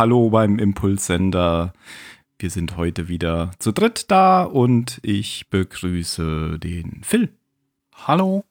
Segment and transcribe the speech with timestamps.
[0.00, 1.74] Hallo, beim Impulssender.
[2.38, 7.28] Wir sind heute wieder zu dritt da und ich begrüße den Phil.
[8.06, 8.46] Hallo.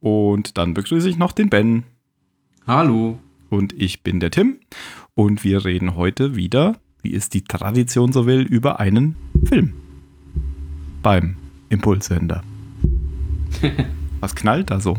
[0.00, 1.82] Und dann begrüße ich noch den Ben.
[2.66, 3.18] Hallo.
[3.50, 4.56] Und ich bin der Tim.
[5.14, 9.14] Und wir reden heute wieder, wie es die Tradition so will, über einen
[9.44, 9.74] Film.
[11.02, 11.36] Beim
[11.68, 12.42] Impulssender.
[14.20, 14.96] Was knallt da so?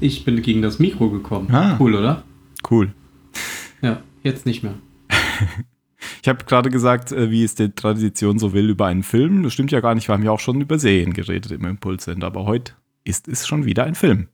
[0.00, 1.48] Ich bin gegen das Mikro gekommen.
[1.54, 1.76] Ah.
[1.78, 2.24] Cool, oder?
[2.68, 2.92] Cool.
[3.82, 4.74] Ja, jetzt nicht mehr.
[6.20, 9.42] Ich habe gerade gesagt, äh, wie es die Tradition so will über einen Film.
[9.42, 10.08] Das stimmt ja gar nicht.
[10.08, 12.26] Wir haben ja auch schon über Serien geredet im Impulssender.
[12.26, 12.72] Aber heute
[13.04, 14.28] ist es schon wieder ein Film.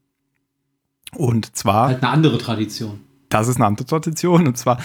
[1.15, 1.89] Und zwar.
[1.89, 3.01] Halt eine andere Tradition.
[3.29, 4.47] Das ist eine andere Tradition.
[4.47, 4.79] Und zwar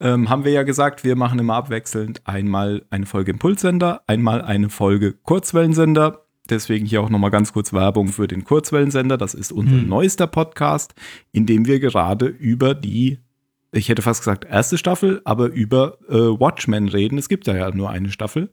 [0.00, 4.70] ähm, haben wir ja gesagt, wir machen immer abwechselnd einmal eine Folge Impulssender, einmal eine
[4.70, 6.20] Folge Kurzwellensender.
[6.50, 9.16] Deswegen hier auch nochmal ganz kurz Werbung für den Kurzwellensender.
[9.16, 9.88] Das ist unser Hm.
[9.88, 10.94] neuester Podcast,
[11.32, 13.20] in dem wir gerade über die,
[13.74, 17.18] ich hätte fast gesagt erste Staffel, aber über äh, Watchmen reden.
[17.18, 18.50] Es gibt ja, ja nur eine Staffel.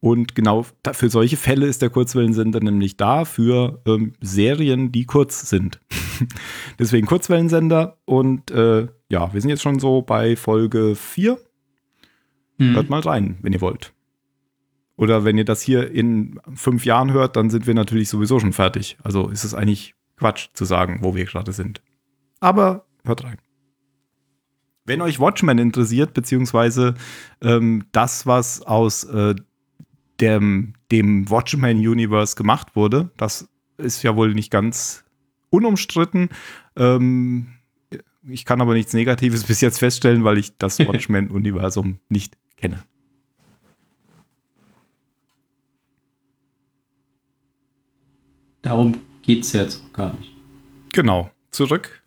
[0.00, 5.06] Und genau da- für solche Fälle ist der Kurzwellensender nämlich da, für ähm, Serien, die
[5.06, 5.80] kurz sind.
[6.78, 7.98] Deswegen Kurzwellensender.
[8.04, 11.38] Und äh, ja, wir sind jetzt schon so bei Folge 4.
[12.58, 12.74] Hm.
[12.74, 13.92] Hört mal rein, wenn ihr wollt.
[14.96, 18.52] Oder wenn ihr das hier in fünf Jahren hört, dann sind wir natürlich sowieso schon
[18.52, 18.98] fertig.
[19.02, 21.80] Also ist es eigentlich Quatsch zu sagen, wo wir gerade sind.
[22.40, 23.38] Aber hört rein.
[24.88, 26.94] Wenn euch Watchmen interessiert, beziehungsweise
[27.42, 29.34] ähm, das, was aus äh,
[30.18, 35.04] dem, dem Watchmen-Universe gemacht wurde, das ist ja wohl nicht ganz
[35.50, 36.30] unumstritten.
[36.74, 37.48] Ähm,
[38.26, 42.82] ich kann aber nichts Negatives bis jetzt feststellen, weil ich das Watchmen-Universum nicht kenne.
[48.62, 50.32] Darum geht es jetzt auch gar nicht.
[50.94, 51.97] Genau, zurück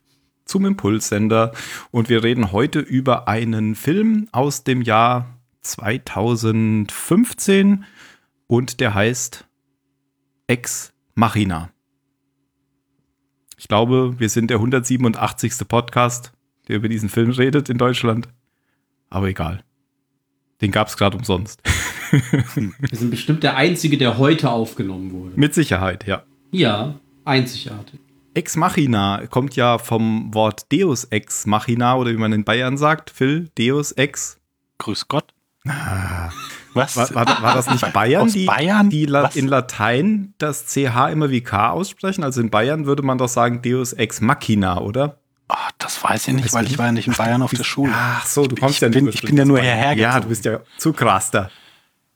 [0.52, 1.54] zum Impulssender.
[1.90, 7.86] Und wir reden heute über einen Film aus dem Jahr 2015
[8.48, 9.48] und der heißt
[10.48, 11.72] Ex Machina.
[13.58, 15.68] Ich glaube, wir sind der 187.
[15.68, 16.34] Podcast,
[16.68, 18.28] der über diesen Film redet in Deutschland.
[19.10, 19.64] Aber egal.
[20.60, 21.62] Den gab es gerade umsonst.
[22.12, 22.44] Wir
[22.92, 25.32] sind bestimmt der Einzige, der heute aufgenommen wurde.
[25.36, 26.24] Mit Sicherheit, ja.
[26.52, 28.02] Ja, einzigartig.
[28.34, 33.10] Ex Machina kommt ja vom Wort Deus Ex Machina oder wie man in Bayern sagt,
[33.10, 34.40] Phil, Deus Ex.
[34.78, 35.34] Grüß Gott.
[36.74, 36.96] Was?
[36.96, 38.90] War, war, war das nicht Bayern, Aus die, Bayern?
[38.90, 39.36] die La Was?
[39.36, 42.24] in Latein das CH immer wie K aussprechen?
[42.24, 45.18] Also in Bayern würde man doch sagen Deus Ex Machina, oder?
[45.50, 47.66] Ah, das weiß ich nicht, Weißt weil ich war ja nicht in Bayern auf der
[47.66, 47.92] Schule.
[47.94, 50.30] Ach so, du kommst ich ja nicht bin, ich bin ja nur hierher Ja, du
[50.30, 51.50] bist ja zu krass da.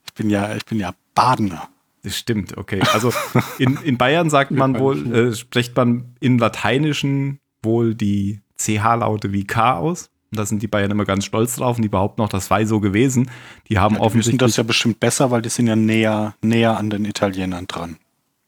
[0.05, 1.67] Ich bin ja, ich bin ja Badener.
[2.05, 2.81] Das stimmt, okay.
[2.93, 3.11] Also
[3.57, 9.43] in, in Bayern sagt man wohl, äh, spricht man in Lateinischen wohl die CH-Laute wie
[9.43, 10.11] K aus.
[10.29, 12.65] Und da sind die Bayern immer ganz stolz drauf und die behaupten auch, das sei
[12.65, 13.31] so gewesen.
[13.69, 16.35] Die haben Ja, die wissen offensichtlich das ja bestimmt besser, weil die sind ja näher,
[16.43, 17.97] näher an den Italienern dran.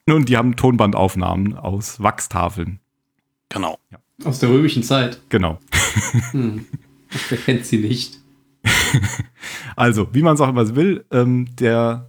[0.06, 2.78] Und die haben Tonbandaufnahmen aus Wachstafeln.
[3.48, 3.80] Genau.
[4.22, 5.20] Aus der römischen Zeit.
[5.30, 5.58] Genau.
[6.30, 6.64] Hm.
[7.28, 8.20] Wer kennt sie nicht?
[9.74, 12.06] Also, wie man es auch immer will, ähm, der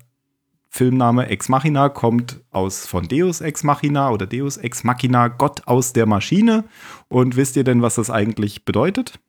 [0.72, 5.94] Filmname Ex Machina kommt aus von Deus Ex Machina oder Deus Ex Machina, Gott aus
[5.94, 6.63] der Maschine.
[7.07, 9.19] Und wisst ihr denn, was das eigentlich bedeutet?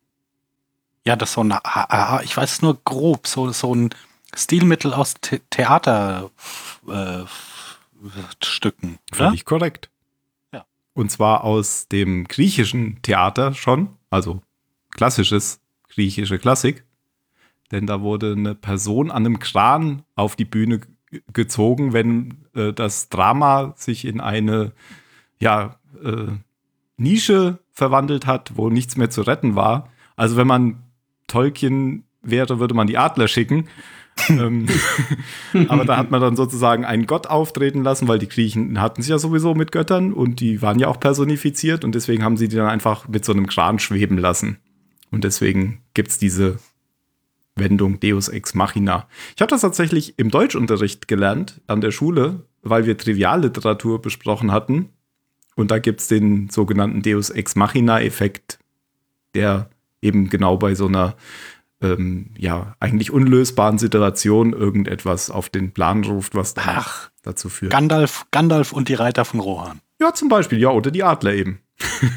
[1.05, 3.89] Ja, das ist so ein, ah, ah, ich weiß es nur grob, so, so ein
[4.35, 6.29] Stilmittel aus The Theaterstücken,
[9.11, 9.15] äh?
[9.15, 9.89] Völlig korrekt.
[10.53, 10.65] Ja.
[10.93, 14.41] Und zwar aus dem griechischen Theater schon, also
[14.91, 15.59] klassisches
[15.89, 16.85] griechische Klassik.
[17.71, 20.81] Denn da wurde eine Person an einem Kran auf die Bühne
[21.33, 24.71] gezogen, wenn äh, das Drama sich in eine
[25.39, 26.27] ja, äh,
[26.97, 29.89] Nische verwandelt hat, wo nichts mehr zu retten war.
[30.15, 30.83] Also wenn man
[31.27, 33.67] Tolkien wäre, würde man die Adler schicken.
[34.29, 34.67] ähm,
[35.67, 39.07] aber da hat man dann sozusagen einen Gott auftreten lassen, weil die Griechen hatten es
[39.07, 42.57] ja sowieso mit Göttern und die waren ja auch personifiziert und deswegen haben sie die
[42.57, 44.57] dann einfach mit so einem Kran schweben lassen.
[45.11, 46.59] Und deswegen gibt es diese
[47.55, 49.07] Wendung Deus Ex Machina.
[49.35, 54.89] Ich habe das tatsächlich im Deutschunterricht gelernt an der Schule, weil wir Trivialliteratur besprochen hatten.
[55.55, 58.59] Und da gibt es den sogenannten Deus Ex Machina-Effekt,
[59.35, 59.69] der
[60.01, 61.15] eben genau bei so einer
[61.81, 67.09] ähm, ja, eigentlich unlösbaren Situation irgendetwas auf den Plan ruft, was Ach.
[67.23, 67.71] dazu führt.
[67.71, 69.81] Gandalf, Gandalf und die Reiter von Rohan.
[69.99, 71.59] Ja, zum Beispiel, ja, oder die Adler eben.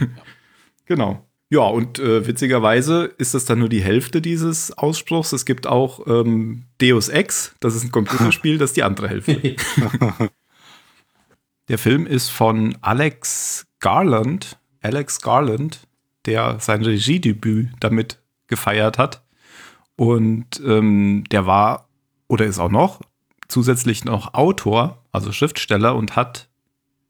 [0.87, 1.24] genau.
[1.51, 5.33] Ja, und äh, witzigerweise ist das dann nur die Hälfte dieses Ausspruchs.
[5.33, 9.57] Es gibt auch ähm, Deus Ex, das ist ein Computerspiel, das ist die andere Hälfte.
[11.69, 15.87] Der Film ist von Alex Garland, Alex Garland,
[16.27, 19.25] der sein Regiedebüt damit gefeiert hat.
[19.97, 21.89] Und ähm, der war
[22.29, 23.01] oder ist auch noch
[23.49, 26.49] zusätzlich noch Autor, also Schriftsteller und hat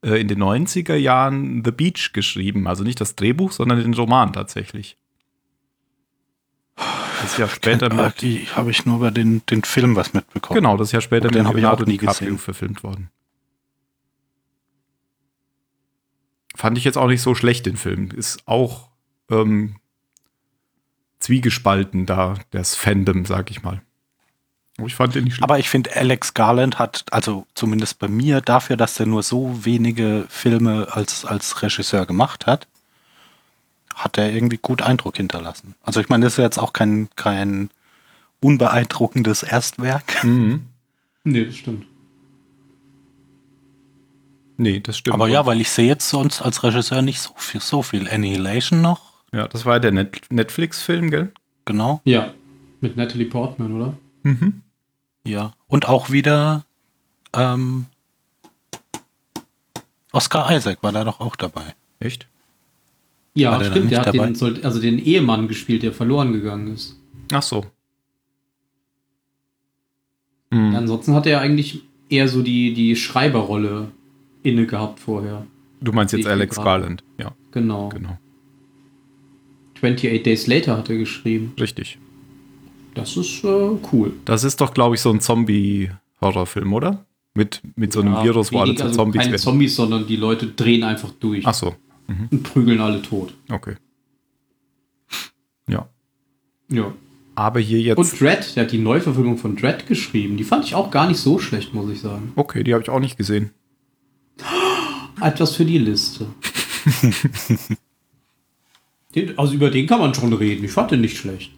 [0.05, 2.69] äh, in den 90er Jahren The Beach geschrieben.
[2.69, 4.99] Also nicht das Drehbuch, sondern den Roman tatsächlich.
[6.77, 10.59] Das ist ja später mit, Die habe ich nur über den, den Film was mitbekommen.
[10.59, 12.39] Genau, das ist ja später mit Leonardo DiCaprio gesehen.
[12.39, 13.11] verfilmt worden.
[16.55, 18.11] Fand ich jetzt auch nicht so schlecht, den Film.
[18.11, 18.91] Ist auch
[19.31, 19.77] ähm,
[21.19, 23.83] zwiegespalten da, das Fandom, sag ich mal.
[24.77, 25.45] Aber ich fand den nicht schlimm.
[25.45, 29.65] Aber ich finde, Alex Garland hat, also zumindest bei mir, dafür, dass er nur so
[29.65, 32.67] wenige Filme als, als Regisseur gemacht hat,
[33.95, 35.77] hat er irgendwie gut Eindruck hinterlassen.
[35.83, 37.71] Also ich meine, das ist jetzt auch kein, kein
[38.41, 40.25] unbeeindruckendes Erstwerk.
[40.25, 40.67] Mhm.
[41.27, 41.87] Nee, das stimmt.
[44.59, 45.15] Nee, das stimmt.
[45.15, 48.83] Aber ja, weil ich sehe jetzt sonst als Regisseur nicht so viel, so viel Annihilation
[48.83, 49.15] noch.
[49.33, 51.33] Ja, das war der Net Netflix-Film, gell?
[51.65, 52.03] Genau.
[52.05, 52.35] Ja,
[52.83, 53.95] mit Natalie Portman, oder?
[54.25, 54.63] Mhm.
[55.25, 56.65] Ja, und auch wieder
[57.33, 57.87] ähm,
[60.13, 61.75] Oscar Isaac war da doch auch dabei.
[61.99, 62.27] Echt?
[63.35, 63.91] Ja, stimmt.
[63.91, 66.97] Der hat den, also den Ehemann gespielt, der verloren gegangen ist.
[67.33, 67.67] Ach so.
[70.51, 70.77] Mhm.
[70.77, 73.91] ansonsten hat er eigentlich eher so die, die Schreiberrolle
[74.45, 75.47] inne gehabt vorher.
[75.81, 77.35] Du meinst jetzt Alex Garland, ja.
[77.51, 77.89] Genau.
[77.89, 78.19] genau.
[79.75, 81.55] 28 Days Later hat er geschrieben.
[81.59, 81.99] Richtig.
[82.95, 84.13] Das ist äh, cool.
[84.25, 87.05] Das ist doch, glaube ich, so ein Zombie-Horrorfilm, oder?
[87.35, 89.43] Mit, mit so einem ja, Virus, wo alle zu also Zombies keine werden.
[89.43, 91.45] Zombies, sondern die Leute drehen einfach durch.
[91.45, 91.75] Ach so.
[92.07, 92.29] Mhm.
[92.31, 93.35] Und prügeln alle tot.
[93.51, 93.75] Okay.
[95.69, 95.89] Ja.
[96.69, 96.93] Ja.
[97.35, 97.99] Aber hier jetzt.
[97.99, 100.37] Und Dread, der hat die Neuverfilmung von Dread geschrieben.
[100.37, 102.33] Die fand ich auch gar nicht so schlecht, muss ich sagen.
[102.37, 103.51] Okay, die habe ich auch nicht gesehen.
[105.21, 106.27] Etwas für die Liste.
[109.37, 110.65] also über den kann man schon reden.
[110.65, 111.51] Ich fand den nicht schlecht.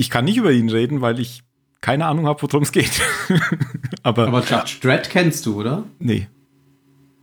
[0.00, 1.42] Ich kann nicht über ihn reden, weil ich
[1.82, 3.02] keine Ahnung habe, worum es geht.
[4.02, 5.84] Aber, Aber Judge Dredd kennst du, oder?
[5.98, 6.26] Nee.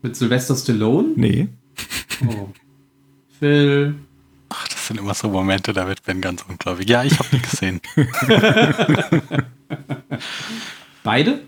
[0.03, 1.13] Mit Sylvester Stallone?
[1.15, 1.47] Nee.
[2.27, 2.49] Oh.
[3.39, 3.95] Phil.
[4.49, 6.87] Ach, das sind immer so Momente, da wird Ben ganz ungläubig.
[6.87, 7.81] Ja, ich habe ihn gesehen.
[11.03, 11.41] Beide?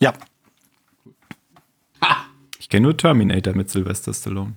[0.00, 0.14] Ja.
[2.58, 4.54] Ich kenne nur Terminator mit Sylvester Stallone.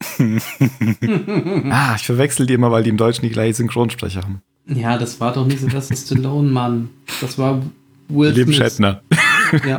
[1.70, 4.42] ah, ich verwechsel die immer, weil die im Deutschen die gleiche Synchronsprecher haben.
[4.66, 6.90] Ja, das war doch nicht Sylvester Stallone, Mann.
[7.20, 7.62] Das war
[8.08, 8.56] Will Liam Smith.
[8.56, 9.02] Shatner.
[9.66, 9.78] ja.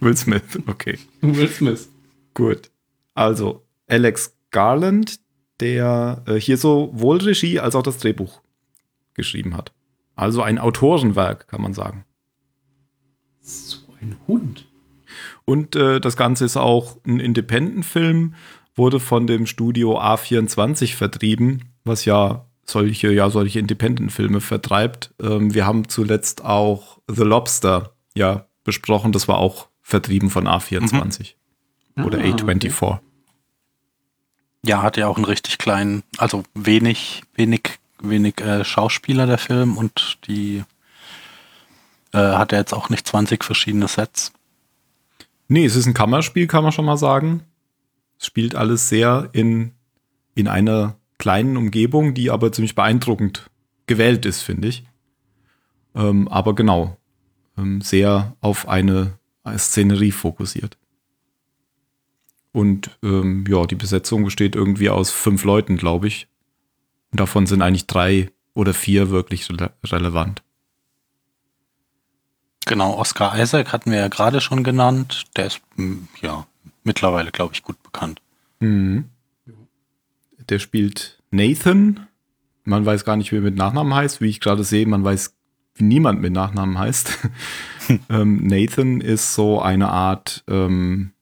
[0.00, 0.98] Will Smith, okay.
[1.20, 1.88] Will Smith.
[2.34, 2.70] Gut.
[3.14, 5.20] Also, Alex Garland,
[5.60, 8.40] der äh, hier sowohl Regie als auch das Drehbuch
[9.14, 9.72] geschrieben hat.
[10.16, 12.04] Also ein Autorenwerk, kann man sagen.
[13.40, 14.66] So ein Hund.
[15.44, 18.34] Und äh, das Ganze ist auch ein Independent-Film,
[18.74, 25.14] wurde von dem Studio A24 vertrieben, was ja solche, ja, solche Independent-Filme vertreibt.
[25.20, 31.34] Ähm, wir haben zuletzt auch The Lobster ja besprochen, das war auch vertrieben von A24
[31.94, 32.04] mhm.
[32.04, 32.82] oder ah, A24.
[32.82, 33.00] Okay.
[34.64, 39.76] Ja, hat ja auch einen richtig kleinen, also wenig, wenig, wenig äh, Schauspieler der Film
[39.76, 40.64] und die
[42.12, 44.32] äh, hat er jetzt auch nicht 20 verschiedene Sets.
[45.48, 47.42] Nee, es ist ein Kammerspiel, kann man schon mal sagen.
[48.18, 49.72] Es spielt alles sehr in,
[50.34, 53.50] in einer kleinen Umgebung, die aber ziemlich beeindruckend
[53.86, 54.84] gewählt ist, finde ich.
[55.94, 56.96] Ähm, aber genau,
[57.56, 59.18] ähm, sehr auf eine
[59.56, 60.76] Szenerie fokussiert.
[62.52, 66.28] Und ähm, ja, die Besetzung besteht irgendwie aus fünf Leuten, glaube ich.
[67.10, 70.42] Und davon sind eigentlich drei oder vier wirklich re relevant.
[72.66, 75.24] Genau, Oscar Isaac hatten wir ja gerade schon genannt.
[75.36, 75.60] Der ist
[76.22, 76.46] ja
[76.82, 78.22] mittlerweile, glaube ich, gut bekannt.
[78.60, 79.10] Mhm
[80.50, 82.06] der spielt Nathan.
[82.64, 84.20] Man weiß gar nicht, wie er mit Nachnamen heißt.
[84.20, 85.34] Wie ich gerade sehe, man weiß,
[85.74, 87.18] wie niemand mit Nachnamen heißt.
[88.08, 91.12] ähm, Nathan ist so eine Art, ähm,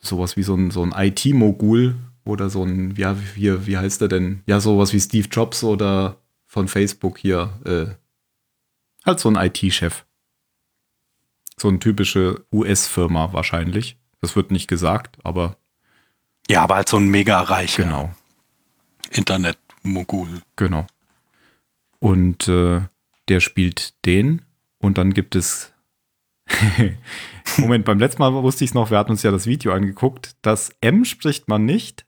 [0.00, 4.08] sowas wie so ein, so ein IT-Mogul oder so ein, ja, wie, wie heißt er
[4.08, 4.42] denn?
[4.46, 7.50] Ja, sowas wie Steve Jobs oder von Facebook hier.
[7.64, 7.94] Äh,
[9.04, 10.04] halt so ein IT-Chef.
[11.56, 13.98] So eine typische US-Firma wahrscheinlich.
[14.20, 15.56] Das wird nicht gesagt, aber.
[16.48, 17.84] Ja, aber halt so ein mega reicher.
[17.84, 18.14] Genau.
[19.10, 20.42] Internet-Mogul.
[20.56, 20.86] Genau.
[21.98, 22.80] Und äh,
[23.28, 24.42] der spielt den.
[24.78, 25.72] Und dann gibt es.
[27.58, 30.36] Moment, beim letzten Mal wusste ich es noch, wir hatten uns ja das Video angeguckt.
[30.42, 32.06] Das M spricht man nicht.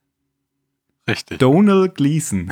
[1.08, 1.38] Richtig.
[1.38, 2.50] Donal Gleason.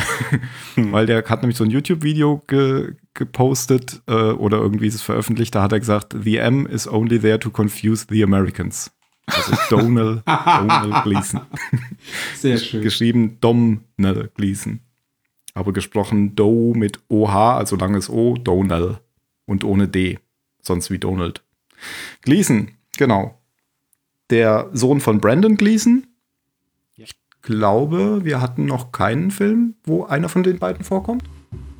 [0.76, 5.54] Weil der hat nämlich so ein YouTube-Video ge gepostet äh, oder irgendwie ist es veröffentlicht.
[5.54, 8.90] Da hat er gesagt, The M is only there to confuse the Americans.
[9.26, 11.40] Also Donal, Donal Gleason.
[12.36, 12.82] Sehr schön.
[12.82, 14.80] Geschrieben Domnal Gleason.
[15.54, 19.00] Aber gesprochen Doe mit OH, also langes O, Donald.
[19.46, 20.18] Und ohne D.
[20.62, 21.42] Sonst wie Donald.
[22.22, 23.40] Gleason, genau.
[24.30, 26.06] Der Sohn von Brandon Gleason.
[26.96, 31.24] Ich glaube, wir hatten noch keinen Film, wo einer von den beiden vorkommt.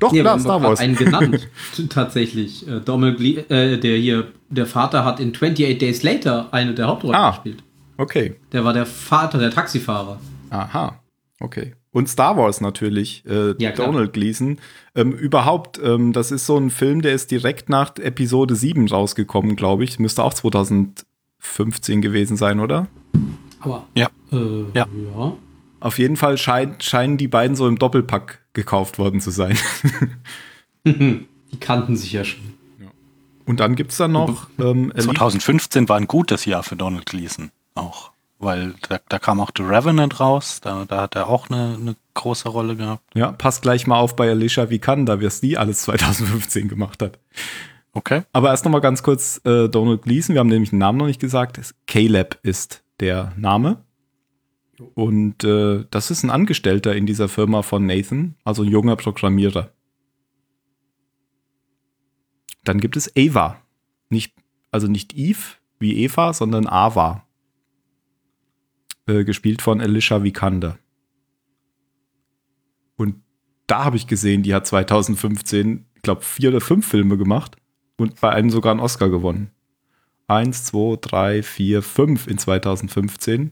[0.01, 0.79] Doch, ja, klar, Star Wars.
[0.79, 1.47] einen genannt,
[1.89, 2.67] tatsächlich.
[2.67, 7.15] Äh, Donald äh, der hier, der Vater hat in 28 Days Later eine der Hauptrollen
[7.15, 7.63] ah, gespielt.
[7.97, 8.35] Okay.
[8.51, 10.19] Der war der Vater der Taxifahrer.
[10.49, 10.99] Aha,
[11.39, 11.75] okay.
[11.91, 14.57] Und Star Wars natürlich, äh, ja, Donald Gleason.
[14.95, 19.55] Ähm, überhaupt, ähm, das ist so ein Film, der ist direkt nach Episode 7 rausgekommen,
[19.55, 19.99] glaube ich.
[19.99, 22.87] Müsste auch 2015 gewesen sein, oder?
[23.59, 23.85] Aber.
[23.93, 24.09] Ja.
[24.31, 24.87] Äh, ja.
[25.15, 25.33] ja.
[25.81, 29.57] Auf jeden Fall schein, scheinen die beiden so im Doppelpack gekauft worden zu sein.
[30.85, 32.53] die kannten sich ja schon.
[32.79, 32.87] Ja.
[33.45, 34.47] Und dann gibt es dann noch.
[34.59, 38.11] Ähm, 2015 war ein gutes Jahr für Donald Gleason auch.
[38.37, 41.95] Weil da, da kam auch The Revenant raus, da, da hat er auch eine, eine
[42.15, 43.03] große Rolle gehabt.
[43.13, 47.19] Ja, passt gleich mal auf bei Alicia Vikander, wie es die alles 2015 gemacht hat.
[47.93, 48.23] Okay.
[48.33, 51.07] Aber erst noch mal ganz kurz äh, Donald Gleason, wir haben nämlich den Namen noch
[51.07, 51.59] nicht gesagt.
[51.87, 53.83] Caleb ist der Name.
[54.95, 59.71] Und äh, das ist ein Angestellter in dieser Firma von Nathan, also ein junger Programmierer.
[62.63, 63.61] Dann gibt es Ava.
[64.09, 64.33] Nicht,
[64.71, 67.25] also nicht Eve wie Eva, sondern Ava.
[69.07, 70.77] Äh, gespielt von Alicia Vikander.
[72.97, 73.15] Und
[73.67, 77.57] da habe ich gesehen, die hat 2015, ich glaube, vier oder fünf Filme gemacht
[77.97, 79.51] und bei einem sogar einen Oscar gewonnen.
[80.27, 83.51] Eins, zwei, drei, vier, fünf in 2015.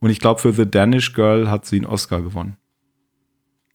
[0.00, 2.56] Und ich glaube, für The Danish Girl hat sie einen Oscar gewonnen.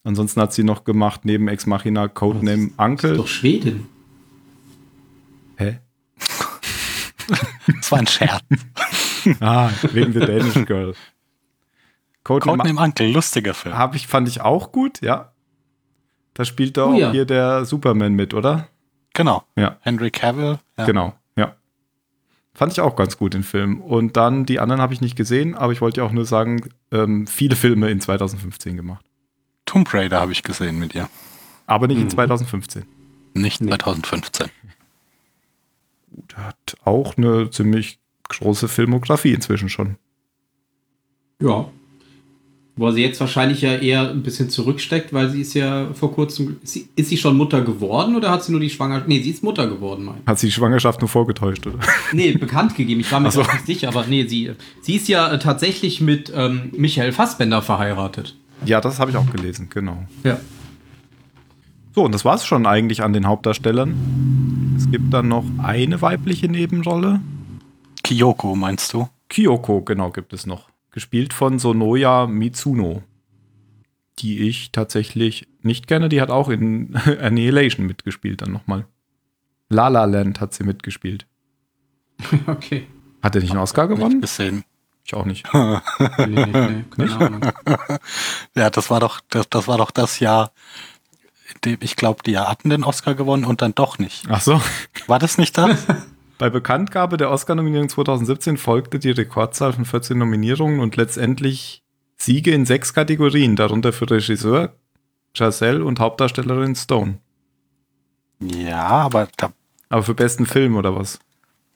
[0.04, 3.10] Ansonsten hat sie noch gemacht, neben Ex Machina, Codename Uncle.
[3.10, 3.88] Das ist doch Schweden.
[5.58, 5.80] Hä?
[7.28, 8.44] das war ein Scherz.
[9.40, 10.96] ah, wegen The Danish Girl.
[12.24, 13.78] Codename, Codename Uncle, lustiger Film.
[13.78, 15.32] Hab ich, fand ich auch gut, ja.
[16.34, 17.12] Da spielt doch oh, ja.
[17.12, 18.68] hier der Superman mit, oder?
[19.14, 19.44] Genau.
[19.56, 19.78] Ja.
[19.82, 20.60] Henry Cavill.
[20.78, 20.86] Ja.
[20.86, 21.14] Genau.
[22.54, 23.82] Fand ich auch ganz gut, den Film.
[23.82, 26.70] Und dann, die anderen habe ich nicht gesehen, aber ich wollte ja auch nur sagen,
[26.92, 29.06] ähm, viele Filme in 2015 gemacht.
[29.66, 31.10] Tomb Raider habe ich gesehen mit ihr.
[31.66, 32.04] Aber nicht hm.
[32.04, 32.86] in 2015.
[33.34, 34.50] Nicht 2015.
[36.14, 39.96] Gut, hat auch eine ziemlich große Filmografie inzwischen schon.
[41.40, 41.70] Ja,
[42.78, 46.58] wo sie jetzt wahrscheinlich ja eher ein bisschen zurücksteckt, weil sie ist ja vor kurzem.
[46.64, 49.08] Ist sie schon Mutter geworden oder hat sie nur die Schwangerschaft?
[49.08, 50.16] Nee, sie ist Mutter geworden, mein.
[50.26, 51.80] Hat sie die Schwangerschaft nur vorgetäuscht, oder?
[52.14, 53.02] Nee, bekannt gegeben.
[53.02, 53.42] Ich war mir so.
[53.42, 54.52] nicht sicher, aber nee, sie,
[54.82, 58.36] sie ist ja äh, tatsächlich mit ähm, Michael Fassbender verheiratet.
[58.66, 60.06] Ja, das habe ich auch gelesen, genau.
[60.24, 60.40] Ja.
[61.94, 64.76] So, und das war es schon eigentlich an den Hauptdarstellern.
[64.78, 67.20] Es gibt dann noch eine weibliche Nebenrolle.
[68.04, 69.10] Kyoko, meinst du?
[69.30, 73.04] Kyoko, genau, gibt es noch gespielt von Sonoya Mitsuno,
[74.20, 76.10] die ich tatsächlich nicht kenne.
[76.10, 78.86] Die hat auch in Annihilation mitgespielt dann nochmal.
[79.70, 81.26] La La Land hat sie mitgespielt.
[82.46, 82.88] Okay.
[83.24, 84.20] Hat er nicht einen Oscar gewonnen?
[84.20, 84.64] Nicht gesehen.
[85.04, 85.46] Ich auch nicht.
[85.54, 87.42] nee, nee, keine Ahnung.
[88.56, 90.52] ja, das war doch das, das war doch das Jahr,
[91.54, 94.26] in dem ich glaube, die hatten den Oscar gewonnen und dann doch nicht.
[94.30, 94.62] Ach so.
[95.08, 95.86] War das nicht das?
[96.42, 101.84] Bei Bekanntgabe der Oscar-Nominierung 2017 folgte die Rekordzahl von 14 Nominierungen und letztendlich
[102.18, 104.74] Siege in sechs Kategorien, darunter für Regisseur,
[105.34, 107.20] Giselle und Hauptdarstellerin Stone.
[108.40, 109.52] Ja, aber da.
[109.90, 111.20] Aber für besten Film oder was?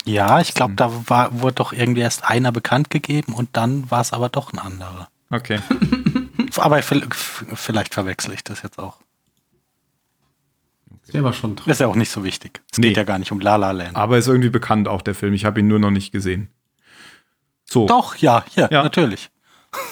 [0.04, 4.02] Ja, ich glaube, da war, wurde doch irgendwie erst einer bekannt gegeben und dann war
[4.02, 5.10] es aber doch ein anderer.
[5.30, 5.60] Okay.
[6.58, 8.98] aber vielleicht verwechsel ich das jetzt auch.
[11.14, 11.72] Der war schon drin.
[11.72, 12.62] ist ja auch nicht so wichtig.
[12.72, 12.88] Es nee.
[12.90, 13.96] geht ja gar nicht um La La Land.
[13.96, 15.34] Aber ist irgendwie bekannt auch der Film.
[15.34, 16.50] Ich habe ihn nur noch nicht gesehen.
[17.66, 17.88] So.
[17.88, 18.84] Doch, ja, hier, ja.
[18.84, 19.30] natürlich.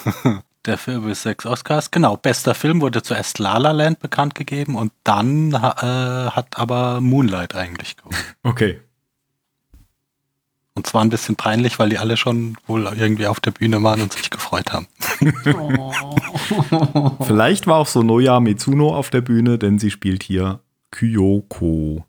[0.66, 1.92] der Film ist sechs Oscars.
[1.92, 7.02] Genau, bester Film wurde zuerst La La Land bekannt gegeben und dann äh, hat aber
[7.02, 8.18] Moonlight eigentlich gewonnen.
[8.44, 8.82] Okay.
[10.76, 14.02] Und zwar ein bisschen peinlich, weil die alle schon wohl irgendwie auf der Bühne waren
[14.02, 14.88] und sich gefreut haben.
[17.28, 20.62] Vielleicht war auch so Noya Mitsuno auf der Bühne, denn sie spielt hier
[20.94, 22.06] Kyoko.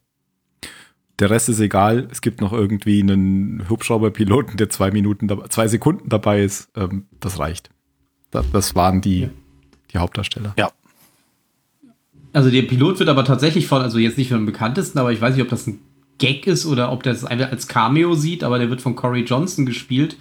[1.19, 2.09] Der Rest ist egal.
[2.11, 6.71] Es gibt noch irgendwie einen Hubschrauberpiloten, der zwei Minuten, zwei Sekunden dabei ist.
[6.77, 7.71] Ähm, das reicht.
[8.31, 9.29] Das, waren die,
[9.93, 10.55] die Hauptdarsteller.
[10.59, 10.73] Ja.
[12.33, 15.21] Also der Pilot wird aber tatsächlich von, also jetzt nicht von dem bekanntesten, aber ich
[15.21, 15.79] weiß nicht, ob das ein
[16.19, 19.23] Gag ist oder ob der das einfach als Cameo sieht, aber der wird von Corey
[19.23, 20.17] Johnson gespielt,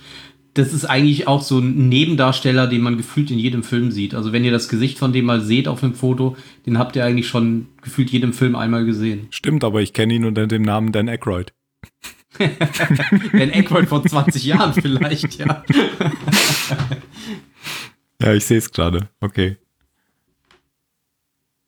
[0.54, 4.14] das ist eigentlich auch so ein Nebendarsteller, den man gefühlt in jedem Film sieht.
[4.14, 7.04] Also wenn ihr das Gesicht von dem mal seht auf einem Foto, den habt ihr
[7.04, 9.28] eigentlich schon gefühlt jedem Film einmal gesehen.
[9.32, 11.54] Stimmt, aber ich kenne ihn unter dem Namen Dan Aykroyd.
[12.38, 15.64] Dan Aykroyd vor 20 Jahren vielleicht, ja.
[18.22, 19.10] ja, ich sehe es gerade.
[19.22, 19.58] Okay.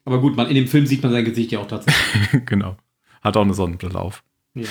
[0.05, 2.45] Aber gut, man, in dem Film sieht man sein Gesicht ja auch tatsächlich.
[2.45, 2.77] genau.
[3.21, 4.23] Hat auch eine Sonnenbrille auf.
[4.53, 4.69] Ja.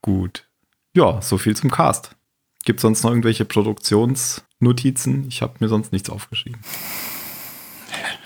[0.00, 0.48] Gut.
[0.94, 2.14] Ja, so viel zum Cast.
[2.64, 5.26] Gibt es sonst noch irgendwelche Produktionsnotizen?
[5.28, 6.60] Ich habe mir sonst nichts aufgeschrieben.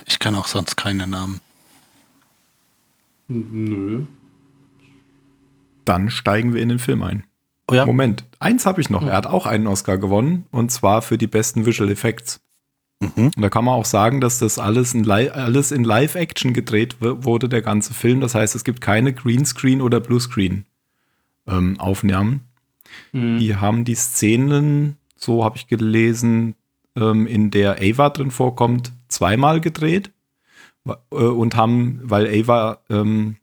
[0.06, 1.40] Ich kann auch sonst keine Namen.
[3.28, 4.04] Nö.
[5.84, 7.24] Dann steigen wir in den Film ein.
[7.70, 7.84] Oh ja.
[7.84, 9.06] Moment, eins habe ich noch.
[9.06, 12.40] Er hat auch einen Oscar gewonnen und zwar für die besten Visual Effects.
[13.00, 13.30] Mhm.
[13.36, 16.96] Und da kann man auch sagen, dass das alles in, Li alles in Live-Action gedreht
[17.00, 18.20] wurde, der ganze Film.
[18.20, 22.47] Das heißt, es gibt keine Greenscreen- oder Bluescreen-Aufnahmen.
[23.12, 23.38] Mhm.
[23.38, 26.54] Die haben die Szenen, so habe ich gelesen,
[26.96, 30.10] ähm, in der Ava drin vorkommt, zweimal gedreht.
[30.86, 33.36] Äh, und haben, weil Ava, ähm,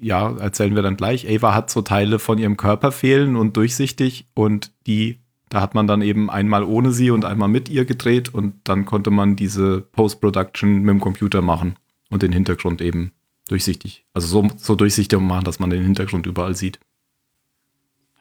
[0.00, 4.26] ja, erzählen wir dann gleich, Ava hat so Teile von ihrem Körper fehlen und durchsichtig
[4.34, 5.18] und die
[5.52, 8.86] da hat man dann eben einmal ohne sie und einmal mit ihr gedreht und dann
[8.86, 11.76] konnte man diese Post-Production mit dem Computer machen
[12.08, 13.12] und den Hintergrund eben
[13.48, 14.06] durchsichtig.
[14.14, 16.80] Also so, so durchsichtig machen, dass man den Hintergrund überall sieht.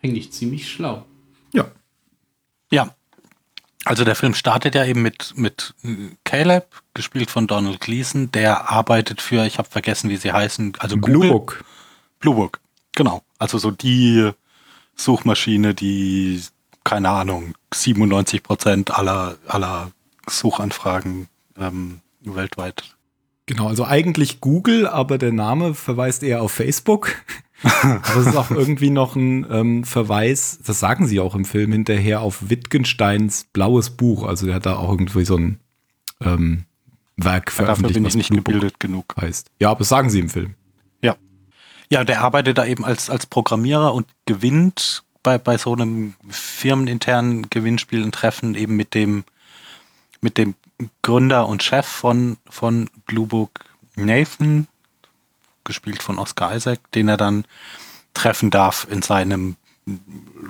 [0.04, 1.06] Eigentlich ziemlich schlau.
[1.54, 1.70] Ja.
[2.72, 2.96] Ja.
[3.84, 5.74] Also der Film startet ja eben mit, mit
[6.24, 10.98] Caleb, gespielt von Donald Gleason, der arbeitet für, ich habe vergessen, wie sie heißen, also
[10.98, 11.32] Blue Google.
[11.32, 11.64] Book.
[12.20, 12.60] Blue Book,
[12.94, 13.24] genau.
[13.40, 14.32] Also so die
[14.96, 16.42] Suchmaschine, die
[16.84, 19.92] keine Ahnung, 97 Prozent aller, aller
[20.28, 21.28] Suchanfragen
[21.58, 22.96] ähm, weltweit.
[23.46, 27.16] Genau, also eigentlich Google, aber der Name verweist eher auf Facebook.
[27.82, 31.72] aber es ist auch irgendwie noch ein ähm, Verweis, das sagen sie auch im Film
[31.72, 34.24] hinterher, auf Wittgensteins blaues Buch.
[34.24, 35.60] Also der hat da auch irgendwie so ein
[36.22, 36.66] ähm,
[37.18, 37.96] Werk veröffentlicht.
[37.96, 39.16] Dafür bin ich nicht Blue gebildet genug.
[39.20, 39.52] Heißt.
[39.60, 40.56] Ja, aber das sagen sie im Film.
[41.02, 41.16] Ja.
[41.92, 47.50] Ja, der arbeitet da eben als, als Programmierer und gewinnt bei, bei so einem firmeninternen
[47.50, 49.24] Gewinnspiel ein Treffen eben mit dem,
[50.22, 50.56] mit dem
[51.04, 54.68] Gründer und Chef von, von Blue Book, Nathan,
[55.64, 57.46] gespielt von Oscar Isaac, den er dann
[58.14, 59.56] treffen darf in seinem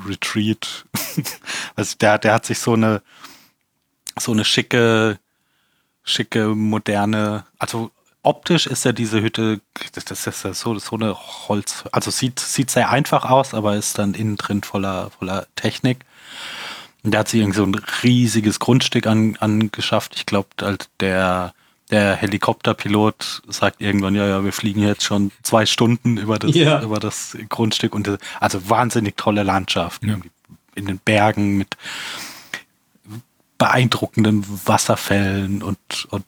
[0.08, 0.86] Retreat.
[1.76, 3.02] also der, der hat sich so eine,
[4.19, 5.19] so eine schicke,
[6.04, 7.91] schicke, moderne, also
[8.24, 9.62] optisch ist ja diese Hütte,
[9.93, 13.97] das, ist ja so, so eine Holz, also sieht, sieht sehr einfach aus, aber ist
[13.97, 16.06] dann innen drin voller, voller Technik.
[17.04, 20.15] Und der hat sich irgendwie so ein riesiges Grundstück an, angeschafft.
[20.15, 20.50] Ich glaube,
[21.00, 21.54] der,
[21.91, 26.82] der Helikopterpilot sagt irgendwann, ja, ja, wir fliegen jetzt schon zwei Stunden über das, Ja.
[26.82, 30.04] über das Grundstück und das, also wahnsinnig tolle Landschaft.
[30.04, 30.17] Ja.
[30.73, 31.75] In den Bergen mit
[33.58, 35.77] beeindruckenden Wasserfällen und,
[36.10, 36.25] und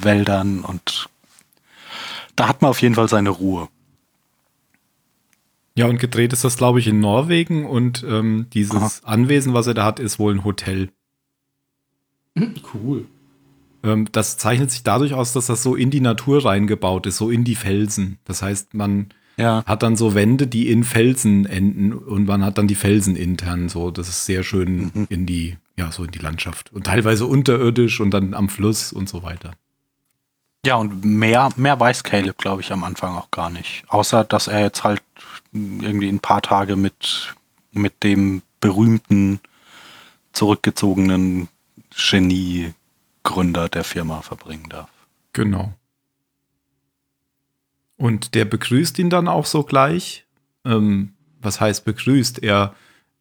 [0.00, 1.08] Wäldern und
[2.36, 3.68] da hat man auf jeden Fall seine Ruhe.
[5.74, 9.74] Ja, und gedreht ist das, glaube ich, in Norwegen und ähm, dieses Anwesen, was er
[9.74, 10.90] da hat, ist wohl ein Hotel.
[12.74, 13.06] Cool.
[13.82, 17.30] Ähm, das zeichnet sich dadurch aus, dass das so in die Natur reingebaut ist, so
[17.30, 18.18] in die Felsen.
[18.24, 19.62] Das heißt, man Ja.
[19.66, 23.68] hat dann so Wände, die in Felsen enden und man hat dann die Felsen intern
[23.68, 23.90] so.
[23.92, 25.06] Das ist sehr schön Mhm.
[25.10, 26.72] in die, ja, so in die Landschaft.
[26.72, 29.52] Und teilweise unterirdisch und dann am Fluss und so weiter.
[30.66, 33.84] Ja, und mehr, mehr weiß Caleb, glaube ich, am Anfang auch gar nicht.
[33.86, 35.00] Außer, dass er jetzt halt
[35.52, 37.32] irgendwie ein paar Tage mit,
[37.70, 39.38] mit dem berühmten,
[40.32, 41.48] zurückgezogenen
[43.28, 44.88] Genie-Gründer der Firma verbringen darf.
[45.32, 45.74] Genau.
[47.96, 50.26] Und der begrüßt ihn dann auch so gleich.
[50.64, 52.42] Ähm, was heißt begrüßt?
[52.42, 52.74] Er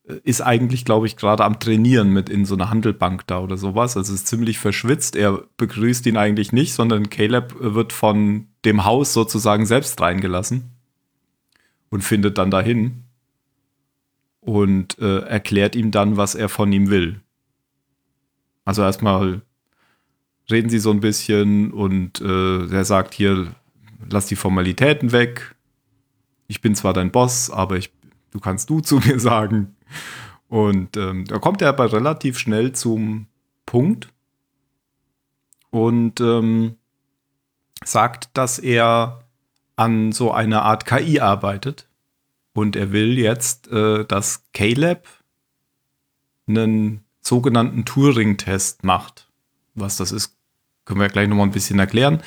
[0.08, 3.58] äh, ist eigentlich, glaube ich, gerade am Trainieren mit in so einer Handelbank da oder
[3.58, 3.98] sowas.
[3.98, 5.15] Also ist ziemlich verschwitzt.
[5.15, 10.72] Er begrüßt ihn eigentlich nicht, sondern Caleb wird von dem Haus sozusagen selbst reingelassen
[11.89, 13.04] und findet dann dahin
[14.41, 17.22] und äh, erklärt ihm dann, was er von ihm will.
[18.63, 19.41] Also erstmal
[20.49, 23.53] reden sie so ein bisschen und äh, er sagt hier,
[24.10, 25.55] lass die Formalitäten weg.
[26.47, 27.91] Ich bin zwar dein Boss, aber ich,
[28.31, 29.75] du kannst du zu mir sagen.
[30.47, 33.27] Und ähm, da kommt er aber relativ schnell zum
[33.65, 34.10] Punkt
[35.71, 36.77] und ähm,
[37.83, 39.23] sagt, dass er
[39.75, 41.88] an so einer Art KI arbeitet.
[42.53, 45.07] Und er will jetzt, äh, dass Caleb
[46.47, 49.29] einen sogenannten Turing-Test macht.
[49.75, 50.37] Was das ist,
[50.88, 52.23] können wir gleich nochmal ein bisschen erklären.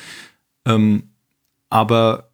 [0.65, 1.09] Ähm,
[1.69, 2.29] aber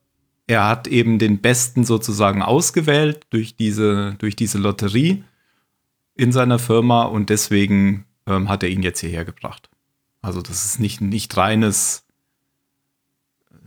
[0.46, 5.24] er hat eben den Besten sozusagen ausgewählt durch diese, durch diese Lotterie
[6.16, 9.70] in seiner Firma und deswegen ähm, hat er ihn jetzt hierher gebracht.
[10.22, 12.04] Also das ist nicht, nicht reines,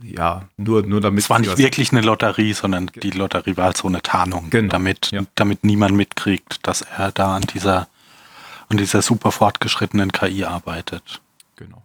[0.03, 1.23] ja, nur, nur damit.
[1.23, 5.11] Es war nicht wirklich eine Lotterie, sondern die Lotterie war so eine Tarnung, Genau, damit,
[5.11, 5.21] ja.
[5.35, 7.87] damit niemand mitkriegt, dass er da an dieser,
[8.69, 11.21] an dieser super fortgeschrittenen KI arbeitet.
[11.55, 11.83] Genau.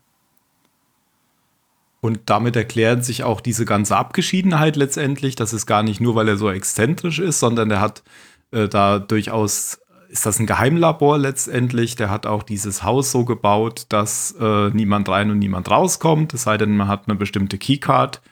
[2.06, 5.34] Und damit erklärt sich auch diese ganze Abgeschiedenheit letztendlich.
[5.34, 8.04] Das ist gar nicht nur, weil er so exzentrisch ist, sondern der hat
[8.52, 11.96] äh, da durchaus, ist das ein Geheimlabor letztendlich.
[11.96, 16.32] Der hat auch dieses Haus so gebaut, dass äh, niemand rein und niemand rauskommt.
[16.32, 18.22] Es sei denn, man hat eine bestimmte Keycard.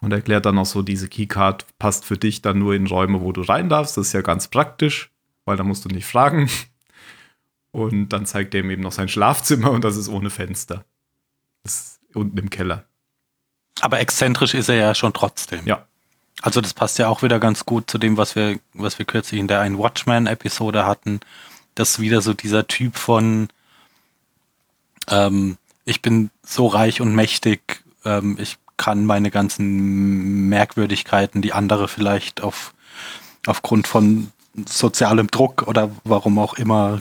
[0.00, 3.32] Und erklärt dann auch so, diese Keycard passt für dich dann nur in Räume, wo
[3.32, 3.96] du rein darfst.
[3.96, 5.10] Das ist ja ganz praktisch,
[5.44, 6.48] weil da musst du nicht fragen.
[7.72, 10.84] Und dann zeigt er ihm eben noch sein Schlafzimmer und das ist ohne Fenster.
[11.64, 12.88] Das ist unten im Keller.
[13.80, 15.66] Aber exzentrisch ist er ja schon trotzdem.
[15.66, 15.84] Ja.
[16.40, 19.40] Also das passt ja auch wieder ganz gut zu dem, was wir, was wir kürzlich
[19.40, 21.20] in der einen Watchmen-Episode hatten.
[21.74, 23.48] Das ist wieder so dieser Typ von
[25.10, 31.88] ähm, ich bin so reich und mächtig, ähm, ich kann meine ganzen Merkwürdigkeiten, die andere
[31.88, 32.74] vielleicht auf,
[33.46, 34.30] aufgrund von
[34.66, 37.00] sozialem Druck oder warum auch immer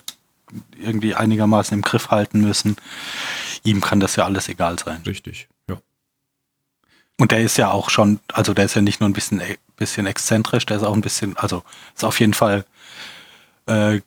[0.79, 2.77] irgendwie einigermaßen im Griff halten müssen.
[3.63, 5.01] Ihm kann das ja alles egal sein.
[5.05, 5.47] Richtig.
[7.17, 9.41] Und der ist ja auch schon, also der ist ja nicht nur ein bisschen,
[9.75, 11.63] bisschen exzentrisch, der ist auch ein bisschen, also
[11.95, 12.65] ist auf jeden Fall
[13.65, 14.01] äh,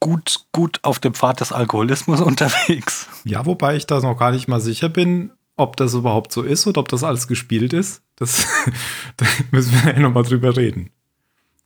[0.00, 3.06] gut, gut auf dem Pfad des Alkoholismus unterwegs.
[3.24, 6.66] Ja, wobei ich da noch gar nicht mal sicher bin, ob das überhaupt so ist
[6.66, 8.02] oder ob das alles gespielt ist.
[8.16, 8.46] Das
[9.16, 10.90] da müssen wir ja nochmal drüber reden.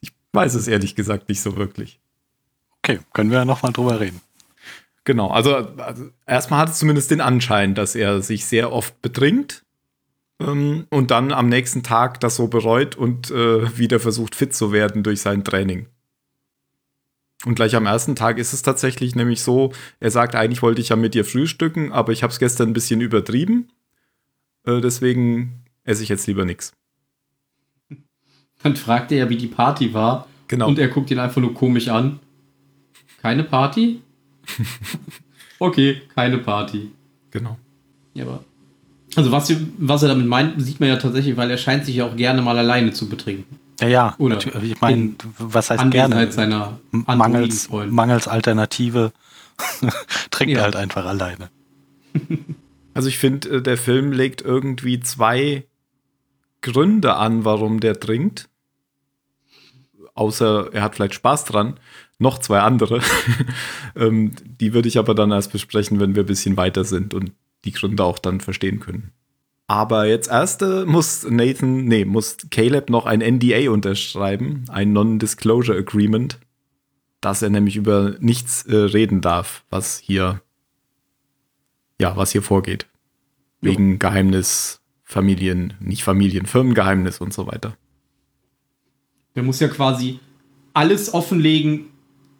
[0.00, 2.00] Ich weiß es ehrlich gesagt nicht so wirklich.
[2.78, 4.20] Okay, können wir ja nochmal drüber reden.
[5.04, 9.64] Genau, also, also erstmal hat es zumindest den Anschein, dass er sich sehr oft betrinkt
[10.46, 14.72] ähm, und dann am nächsten Tag das so bereut und äh, wieder versucht fit zu
[14.72, 15.86] werden durch sein Training.
[17.44, 20.90] Und gleich am ersten Tag ist es tatsächlich nämlich so, er sagt, eigentlich wollte ich
[20.90, 23.68] ja mit dir frühstücken, aber ich habe es gestern ein bisschen übertrieben.
[24.64, 26.72] Äh, deswegen esse ich jetzt lieber nichts.
[28.62, 30.28] Dann fragt er ja, wie die Party war.
[30.46, 30.68] Genau.
[30.68, 32.20] Und er guckt ihn einfach nur komisch an.
[33.20, 34.02] Keine Party?
[35.58, 36.92] okay, keine Party.
[37.30, 37.58] Genau.
[38.14, 38.44] Ja, aber.
[39.14, 42.06] Also, was, was er damit meint, sieht man ja tatsächlich, weil er scheint sich ja
[42.06, 43.58] auch gerne mal alleine zu betrinken.
[43.80, 44.14] Ja, ja.
[44.18, 46.30] Oder ich meine, was heißt gerne?
[46.30, 49.12] Seiner mangels, mangels Alternative
[50.30, 50.60] trinkt ja.
[50.60, 51.50] er halt einfach alleine.
[52.94, 55.64] Also ich finde, äh, der Film legt irgendwie zwei
[56.60, 58.48] Gründe an, warum der trinkt.
[60.14, 61.80] Außer er hat vielleicht Spaß dran.
[62.18, 63.00] Noch zwei andere.
[63.96, 67.32] ähm, die würde ich aber dann erst besprechen, wenn wir ein bisschen weiter sind und
[67.64, 69.12] die Gründe auch dann verstehen können.
[69.66, 76.38] Aber jetzt erste muss Nathan, nee, muss Caleb noch ein NDA unterschreiben, ein Non-Disclosure Agreement,
[77.20, 80.42] dass er nämlich über nichts äh, reden darf, was hier,
[81.98, 82.86] ja, was hier vorgeht.
[83.60, 83.98] Wegen jo.
[83.98, 87.76] Geheimnis, Familien, nicht Familien, Firmengeheimnis und so weiter.
[89.36, 90.18] Der muss ja quasi
[90.74, 91.86] alles offenlegen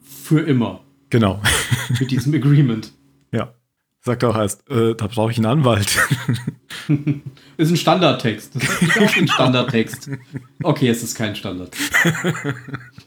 [0.02, 0.82] für immer.
[1.10, 1.40] Genau.
[2.00, 2.92] Mit diesem Agreement.
[4.04, 5.96] Sagt auch erst, äh, da brauche ich einen Anwalt.
[7.56, 8.50] ist ein Standardtext.
[8.56, 10.10] Das ist auch ein Standardtext.
[10.60, 11.76] Okay, es ist kein Standard.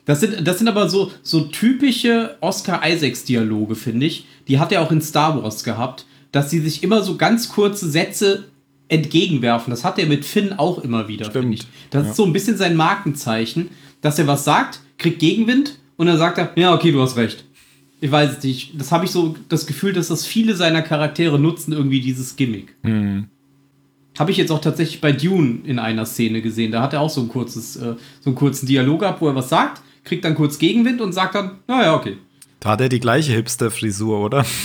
[0.06, 4.26] Das sind, das sind aber so, so typische Oscar Isaacs-Dialoge, finde ich.
[4.48, 7.90] Die hat er auch in Star Wars gehabt, dass sie sich immer so ganz kurze
[7.90, 8.46] Sätze
[8.88, 9.72] entgegenwerfen.
[9.72, 11.64] Das hat er mit Finn auch immer wieder, finde ich.
[11.90, 12.10] Das ja.
[12.12, 16.38] ist so ein bisschen sein Markenzeichen, dass er was sagt, kriegt Gegenwind und dann sagt
[16.38, 17.46] er, ja, okay, du hast recht
[18.02, 18.80] ich weiß es nicht.
[18.80, 22.76] Das habe ich so das Gefühl, dass das viele seiner Charaktere nutzen, irgendwie dieses Gimmick.
[22.84, 23.28] Mhm.
[24.18, 26.72] Habe ich jetzt auch tatsächlich bei Dune in einer Szene gesehen.
[26.72, 29.36] Da hat er auch so ein kurzes, äh, so einen kurzen Dialog ab, wo er
[29.36, 32.18] was sagt, kriegt dann kurz Gegenwind und sagt dann, naja, okay.
[32.62, 34.46] Da hat er die gleiche Hipster-Frisur, oder?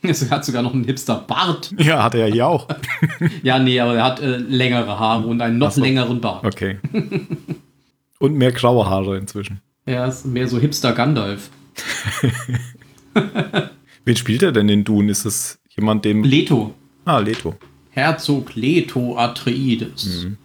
[0.00, 1.74] Er hat sogar noch einen Hipster-Bart.
[1.76, 2.68] Ja, hat er ja hier auch.
[3.42, 5.80] ja, nee, aber er hat äh, längere Haare und einen noch so.
[5.80, 6.44] längeren Bart.
[6.46, 6.78] Okay.
[8.20, 9.60] und mehr graue Haare inzwischen.
[9.86, 11.50] Ja, ist mehr so Hipster-Gandalf.
[14.04, 15.10] Wen spielt er denn in Dune?
[15.10, 16.24] Ist das jemand, dem.
[16.24, 16.74] Leto.
[17.04, 17.56] Ah, Leto.
[17.90, 20.24] Herzog Leto Atreides.
[20.24, 20.36] Mhm.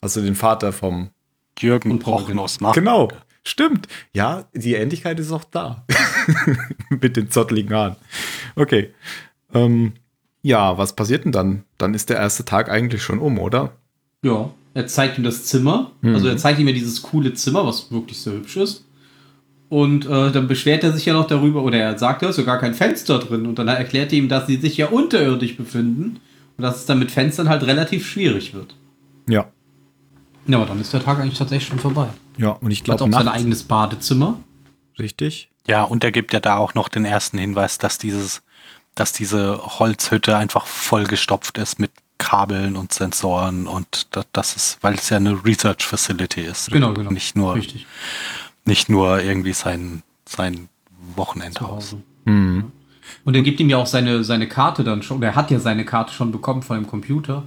[0.00, 1.10] Also den Vater vom
[1.58, 2.74] Jürgen Prochnos nach.
[2.74, 3.08] Genau,
[3.42, 3.88] stimmt.
[4.12, 5.86] Ja, die Ähnlichkeit ist auch da.
[6.90, 7.96] Mit den zotteligen Haaren.
[8.56, 8.92] Okay.
[9.52, 9.94] Ähm,
[10.42, 11.64] ja, was passiert denn dann?
[11.78, 13.72] Dann ist der erste Tag eigentlich schon um, oder?
[14.22, 15.92] Ja, er zeigt ihm das Zimmer.
[16.02, 16.14] Mhm.
[16.14, 18.84] Also er zeigt ihm ja dieses coole Zimmer, was wirklich so hübsch ist.
[19.74, 22.44] Und äh, dann beschwert er sich ja noch darüber, oder er sagt, da ist ja
[22.44, 23.44] gar kein Fenster drin.
[23.44, 26.20] Und dann erklärt er ihm, dass sie sich ja unterirdisch befinden.
[26.56, 28.76] Und dass es dann mit Fenstern halt relativ schwierig wird.
[29.28, 29.48] Ja.
[30.46, 32.06] Ja, aber dann ist der Tag eigentlich tatsächlich schon vorbei.
[32.36, 33.02] Ja, und ich glaube.
[33.02, 34.38] Hat auch sein eigenes Badezimmer.
[34.96, 35.50] Richtig.
[35.66, 38.42] Ja, und er gibt ja da auch noch den ersten Hinweis, dass dieses,
[38.94, 45.10] dass diese Holzhütte einfach vollgestopft ist mit Kabeln und Sensoren und das ist, weil es
[45.10, 46.70] ja eine Research Facility ist.
[46.70, 47.10] Genau, genau.
[47.10, 47.88] Nicht nur Richtig
[48.64, 50.68] nicht nur irgendwie sein, sein
[51.16, 51.96] Wochenendhaus.
[52.24, 52.72] Mhm.
[53.24, 55.84] Und er gibt ihm ja auch seine, seine Karte dann schon, er hat ja seine
[55.84, 57.44] Karte schon bekommen von dem Computer.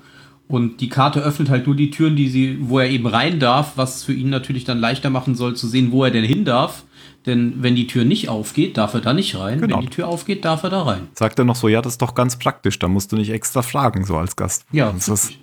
[0.47, 3.73] Und die Karte öffnet halt nur die Türen, die sie, wo er eben rein darf,
[3.75, 6.83] was für ihn natürlich dann leichter machen soll, zu sehen, wo er denn hin darf.
[7.25, 9.59] Denn wenn die Tür nicht aufgeht, darf er da nicht rein.
[9.59, 9.75] Genau.
[9.75, 11.09] Wenn die Tür aufgeht, darf er da rein.
[11.13, 13.61] Sagt er noch so, ja, das ist doch ganz praktisch, da musst du nicht extra
[13.61, 14.65] fragen, so als Gast.
[14.71, 15.33] Ja, das, das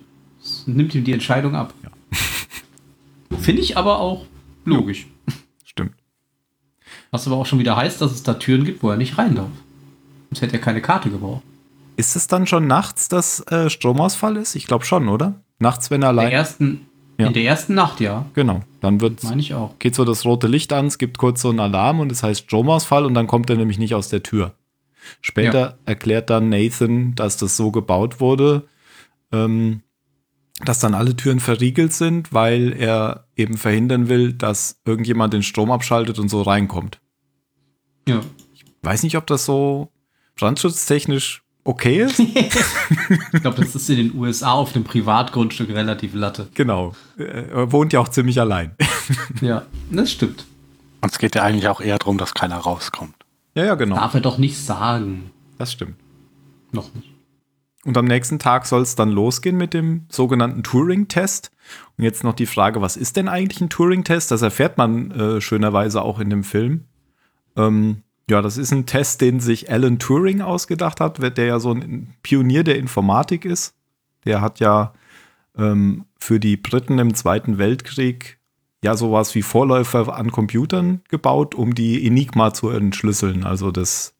[0.65, 1.75] nimmt ihm die Entscheidung ab.
[1.83, 3.37] Ja.
[3.37, 4.25] Finde ich aber auch
[4.63, 5.05] logisch.
[7.15, 9.35] Was aber auch schon wieder heißt, dass es da Türen gibt, wo er nicht rein
[9.35, 9.47] darf.
[10.29, 11.43] Sonst hätte er keine Karte gebraucht.
[11.95, 14.53] Ist es dann schon nachts, dass äh, Stromausfall ist?
[14.55, 15.35] Ich glaube schon, oder?
[15.57, 16.29] Nachts, wenn er allein.
[16.29, 17.27] Der ersten, ja.
[17.27, 18.25] In der ersten Nacht, ja.
[18.33, 18.63] Genau.
[18.81, 19.79] Dann wird, Meine ich auch.
[19.79, 22.41] geht so das rote Licht an, es gibt kurz so einen Alarm und es heißt
[22.41, 24.55] Stromausfall und dann kommt er nämlich nicht aus der Tür.
[25.21, 25.75] Später ja.
[25.85, 28.67] erklärt dann Nathan, dass das so gebaut wurde,
[29.31, 29.83] ähm,
[30.65, 35.71] dass dann alle Türen verriegelt sind, weil er eben verhindern will, dass irgendjemand den Strom
[35.71, 36.99] abschaltet und so reinkommt.
[38.07, 38.21] Ja.
[38.53, 39.89] Ich weiß nicht, ob das so
[40.37, 42.19] brandschutztechnisch okay ist.
[42.19, 46.47] ich glaube, das ist in den USA auf dem Privatgrundstück relativ latte.
[46.53, 46.93] Genau.
[47.17, 48.75] Er wohnt ja auch ziemlich allein.
[49.41, 50.45] ja, das stimmt.
[51.01, 53.15] Und es geht ja eigentlich auch eher darum, dass keiner rauskommt.
[53.55, 53.95] Ja, ja, genau.
[53.95, 55.31] Darf er doch nicht sagen.
[55.57, 55.95] Das stimmt.
[56.71, 57.09] Noch nicht.
[57.85, 61.51] Und am nächsten Tag soll es dann losgehen mit dem sogenannten Turing-Test.
[61.97, 64.31] Und jetzt noch die Frage, was ist denn eigentlich ein Turing-Test?
[64.31, 66.85] Das erfährt man äh, schönerweise auch in dem Film.
[67.55, 71.71] Ähm, ja, das ist ein Test, den sich Alan Turing ausgedacht hat, der ja so
[71.71, 73.75] ein Pionier der Informatik ist.
[74.25, 74.93] Der hat ja
[75.57, 78.39] ähm, für die Briten im Zweiten Weltkrieg
[78.83, 84.13] ja sowas wie Vorläufer an Computern gebaut, um die Enigma zu entschlüsseln, also das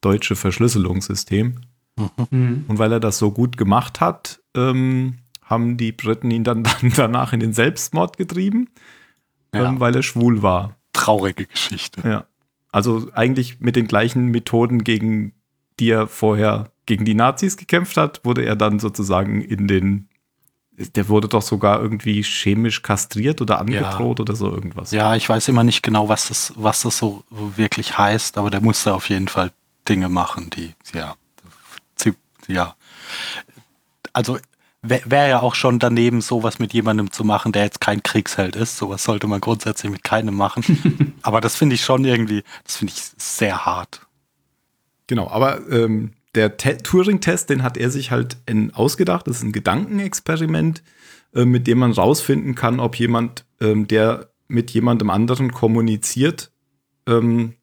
[0.00, 1.60] deutsche Verschlüsselungssystem.
[1.96, 2.64] Mhm.
[2.66, 6.92] Und weil er das so gut gemacht hat, ähm, haben die Briten ihn dann, dann,
[6.96, 8.68] danach in den Selbstmord getrieben,
[9.54, 9.68] ja.
[9.68, 10.76] ähm, weil er schwul war.
[10.92, 12.06] Traurige Geschichte.
[12.06, 12.26] Ja.
[12.72, 15.32] Also eigentlich mit den gleichen Methoden, gegen
[15.78, 20.06] die er vorher gegen die Nazis gekämpft hat, wurde er dann sozusagen in den
[20.96, 24.22] der wurde doch sogar irgendwie chemisch kastriert oder angedroht ja.
[24.22, 24.92] oder so irgendwas.
[24.92, 28.62] Ja, ich weiß immer nicht genau, was das, was das so wirklich heißt, aber der
[28.62, 29.52] musste auf jeden Fall
[29.86, 31.16] Dinge machen, die, ja,
[32.50, 32.74] ja.
[34.12, 34.38] Also
[34.82, 38.78] wäre ja auch schon daneben, sowas mit jemandem zu machen, der jetzt kein Kriegsheld ist.
[38.78, 41.14] Sowas sollte man grundsätzlich mit keinem machen.
[41.22, 44.06] aber das finde ich schon irgendwie, das finde ich sehr hart.
[45.06, 49.26] Genau, aber ähm, der Turing-Test, den hat er sich halt in, ausgedacht.
[49.26, 50.82] Das ist ein Gedankenexperiment,
[51.34, 56.50] äh, mit dem man rausfinden kann, ob jemand, ähm, der mit jemandem anderen kommuniziert,
[57.06, 57.54] ähm,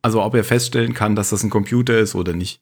[0.00, 2.60] also ob er feststellen kann, dass das ein Computer ist oder nicht.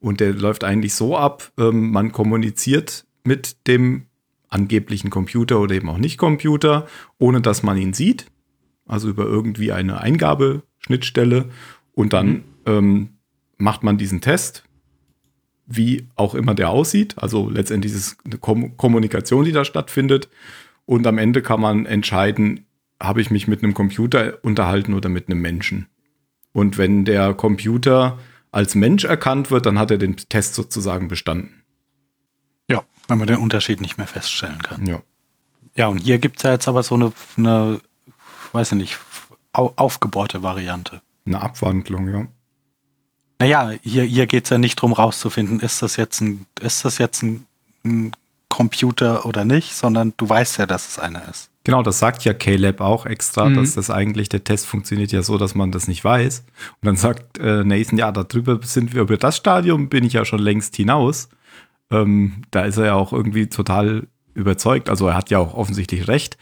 [0.00, 4.06] Und der läuft eigentlich so ab, ähm, man kommuniziert mit dem
[4.48, 6.86] angeblichen Computer oder eben auch nicht Computer,
[7.18, 8.26] ohne dass man ihn sieht.
[8.86, 11.50] Also über irgendwie eine Eingabeschnittstelle.
[11.92, 12.42] Und dann mhm.
[12.66, 13.08] ähm,
[13.58, 14.64] macht man diesen Test,
[15.66, 17.14] wie auch immer der aussieht.
[17.18, 20.28] Also letztendlich ist es eine Kom Kommunikation, die da stattfindet.
[20.86, 22.66] Und am Ende kann man entscheiden,
[23.00, 25.86] habe ich mich mit einem Computer unterhalten oder mit einem Menschen.
[26.52, 28.18] Und wenn der Computer
[28.52, 31.62] als Mensch erkannt wird, dann hat er den Test sozusagen bestanden.
[32.68, 34.86] Ja, wenn man den Unterschied nicht mehr feststellen kann.
[34.86, 35.02] Ja.
[35.76, 37.80] Ja, und hier gibt es ja jetzt aber so eine, eine
[38.52, 38.98] weiß ich nicht,
[39.52, 41.00] au aufgebohrte Variante.
[41.26, 42.26] Eine Abwandlung, ja.
[43.38, 46.98] Naja, hier, hier geht es ja nicht darum rauszufinden, ist das jetzt ein, ist das
[46.98, 47.46] jetzt ein,
[47.84, 48.12] ein
[48.48, 51.50] Computer oder nicht, sondern du weißt ja, dass es einer ist.
[51.70, 53.54] Genau, das sagt ja Caleb auch extra, mhm.
[53.54, 56.40] dass das eigentlich, der Test funktioniert ja so, dass man das nicht weiß.
[56.80, 60.24] Und dann sagt äh, Nathan, ja, darüber sind wir, über das Stadium bin ich ja
[60.24, 61.28] schon längst hinaus.
[61.92, 64.90] Ähm, da ist er ja auch irgendwie total überzeugt.
[64.90, 66.38] Also er hat ja auch offensichtlich recht.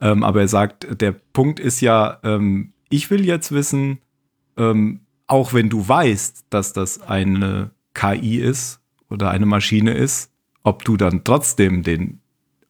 [0.00, 4.00] Ähm, aber er sagt, der Punkt ist ja, ähm, ich will jetzt wissen,
[4.58, 10.30] ähm, auch wenn du weißt, dass das eine KI ist oder eine Maschine ist,
[10.62, 12.20] ob du dann trotzdem den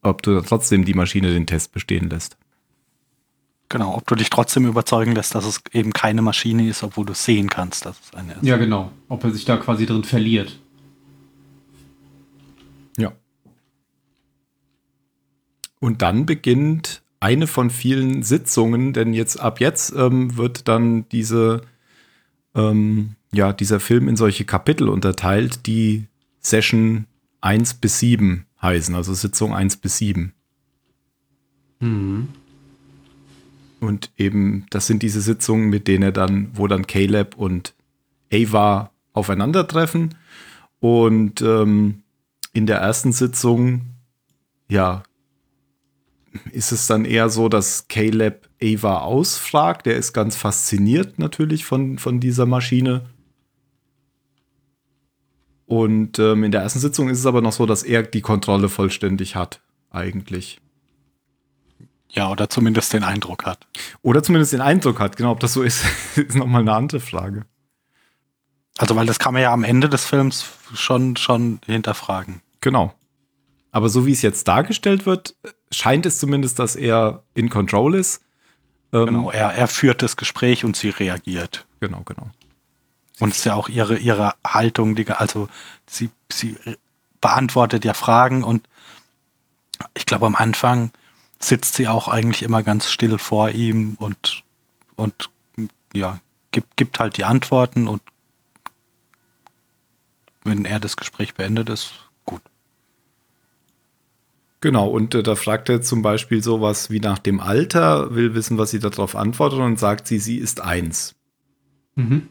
[0.06, 2.36] ob du trotzdem die Maschine den Test bestehen lässt.
[3.68, 7.14] Genau, ob du dich trotzdem überzeugen lässt, dass es eben keine Maschine ist, obwohl du
[7.14, 8.44] sehen kannst, dass es eine ist.
[8.44, 8.92] Ja, genau.
[9.08, 10.60] Ob er sich da quasi drin verliert.
[12.96, 13.12] Ja.
[15.80, 21.62] Und dann beginnt eine von vielen Sitzungen, denn jetzt ab jetzt ähm, wird dann diese,
[22.54, 26.06] ähm, ja, dieser Film in solche Kapitel unterteilt, die
[26.40, 27.06] Session
[27.40, 30.32] 1 bis 7 heißen, also Sitzung 1 bis 7.
[31.80, 32.28] Mhm.
[33.80, 37.74] Und eben, das sind diese Sitzungen, mit denen er dann, wo dann Caleb und
[38.32, 40.14] Ava aufeinandertreffen.
[40.80, 42.02] Und ähm,
[42.52, 43.82] in der ersten Sitzung,
[44.68, 45.02] ja,
[46.52, 49.86] ist es dann eher so, dass Caleb Ava ausfragt.
[49.86, 53.02] Der ist ganz fasziniert natürlich von, von dieser Maschine.
[55.66, 58.68] Und ähm, in der ersten Sitzung ist es aber noch so, dass er die Kontrolle
[58.68, 60.60] vollständig hat, eigentlich.
[62.08, 63.66] Ja, oder zumindest den Eindruck hat.
[64.02, 65.32] Oder zumindest den Eindruck hat, genau.
[65.32, 65.84] Ob das so ist,
[66.16, 67.44] ist nochmal eine andere Frage.
[68.78, 72.42] Also, weil das kann man ja am Ende des Films schon, schon hinterfragen.
[72.60, 72.94] Genau.
[73.72, 75.34] Aber so wie es jetzt dargestellt wird,
[75.70, 78.22] scheint es zumindest, dass er in Control ist.
[78.92, 81.66] Ähm, genau, er, er führt das Gespräch und sie reagiert.
[81.80, 82.30] Genau, genau.
[83.18, 85.48] Und es ist ja auch ihre, ihre Haltung, die, also
[85.86, 86.56] sie, sie
[87.20, 88.68] beantwortet ja Fragen und
[89.94, 90.90] ich glaube am Anfang
[91.38, 94.42] sitzt sie auch eigentlich immer ganz still vor ihm und,
[94.96, 95.30] und
[95.94, 98.02] ja, gibt, gibt halt die Antworten und
[100.44, 101.92] wenn er das Gespräch beendet ist,
[102.24, 102.42] gut.
[104.60, 108.58] Genau, und äh, da fragt er zum Beispiel sowas wie nach dem Alter, will wissen,
[108.58, 111.14] was sie darauf antwortet und sagt sie, sie ist eins.
[111.96, 112.28] Mhm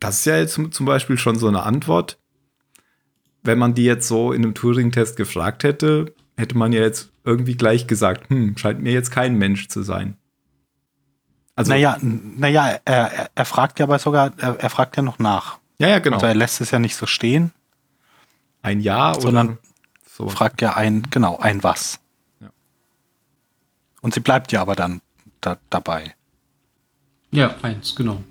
[0.00, 2.18] das ist ja jetzt zum Beispiel schon so eine Antwort.
[3.42, 7.56] Wenn man die jetzt so in einem Turing-Test gefragt hätte, hätte man ja jetzt irgendwie
[7.56, 10.16] gleich gesagt, hm, scheint mir jetzt kein Mensch zu sein.
[11.56, 15.58] Also, naja, naja, er, er fragt ja aber sogar, er, er, fragt ja noch nach.
[15.78, 16.16] Ja, ja, genau.
[16.16, 17.50] Also er lässt es ja nicht so stehen.
[18.62, 19.58] Ein Ja oder sondern
[20.06, 20.28] so.
[20.28, 21.98] fragt ja ein, genau, ein Was.
[22.40, 22.50] Ja.
[24.00, 25.00] Und sie bleibt ja aber dann
[25.40, 26.14] da, dabei.
[27.32, 28.22] Ja, eins, genau.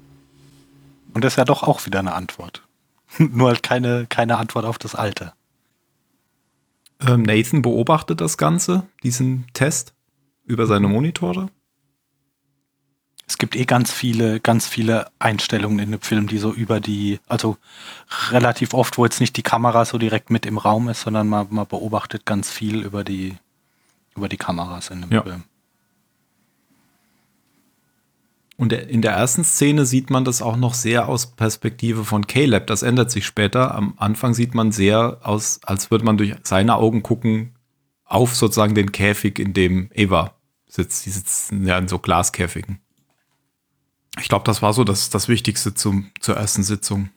[1.17, 2.62] Und das ist ja doch auch wieder eine Antwort.
[3.17, 5.34] Nur halt keine, keine Antwort auf das Alte.
[7.01, 9.95] Ähm, Nathan beobachtet das Ganze, diesen Test,
[10.45, 11.49] über seine Monitore.
[13.25, 17.19] Es gibt eh ganz viele, ganz viele Einstellungen in dem Film, die so über die,
[17.27, 17.58] also
[18.30, 21.47] relativ oft, wo jetzt nicht die Kamera so direkt mit im Raum ist, sondern man,
[21.49, 23.36] man beobachtet ganz viel über die,
[24.15, 25.23] über die Kameras in dem ja.
[25.23, 25.45] Film.
[28.57, 32.65] Und in der ersten Szene sieht man das auch noch sehr aus Perspektive von Caleb.
[32.65, 33.75] Das ändert sich später.
[33.75, 37.53] Am Anfang sieht man sehr aus, als würde man durch seine Augen gucken
[38.03, 40.33] auf sozusagen den Käfig, in dem Eva
[40.65, 41.05] sitzt.
[41.05, 42.79] Die sitzen ja in so Glaskäfigen.
[44.19, 47.09] Ich glaube, das war so das, das Wichtigste zum, zur ersten Sitzung.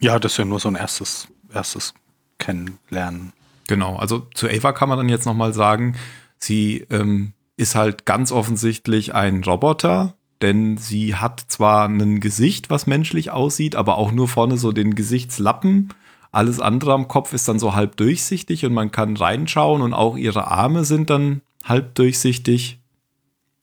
[0.00, 1.92] Ja, das ist ja nur so ein erstes, erstes
[2.38, 3.34] Kennenlernen.
[3.68, 5.96] Genau, also zu Eva kann man dann jetzt nochmal sagen,
[6.38, 12.86] sie ähm, ist halt ganz offensichtlich ein Roboter, denn sie hat zwar ein Gesicht, was
[12.86, 15.94] menschlich aussieht, aber auch nur vorne so den Gesichtslappen.
[16.32, 20.16] Alles andere am Kopf ist dann so halb durchsichtig und man kann reinschauen und auch
[20.16, 22.80] ihre Arme sind dann halb durchsichtig.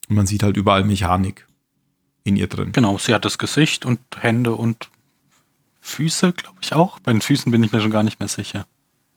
[0.09, 1.47] Und man sieht halt überall Mechanik
[2.23, 2.71] in ihr drin.
[2.71, 4.89] Genau, sie hat das Gesicht und Hände und
[5.81, 6.99] Füße, glaube ich auch.
[6.99, 8.65] Bei den Füßen bin ich mir schon gar nicht mehr sicher.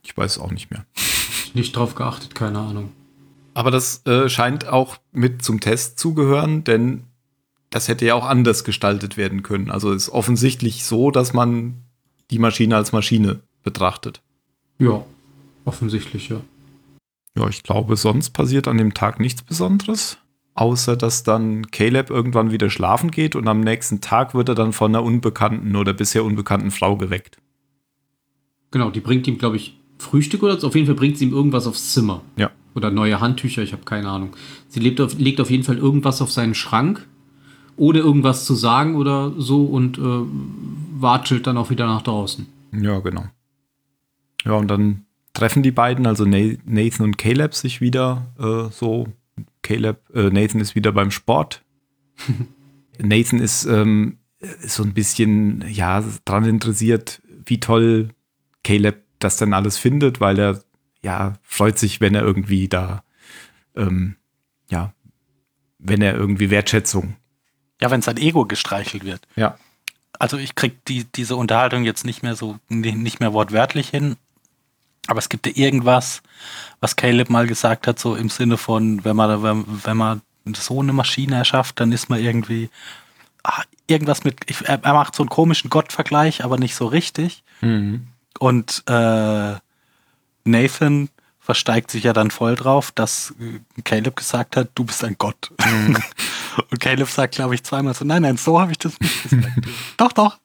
[0.02, 0.84] Ich weiß es auch nicht mehr.
[1.54, 2.90] Nicht drauf geachtet, keine Ahnung.
[3.54, 7.04] Aber das äh, scheint auch mit zum Test zu gehören, denn
[7.70, 9.70] das hätte ja auch anders gestaltet werden können.
[9.70, 11.82] Also ist offensichtlich so, dass man
[12.30, 14.20] die Maschine als Maschine betrachtet.
[14.78, 15.04] Ja,
[15.64, 16.40] offensichtlich, ja.
[17.36, 20.18] Ja, ich glaube, sonst passiert an dem Tag nichts Besonderes,
[20.54, 24.72] außer dass dann Caleb irgendwann wieder schlafen geht und am nächsten Tag wird er dann
[24.72, 27.38] von einer unbekannten oder bisher unbekannten Frau geweckt.
[28.70, 30.68] Genau, die bringt ihm, glaube ich, Frühstück oder so.
[30.68, 32.22] Auf jeden Fall bringt sie ihm irgendwas aufs Zimmer.
[32.36, 32.50] Ja.
[32.74, 34.34] Oder neue Handtücher, ich habe keine Ahnung.
[34.68, 37.06] Sie legt auf, legt auf jeden Fall irgendwas auf seinen Schrank,
[37.76, 40.00] ohne irgendwas zu sagen oder so und äh,
[41.00, 42.46] watschelt dann auch wieder nach draußen.
[42.72, 43.24] Ja, genau.
[44.44, 49.08] Ja, und dann treffen die beiden, also Nathan und Caleb, sich wieder äh, so.
[49.62, 51.62] Caleb, äh, Nathan ist wieder beim Sport.
[52.98, 58.10] Nathan ist, ähm, ist so ein bisschen, ja, dran interessiert, wie toll
[58.62, 60.62] Caleb das dann alles findet, weil er
[61.04, 63.04] ja, freut sich, wenn er irgendwie da,
[63.76, 64.16] ähm,
[64.70, 64.92] ja,
[65.78, 67.16] wenn er irgendwie Wertschätzung.
[67.80, 69.20] Ja, wenn sein Ego gestreichelt wird.
[69.36, 69.58] Ja.
[70.18, 74.16] Also ich krieg die, diese Unterhaltung jetzt nicht mehr so, nicht mehr wortwörtlich hin,
[75.06, 76.22] aber es gibt ja irgendwas,
[76.80, 80.22] was Caleb mal gesagt hat, so im Sinne von, wenn man, wenn, wenn man
[80.56, 82.70] so eine Maschine erschafft, dann ist man irgendwie
[83.42, 87.44] ach, irgendwas mit, ich, er, er, macht so einen komischen Gottvergleich, aber nicht so richtig.
[87.60, 88.08] Mhm.
[88.38, 89.56] Und äh,
[90.44, 91.08] Nathan
[91.44, 93.34] versteigt sich ja dann voll drauf, dass
[93.84, 95.52] Caleb gesagt hat, du bist ein Gott.
[95.62, 95.98] Mhm.
[96.70, 99.68] Und Caleb sagt, glaube ich, zweimal so, nein, nein, so habe ich das nicht gesagt.
[99.98, 100.38] doch, doch.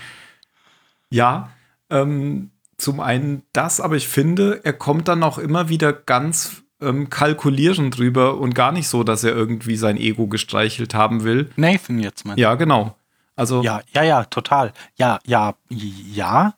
[1.10, 1.50] ja,
[1.90, 7.10] ähm, zum einen das, aber ich finde, er kommt dann auch immer wieder ganz ähm,
[7.10, 11.50] kalkulierend drüber und gar nicht so, dass er irgendwie sein Ego gestreichelt haben will.
[11.56, 12.96] Nathan jetzt, meinst Ja, genau.
[13.36, 14.72] Also ja, ja, ja, total.
[14.96, 16.54] Ja, ja, ja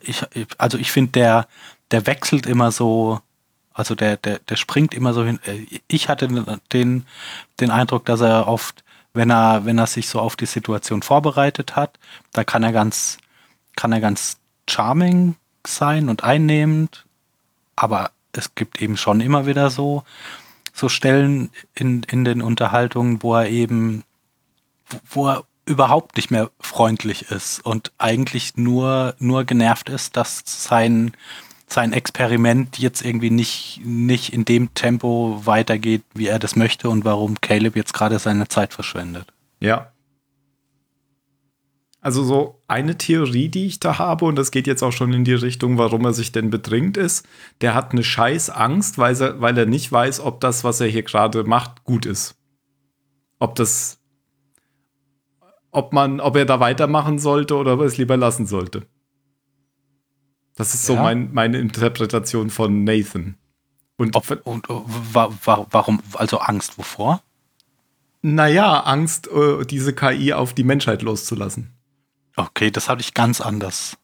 [0.00, 0.24] ich,
[0.58, 1.46] also ich finde, der,
[1.90, 3.20] der wechselt immer so
[3.76, 5.40] Also der, der, der springt immer so hin.
[5.88, 6.28] Ich hatte
[6.72, 7.06] den,
[7.58, 11.74] den Eindruck, dass er oft, wenn er, wenn er sich so auf die Situation vorbereitet
[11.74, 11.98] hat,
[12.32, 13.18] da kann er ganz,
[13.74, 14.38] kann er ganz
[14.70, 15.34] charming
[15.66, 17.04] sein und einnehmend,
[17.74, 20.04] aber es gibt eben schon immer wieder so,
[20.72, 24.04] so Stellen in, in den Unterhaltungen, wo er eben,
[25.10, 31.12] wo er überhaupt nicht mehr freundlich ist und eigentlich nur, nur genervt ist, dass sein,
[31.66, 37.04] sein Experiment jetzt irgendwie nicht, nicht in dem Tempo weitergeht, wie er das möchte und
[37.04, 39.32] warum Caleb jetzt gerade seine Zeit verschwendet.
[39.60, 39.90] Ja.
[42.04, 45.24] Also so eine Theorie, die ich da habe, und das geht jetzt auch schon in
[45.24, 47.26] die Richtung, warum er sich denn bedrängt ist,
[47.62, 50.86] der hat eine scheiß Angst, weil er, weil er nicht weiß, ob das, was er
[50.86, 52.36] hier gerade macht, gut ist.
[53.38, 54.03] Ob das,
[55.74, 58.86] ob man, ob er da weitermachen sollte oder ob er es lieber lassen sollte.
[60.56, 63.36] Das ist so mein, meine Interpretation von Nathan.
[63.96, 67.22] Und, ob, und wa, wa, warum, also Angst wovor?
[68.22, 71.74] Naja, Angst, äh, diese KI auf die Menschheit loszulassen.
[72.36, 73.96] Okay, das hatte ich ganz anders.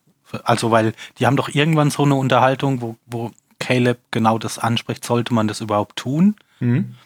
[0.44, 5.04] Also, weil die haben doch irgendwann so eine Unterhaltung, wo, wo Caleb genau das anspricht,
[5.04, 6.36] sollte man das überhaupt tun?
[6.58, 6.96] Mhm.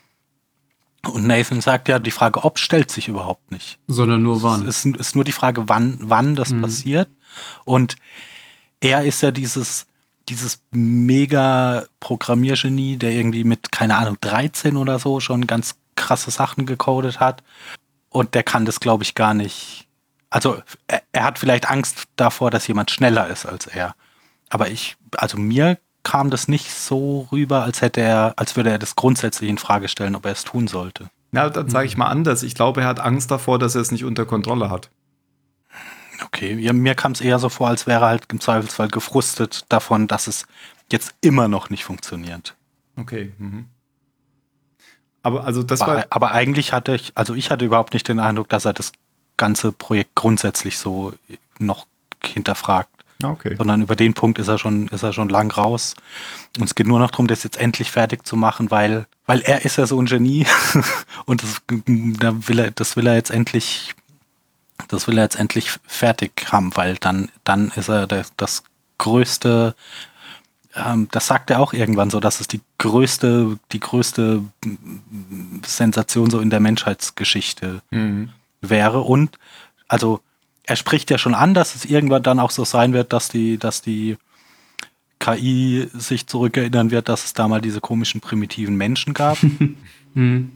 [1.08, 3.78] Und Nathan sagt ja, die Frage, ob stellt sich überhaupt nicht.
[3.86, 4.66] Sondern nur wann.
[4.66, 6.62] Es ist, ist nur die Frage, wann, wann das mhm.
[6.62, 7.08] passiert.
[7.64, 7.96] Und
[8.80, 9.86] er ist ja dieses,
[10.28, 16.66] dieses mega Programmiergenie, der irgendwie mit, keine Ahnung, 13 oder so schon ganz krasse Sachen
[16.66, 17.42] gecodet hat.
[18.08, 19.84] Und der kann das, glaube ich, gar nicht
[20.34, 23.94] also er, er, hat vielleicht Angst davor, dass jemand schneller ist als er.
[24.48, 28.78] Aber ich, also mir kam das nicht so rüber, als hätte er, als würde er
[28.78, 31.10] das grundsätzlich in Frage stellen, ob er es tun sollte.
[31.32, 32.44] Na, dann sage ich mal anders.
[32.44, 34.90] Ich glaube, er hat Angst davor, dass er es nicht unter Kontrolle hat.
[36.24, 39.64] Okay, ja, mir kam es eher so vor, als wäre er halt im Zweifelsfall gefrustet
[39.68, 40.46] davon, dass es
[40.92, 42.54] jetzt immer noch nicht funktioniert.
[42.96, 43.32] Okay.
[43.38, 43.66] Mhm.
[45.22, 46.06] Aber also das aber, war.
[46.10, 48.92] Aber eigentlich hatte ich, also ich hatte überhaupt nicht den Eindruck, dass er das
[49.36, 51.14] ganze Projekt grundsätzlich so
[51.58, 51.86] noch
[52.22, 52.93] hinterfragt.
[53.24, 53.54] Ah, okay.
[53.56, 55.94] Sondern über den Punkt ist er schon, ist er schon lang raus.
[56.58, 59.64] Und es geht nur noch darum, das jetzt endlich fertig zu machen, weil, weil er
[59.64, 60.46] ist ja so ein Genie
[61.24, 63.94] und das, da will er, das will er jetzt endlich,
[64.88, 68.62] das will er jetzt endlich fertig haben, weil dann, dann ist er das, das
[68.98, 69.74] größte,
[70.76, 74.42] ähm, das sagt er auch irgendwann so, dass es die größte, die größte
[75.66, 78.30] Sensation so in der Menschheitsgeschichte mhm
[78.70, 79.00] wäre.
[79.00, 79.38] Und
[79.88, 80.20] also
[80.66, 83.58] er spricht ja schon an, dass es irgendwann dann auch so sein wird, dass die,
[83.58, 84.16] dass die
[85.18, 89.38] KI sich zurückerinnern wird, dass es da mal diese komischen primitiven Menschen gab.
[90.14, 90.52] hm.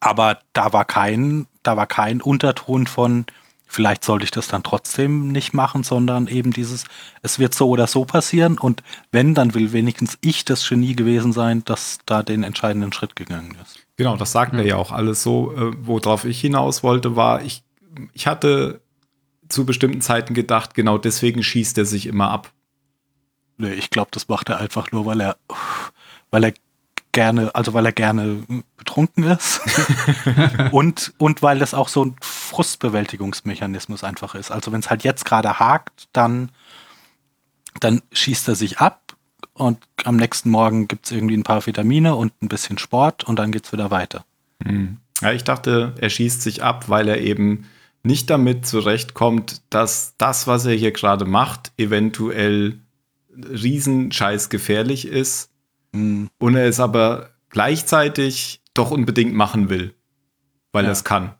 [0.00, 3.24] Aber da war kein, da war kein Unterton von,
[3.66, 6.84] vielleicht sollte ich das dann trotzdem nicht machen, sondern eben dieses,
[7.22, 11.32] es wird so oder so passieren und wenn, dann will wenigstens ich das Genie gewesen
[11.32, 13.78] sein, das da den entscheidenden Schritt gegangen ist.
[13.96, 15.52] Genau, das sagt er ja auch alles so.
[15.52, 17.62] Äh, worauf ich hinaus wollte, war, ich,
[18.12, 18.81] ich hatte
[19.52, 22.52] zu bestimmten Zeiten gedacht, genau deswegen schießt er sich immer ab.
[23.58, 25.36] Nee, ich glaube, das macht er einfach nur, weil er,
[26.30, 26.54] weil er
[27.12, 28.42] gerne, also weil er gerne
[28.76, 29.60] betrunken ist
[30.72, 34.50] und, und weil das auch so ein Frustbewältigungsmechanismus einfach ist.
[34.50, 36.50] Also wenn es halt jetzt gerade hakt, dann,
[37.80, 39.14] dann schießt er sich ab
[39.52, 43.38] und am nächsten Morgen gibt es irgendwie ein paar Vitamine und ein bisschen Sport und
[43.38, 44.24] dann geht es wieder weiter.
[44.64, 44.96] Hm.
[45.20, 47.68] Ja, ich dachte, er schießt sich ab, weil er eben
[48.02, 52.80] nicht damit zurechtkommt, dass das, was er hier gerade macht, eventuell
[53.34, 55.50] riesenscheiß gefährlich ist
[55.92, 56.28] mhm.
[56.38, 59.94] und er es aber gleichzeitig doch unbedingt machen will,
[60.72, 60.90] weil ja.
[60.90, 61.34] er es kann.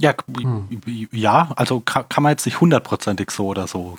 [0.00, 0.80] Ja, hm.
[1.12, 3.98] ja, also kann, kann, man jetzt nicht hundertprozentig so oder so.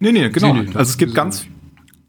[0.00, 0.54] Nee, nee, genau.
[0.54, 1.46] Nee, nee, also es gibt ganz,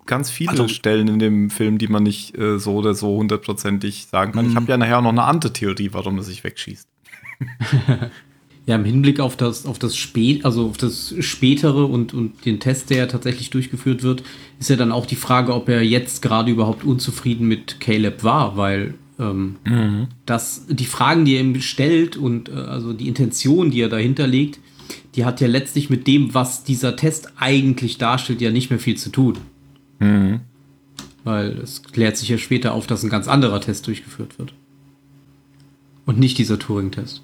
[0.05, 4.07] ganz viele also, Stellen in dem Film, die man nicht äh, so oder so hundertprozentig
[4.07, 4.49] sagen kann.
[4.49, 4.69] Ich habe mhm.
[4.69, 6.87] ja nachher noch eine andere Theorie, warum er sich wegschießt.
[8.67, 12.59] ja, im Hinblick auf das, auf das Spät, also auf das spätere und, und den
[12.59, 14.23] Test, der ja tatsächlich durchgeführt wird,
[14.59, 18.57] ist ja dann auch die Frage, ob er jetzt gerade überhaupt unzufrieden mit Caleb war,
[18.57, 20.07] weil ähm, mhm.
[20.25, 24.27] das, die Fragen, die er ihm stellt und äh, also die Intention, die er dahinter
[24.27, 24.59] legt,
[25.15, 28.97] die hat ja letztlich mit dem, was dieser Test eigentlich darstellt, ja nicht mehr viel
[28.97, 29.37] zu tun.
[29.99, 30.41] Mhm.
[31.23, 34.53] Weil es klärt sich ja später auf, dass ein ganz anderer Test durchgeführt wird.
[36.05, 37.21] Und nicht dieser Turing-Test.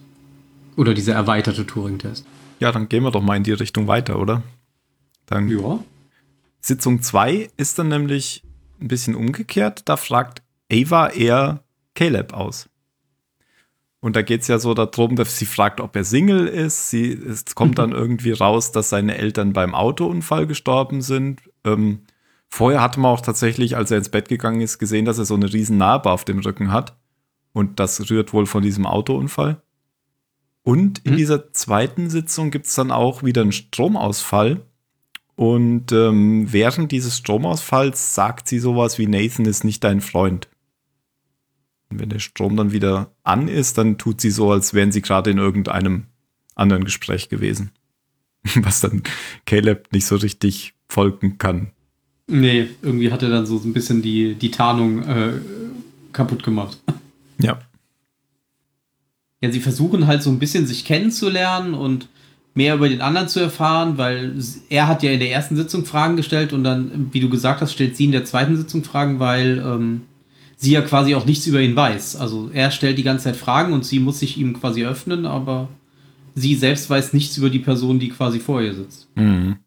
[0.75, 2.25] Oder dieser erweiterte Turing-Test.
[2.59, 4.43] Ja, dann gehen wir doch mal in die Richtung weiter, oder?
[5.25, 5.79] Dann ja.
[6.61, 8.43] Sitzung 2 ist dann nämlich
[8.79, 9.83] ein bisschen umgekehrt.
[9.85, 11.63] Da fragt Ava eher
[11.95, 12.69] Caleb aus.
[13.99, 16.89] Und da geht es ja so darum, dass sie fragt, ob er Single ist.
[16.89, 21.41] Sie, es kommt dann irgendwie raus, dass seine Eltern beim Autounfall gestorben sind.
[21.63, 22.01] Ähm,
[22.55, 25.33] Vorher hatte man auch tatsächlich, als er ins Bett gegangen ist, gesehen, dass er so
[25.33, 26.95] eine riesen Narbe auf dem Rücken hat.
[27.51, 29.62] Und das rührt wohl von diesem Autounfall.
[30.63, 31.17] Und in hm.
[31.17, 34.61] dieser zweiten Sitzung gibt es dann auch wieder einen Stromausfall.
[35.35, 40.47] Und ähm, während dieses Stromausfalls sagt sie sowas wie Nathan ist nicht dein Freund.
[41.89, 45.01] Und wenn der Strom dann wieder an ist, dann tut sie so, als wären sie
[45.01, 46.05] gerade in irgendeinem
[46.55, 47.71] anderen Gespräch gewesen.
[48.55, 49.03] Was dann
[49.45, 51.71] Caleb nicht so richtig folgen kann.
[52.27, 55.33] Nee, irgendwie hat er dann so ein bisschen die, die Tarnung äh,
[56.13, 56.81] kaputt gemacht.
[57.39, 57.59] Ja.
[59.43, 62.07] Ja, sie versuchen halt so ein bisschen sich kennenzulernen und
[62.53, 66.15] mehr über den anderen zu erfahren, weil er hat ja in der ersten Sitzung Fragen
[66.15, 69.57] gestellt und dann, wie du gesagt hast, stellt sie in der zweiten Sitzung Fragen, weil
[69.59, 70.03] ähm,
[70.55, 72.15] sie ja quasi auch nichts über ihn weiß.
[72.15, 75.67] Also er stellt die ganze Zeit Fragen und sie muss sich ihm quasi öffnen, aber
[76.35, 79.09] sie selbst weiß nichts über die Person, die quasi vor ihr sitzt.
[79.15, 79.57] Mhm.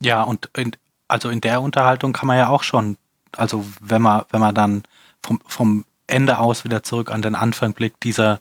[0.00, 0.70] Ja, und in,
[1.08, 2.96] also in der Unterhaltung kann man ja auch schon,
[3.32, 4.84] also wenn man, wenn man dann
[5.20, 8.40] vom, vom Ende aus wieder zurück an den Anfang blickt, dieser,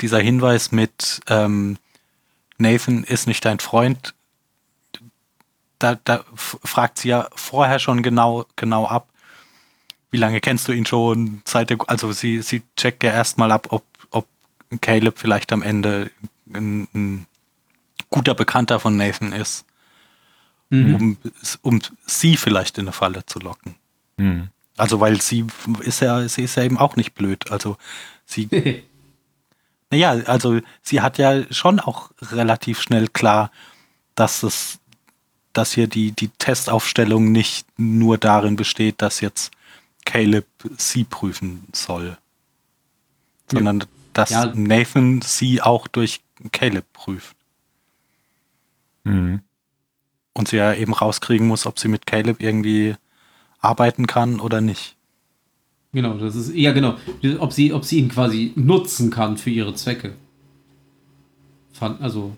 [0.00, 1.78] dieser Hinweis mit ähm,
[2.58, 4.14] Nathan ist nicht dein Freund,
[5.78, 9.08] da, da fragt sie ja vorher schon genau, genau ab,
[10.10, 11.42] wie lange kennst du ihn schon?
[11.44, 14.26] Seit der, also sie, sie checkt ja erstmal ab, ob, ob
[14.80, 16.10] Caleb vielleicht am Ende
[16.52, 17.26] ein, ein
[18.08, 19.66] guter Bekannter von Nathan ist,
[20.70, 20.94] mhm.
[20.94, 21.16] um,
[21.62, 23.74] um sie vielleicht in eine Falle zu locken.
[24.16, 24.48] Mhm.
[24.76, 25.46] Also weil sie
[25.80, 27.50] ist ja, sie ist ja eben auch nicht blöd.
[27.50, 27.76] Also
[28.24, 28.48] sie
[29.90, 33.50] Naja, also sie hat ja schon auch relativ schnell klar,
[34.14, 34.80] dass es,
[35.52, 39.52] dass hier die, die Testaufstellung nicht nur darin besteht, dass jetzt
[40.04, 40.46] Caleb
[40.76, 42.18] sie prüfen soll,
[43.50, 43.86] sondern ja.
[44.12, 44.46] dass ja.
[44.54, 46.20] Nathan sie auch durch
[46.52, 47.36] Caleb prüft.
[49.04, 49.40] Mhm.
[50.32, 52.96] Und sie ja eben rauskriegen muss, ob sie mit Caleb irgendwie
[53.66, 54.96] arbeiten kann oder nicht.
[55.92, 56.96] Genau, das ist, ja genau,
[57.38, 60.12] ob sie, ob sie ihn quasi nutzen kann für ihre Zwecke.
[62.00, 62.32] Also.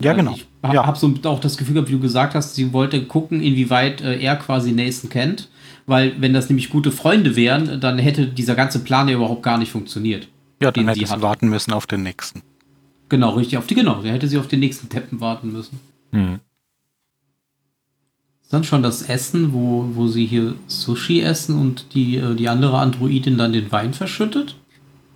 [0.00, 0.32] Ja, genau.
[0.32, 0.86] Ich habe ja.
[0.86, 4.20] hab so auch das Gefühl gehabt, wie du gesagt hast, sie wollte gucken, inwieweit äh,
[4.20, 5.48] er quasi Nathan kennt.
[5.86, 9.56] Weil, wenn das nämlich gute Freunde wären, dann hätte dieser ganze Plan ja überhaupt gar
[9.56, 10.28] nicht funktioniert.
[10.60, 11.22] Ja, dann hätte sie hat.
[11.22, 12.42] warten müssen auf den nächsten.
[13.08, 14.02] Genau, richtig, auf die, genau.
[14.02, 15.78] Dann hätte sie auf den nächsten Teppen warten müssen.
[16.10, 16.40] Mhm.
[18.46, 22.48] Ist dann schon das Essen, wo, wo sie hier Sushi essen und die, äh, die
[22.48, 24.54] andere Androidin dann den Wein verschüttet?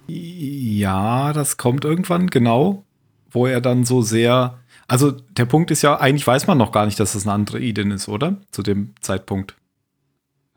[0.09, 2.83] Ja, das kommt irgendwann, genau.
[3.31, 4.59] Wo er dann so sehr.
[4.89, 7.93] Also der Punkt ist ja, eigentlich weiß man noch gar nicht, dass das eine Androidin
[7.93, 8.37] ist, oder?
[8.51, 9.55] Zu dem Zeitpunkt.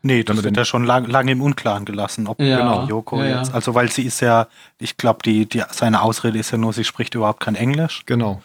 [0.02, 3.38] Nee, das wird ja schon lange lang im Unklaren gelassen, ob ja, genau Yoko ja,
[3.38, 3.54] jetzt.
[3.54, 4.48] Also weil sie ist ja,
[4.80, 8.02] ich glaube, die, die, seine Ausrede ist ja nur, sie spricht überhaupt kein Englisch.
[8.04, 8.42] Genau.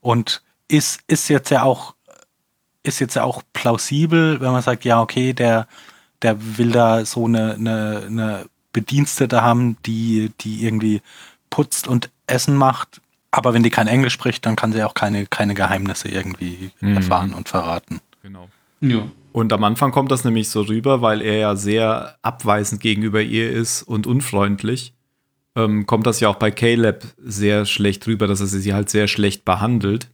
[0.00, 1.96] Und ist, ist jetzt ja auch
[2.82, 5.66] ist jetzt auch plausibel, wenn man sagt, ja, okay, der,
[6.22, 11.02] der will da so eine, eine, eine Bedienstete haben, die, die irgendwie
[11.50, 13.00] putzt und Essen macht.
[13.30, 16.96] Aber wenn die kein Englisch spricht, dann kann sie auch keine, keine Geheimnisse irgendwie mhm.
[16.96, 18.00] erfahren und verraten.
[18.22, 18.48] Genau.
[18.80, 19.02] Ja.
[19.32, 23.50] Und am Anfang kommt das nämlich so rüber, weil er ja sehr abweisend gegenüber ihr
[23.50, 24.94] ist und unfreundlich.
[25.54, 29.08] Ähm, kommt das ja auch bei Caleb sehr schlecht rüber, dass er sie halt sehr
[29.08, 30.10] schlecht behandelt.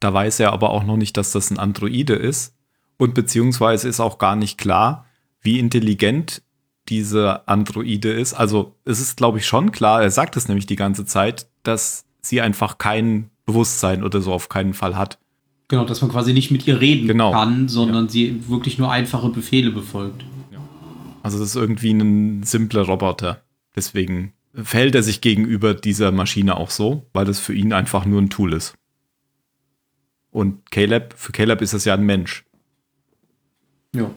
[0.00, 2.54] Da weiß er aber auch noch nicht, dass das ein Androide ist.
[2.96, 5.06] Und beziehungsweise ist auch gar nicht klar,
[5.40, 6.42] wie intelligent
[6.88, 8.34] diese Androide ist.
[8.34, 12.04] Also es ist, glaube ich, schon klar, er sagt es nämlich die ganze Zeit, dass
[12.20, 15.18] sie einfach kein Bewusstsein oder so auf keinen Fall hat.
[15.68, 17.32] Genau, dass man quasi nicht mit ihr reden genau.
[17.32, 18.10] kann, sondern ja.
[18.10, 20.24] sie wirklich nur einfache Befehle befolgt.
[20.52, 20.58] Ja.
[21.22, 23.42] Also das ist irgendwie ein simpler Roboter.
[23.74, 28.20] Deswegen verhält er sich gegenüber dieser Maschine auch so, weil das für ihn einfach nur
[28.20, 28.74] ein Tool ist.
[30.34, 32.44] Und Caleb, für Caleb ist es ja ein Mensch.
[33.94, 34.10] Ja.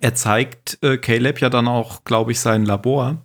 [0.00, 3.22] Er zeigt äh, Caleb ja dann auch, glaube ich, sein Labor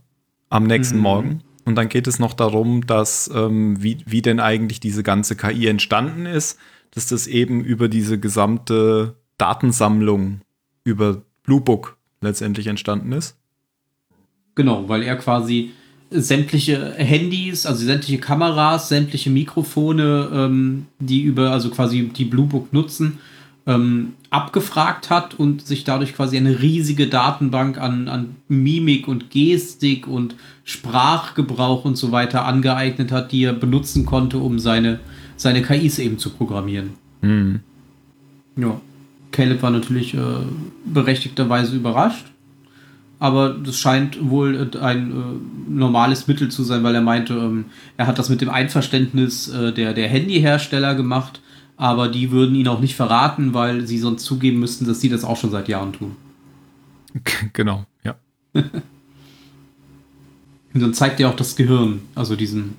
[0.51, 1.01] am nächsten mhm.
[1.01, 1.41] Morgen.
[1.65, 5.65] Und dann geht es noch darum, dass ähm, wie, wie denn eigentlich diese ganze KI
[5.65, 6.59] entstanden ist,
[6.91, 10.41] dass das eben über diese gesamte Datensammlung
[10.83, 13.35] über Bluebook letztendlich entstanden ist.
[14.53, 15.71] Genau, weil er quasi
[16.11, 23.19] sämtliche Handys, also sämtliche Kameras, sämtliche Mikrofone, ähm, die über, also quasi die Bluebook nutzen,
[23.67, 30.07] ähm, abgefragt hat und sich dadurch quasi eine riesige Datenbank an, an Mimik und Gestik
[30.07, 34.99] und Sprachgebrauch und so weiter angeeignet hat, die er benutzen konnte, um seine,
[35.35, 36.91] seine KIs eben zu programmieren.
[37.21, 37.61] Mhm.
[38.57, 38.79] Ja.
[39.31, 40.17] Caleb war natürlich äh,
[40.85, 42.25] berechtigterweise überrascht
[43.25, 45.15] aber das scheint wohl äh, ein äh,
[45.67, 47.65] normales Mittel zu sein, weil er meinte, ähm,
[47.97, 51.41] er hat das mit dem Einverständnis äh, der, der Handyhersteller gemacht,
[51.75, 55.23] aber die würden ihn auch nicht verraten, weil sie sonst zugeben müssten, dass sie das
[55.23, 56.15] auch schon seit Jahren tun.
[57.53, 58.15] Genau, ja.
[58.53, 58.71] Und
[60.73, 62.75] dann zeigt er auch das Gehirn, also diesen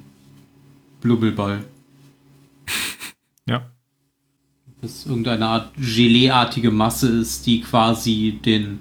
[1.00, 1.64] Blubbelball.
[3.48, 3.70] ja.
[4.80, 8.80] Das irgendeine Art Geleeartige Masse ist, die quasi den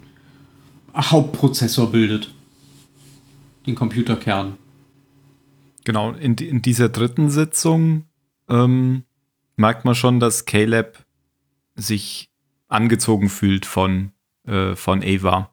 [0.96, 2.34] Hauptprozessor bildet.
[3.66, 4.58] Den Computerkern.
[5.84, 8.06] Genau, in, in dieser dritten Sitzung
[8.50, 9.04] ähm,
[9.56, 11.06] merkt man schon, dass Caleb
[11.76, 12.32] sich
[12.68, 14.12] angezogen fühlt von,
[14.48, 15.52] äh, von Ava.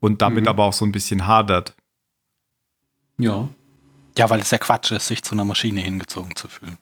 [0.00, 0.48] Und damit mhm.
[0.48, 1.74] aber auch so ein bisschen hadert.
[3.18, 3.48] Ja.
[4.16, 6.78] Ja, weil es ja Quatsch ist, sich zu einer Maschine hingezogen zu fühlen.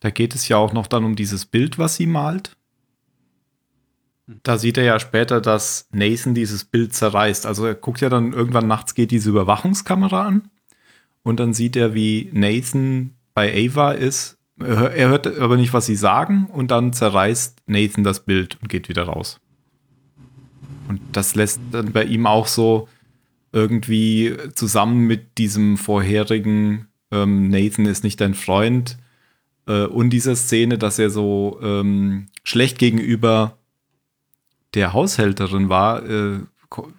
[0.00, 2.56] Da geht es ja auch noch dann um dieses Bild, was sie malt.
[4.42, 7.46] Da sieht er ja später, dass Nathan dieses Bild zerreißt.
[7.46, 10.50] Also er guckt ja dann irgendwann nachts geht diese Überwachungskamera an
[11.22, 15.96] und dann sieht er, wie Nathan bei Ava ist er hört aber nicht, was sie
[15.96, 19.40] sagen und dann zerreißt Nathan das Bild und geht wieder raus.
[20.88, 22.88] Und das lässt dann bei ihm auch so
[23.52, 28.98] irgendwie zusammen mit diesem vorherigen ähm, Nathan ist nicht dein Freund
[29.66, 33.57] äh, und dieser Szene, dass er so ähm, schlecht gegenüber
[34.74, 36.40] der Haushälterin war, äh,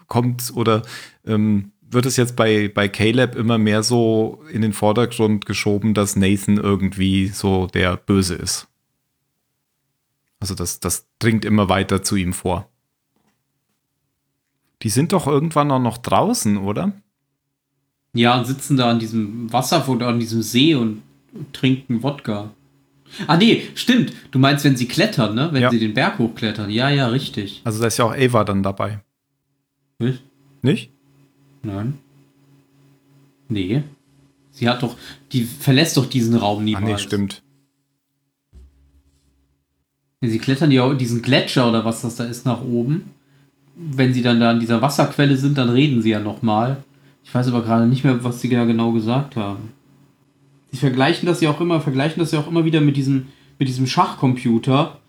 [0.07, 0.81] kommt oder
[1.25, 6.15] ähm, wird es jetzt bei, bei Caleb immer mehr so in den Vordergrund geschoben, dass
[6.15, 8.67] Nathan irgendwie so der Böse ist.
[10.39, 12.69] Also das, das dringt immer weiter zu ihm vor.
[14.81, 16.93] Die sind doch irgendwann auch noch draußen, oder?
[18.13, 21.03] Ja, und sitzen da an diesem Wasser oder an diesem See und
[21.51, 22.51] trinken Wodka.
[23.27, 24.13] Ah, nee, stimmt.
[24.31, 25.49] Du meinst, wenn sie klettern, ne?
[25.51, 25.69] Wenn ja.
[25.69, 26.69] sie den Berg hochklettern.
[26.69, 27.61] Ja, ja, richtig.
[27.63, 28.99] Also da ist ja auch Ava dann dabei.
[29.99, 30.23] Nicht?
[30.61, 30.91] Nicht?
[31.63, 31.97] Nein.
[33.49, 33.83] Nee.
[34.51, 34.95] Sie hat doch,
[35.31, 36.85] die verlässt doch diesen Raum niemals.
[36.85, 37.41] Ah, nee, stimmt.
[40.21, 43.11] Sie klettern ja diesen Gletscher oder was das da ist nach oben.
[43.75, 46.83] Wenn sie dann da an dieser Wasserquelle sind, dann reden sie ja nochmal.
[47.23, 49.71] Ich weiß aber gerade nicht mehr, was sie da genau gesagt haben.
[50.71, 53.67] Sie vergleichen das ja auch immer, vergleichen das ja auch immer wieder mit diesem, mit
[53.67, 54.99] diesem Schachcomputer,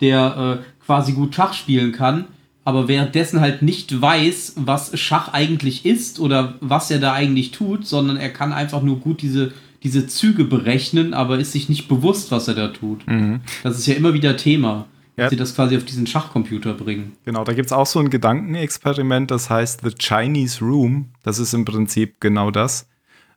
[0.00, 2.26] der äh, quasi gut Schach spielen kann
[2.68, 7.86] aber währenddessen halt nicht weiß, was Schach eigentlich ist oder was er da eigentlich tut,
[7.86, 9.52] sondern er kann einfach nur gut diese,
[9.82, 13.06] diese Züge berechnen, aber ist sich nicht bewusst, was er da tut.
[13.06, 13.40] Mhm.
[13.62, 14.84] Das ist ja immer wieder Thema,
[15.16, 15.24] ja.
[15.24, 17.12] dass sie das quasi auf diesen Schachcomputer bringen.
[17.24, 21.08] Genau, da gibt es auch so ein Gedankenexperiment, das heißt The Chinese Room.
[21.22, 22.86] Das ist im Prinzip genau das.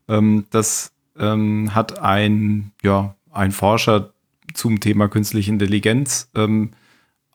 [0.10, 0.92] Ähm, das
[1.22, 4.12] ähm, hat ein, ja, ein Forscher
[4.54, 6.72] zum Thema künstliche Intelligenz ähm,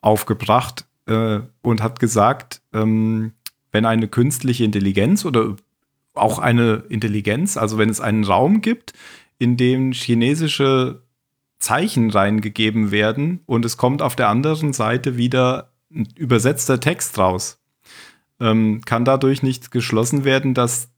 [0.01, 3.31] aufgebracht, äh, und hat gesagt, ähm,
[3.71, 5.55] wenn eine künstliche Intelligenz oder
[6.13, 8.93] auch eine Intelligenz, also wenn es einen Raum gibt,
[9.39, 11.01] in dem chinesische
[11.59, 17.59] Zeichen reingegeben werden und es kommt auf der anderen Seite wieder ein übersetzter Text raus,
[18.39, 20.89] ähm, kann dadurch nicht geschlossen werden, dass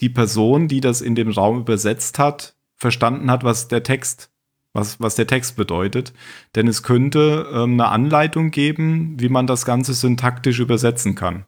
[0.00, 4.30] die Person, die das in dem Raum übersetzt hat, verstanden hat, was der Text
[4.76, 6.12] was, was der Text bedeutet.
[6.54, 11.46] Denn es könnte ähm, eine Anleitung geben, wie man das Ganze syntaktisch übersetzen kann.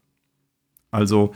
[0.90, 1.32] Also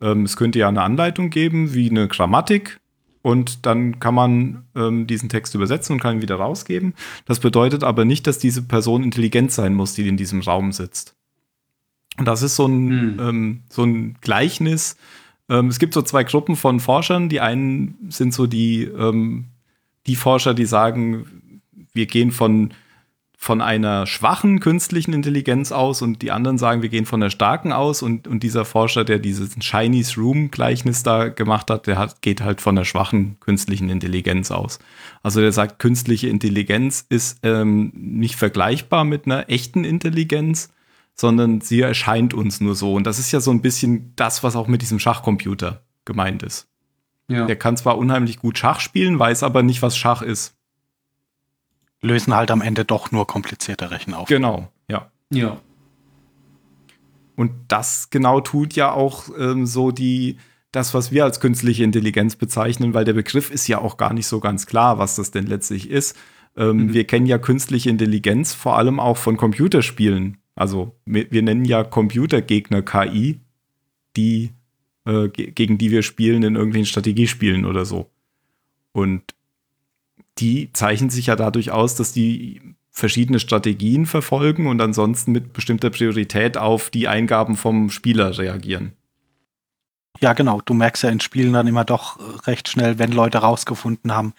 [0.00, 2.80] ähm, es könnte ja eine Anleitung geben, wie eine Grammatik.
[3.22, 6.94] Und dann kann man ähm, diesen Text übersetzen und kann ihn wieder rausgeben.
[7.24, 11.16] Das bedeutet aber nicht, dass diese Person intelligent sein muss, die in diesem Raum sitzt.
[12.18, 13.62] Und das ist so ein, hm.
[13.68, 14.96] so ein Gleichnis.
[15.48, 17.28] Ähm, es gibt so zwei Gruppen von Forschern.
[17.28, 19.46] Die einen sind so die ähm,
[20.06, 21.60] die Forscher, die sagen,
[21.92, 22.72] wir gehen von,
[23.36, 27.72] von einer schwachen künstlichen Intelligenz aus und die anderen sagen, wir gehen von der starken
[27.72, 32.22] aus und, und dieser Forscher, der dieses Chinese Room Gleichnis da gemacht hat, der hat,
[32.22, 34.78] geht halt von der schwachen künstlichen Intelligenz aus.
[35.22, 40.70] Also der sagt, künstliche Intelligenz ist ähm, nicht vergleichbar mit einer echten Intelligenz,
[41.16, 42.94] sondern sie erscheint uns nur so.
[42.94, 46.68] Und das ist ja so ein bisschen das, was auch mit diesem Schachcomputer gemeint ist.
[47.28, 47.46] Ja.
[47.46, 50.54] Der kann zwar unheimlich gut Schach spielen, weiß aber nicht, was Schach ist.
[52.02, 54.42] Lösen halt am Ende doch nur komplizierte Rechenaufgaben.
[54.42, 55.10] Genau, ja.
[55.30, 55.56] Ja.
[57.34, 60.36] Und das genau tut ja auch ähm, so die,
[60.70, 64.26] das, was wir als künstliche Intelligenz bezeichnen, weil der Begriff ist ja auch gar nicht
[64.26, 66.16] so ganz klar, was das denn letztlich ist.
[66.56, 66.94] Ähm, mhm.
[66.94, 70.38] Wir kennen ja künstliche Intelligenz vor allem auch von Computerspielen.
[70.56, 73.40] Also wir, nennen ja Computergegner KI,
[74.16, 74.50] die
[75.04, 78.10] äh, gegen die wir spielen in irgendwelchen Strategiespielen oder so.
[78.92, 79.22] Und
[80.38, 85.90] die zeichnen sich ja dadurch aus, dass die verschiedene Strategien verfolgen und ansonsten mit bestimmter
[85.90, 88.92] Priorität auf die Eingaben vom Spieler reagieren.
[90.20, 90.62] Ja, genau.
[90.64, 94.32] Du merkst ja in Spielen dann immer doch recht schnell, wenn Leute rausgefunden haben,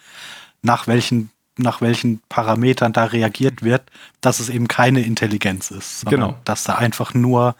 [0.60, 3.82] nach welchen nach welchen Parametern da reagiert wird,
[4.20, 6.06] dass es eben keine Intelligenz ist.
[6.06, 6.36] Genau.
[6.44, 7.54] Dass da einfach nur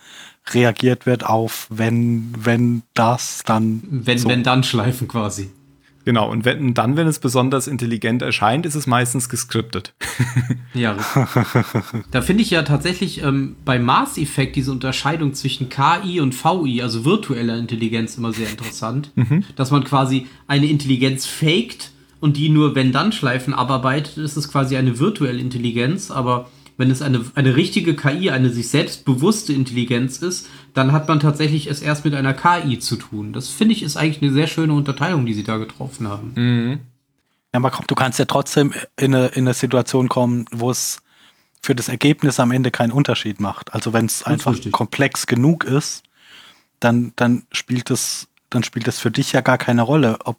[0.54, 3.82] reagiert wird auf, wenn, wenn das, dann.
[3.90, 4.28] Wenn, so.
[4.28, 5.50] wenn dann schleifen quasi.
[6.08, 9.92] Genau, und wenn, dann, wenn es besonders intelligent erscheint, ist es meistens geskriptet.
[10.72, 10.96] ja,
[12.10, 16.80] da finde ich ja tatsächlich ähm, bei Mass Effect diese Unterscheidung zwischen KI und VI,
[16.80, 19.12] also virtueller Intelligenz, immer sehr interessant.
[19.16, 19.44] Mhm.
[19.54, 21.90] Dass man quasi eine Intelligenz faked
[22.20, 26.48] und die nur wenn dann Schleifen abarbeitet, ist es quasi eine virtuelle Intelligenz, aber
[26.78, 31.18] wenn es eine, eine richtige KI, eine sich selbst bewusste Intelligenz ist, dann hat man
[31.18, 33.32] tatsächlich es erst mit einer KI zu tun.
[33.32, 36.32] Das finde ich ist eigentlich eine sehr schöne Unterteilung, die sie da getroffen haben.
[36.36, 36.80] Mhm.
[37.52, 41.02] Ja, aber komm, du kannst ja trotzdem in eine, in eine Situation kommen, wo es
[41.60, 43.74] für das Ergebnis am Ende keinen Unterschied macht.
[43.74, 44.72] Also wenn es einfach richtig.
[44.72, 46.04] komplex genug ist,
[46.78, 50.36] dann, dann spielt es, dann spielt es für dich ja gar keine Rolle, ob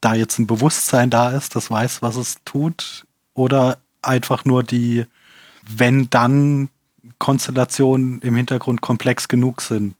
[0.00, 5.06] da jetzt ein Bewusstsein da ist, das weiß, was es tut, oder einfach nur die,
[5.68, 6.68] wenn dann
[7.18, 9.94] Konstellationen im Hintergrund komplex genug sind,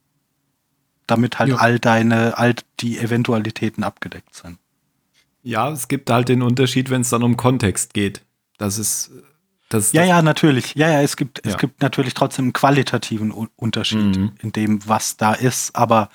[1.07, 1.57] damit halt ja.
[1.57, 4.59] all deine, all die Eventualitäten abgedeckt sind.
[5.43, 8.23] Ja, es gibt halt den Unterschied, wenn es dann um Kontext geht.
[8.59, 9.13] Das ist
[9.69, 10.75] das, ja, ja, natürlich.
[10.77, 11.53] Ja, ja, es gibt, ja.
[11.53, 14.33] es gibt natürlich trotzdem einen qualitativen Unterschied mhm.
[14.41, 15.75] in dem, was da ist.
[15.75, 16.09] Aber,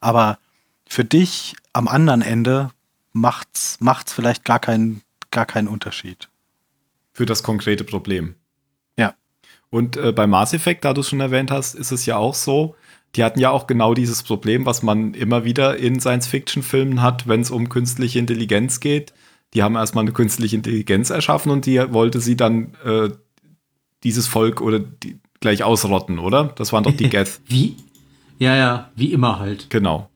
[0.00, 0.38] aber
[0.86, 2.70] für dich am anderen Ende
[3.14, 5.00] macht's, macht's vielleicht gar keinen,
[5.30, 6.28] gar keinen Unterschied.
[7.14, 8.34] Für das konkrete Problem.
[9.74, 12.34] Und äh, bei Mass Effect, da du es schon erwähnt hast, ist es ja auch
[12.34, 12.76] so,
[13.16, 17.40] die hatten ja auch genau dieses Problem, was man immer wieder in Science-Fiction-Filmen hat, wenn
[17.40, 19.12] es um künstliche Intelligenz geht.
[19.52, 23.08] Die haben erstmal eine künstliche Intelligenz erschaffen und die wollte sie dann äh,
[24.04, 26.52] dieses Volk oder die, gleich ausrotten, oder?
[26.54, 27.40] Das waren doch die Geth.
[27.48, 27.74] Wie?
[28.38, 29.70] Ja, ja, wie immer halt.
[29.70, 30.08] Genau.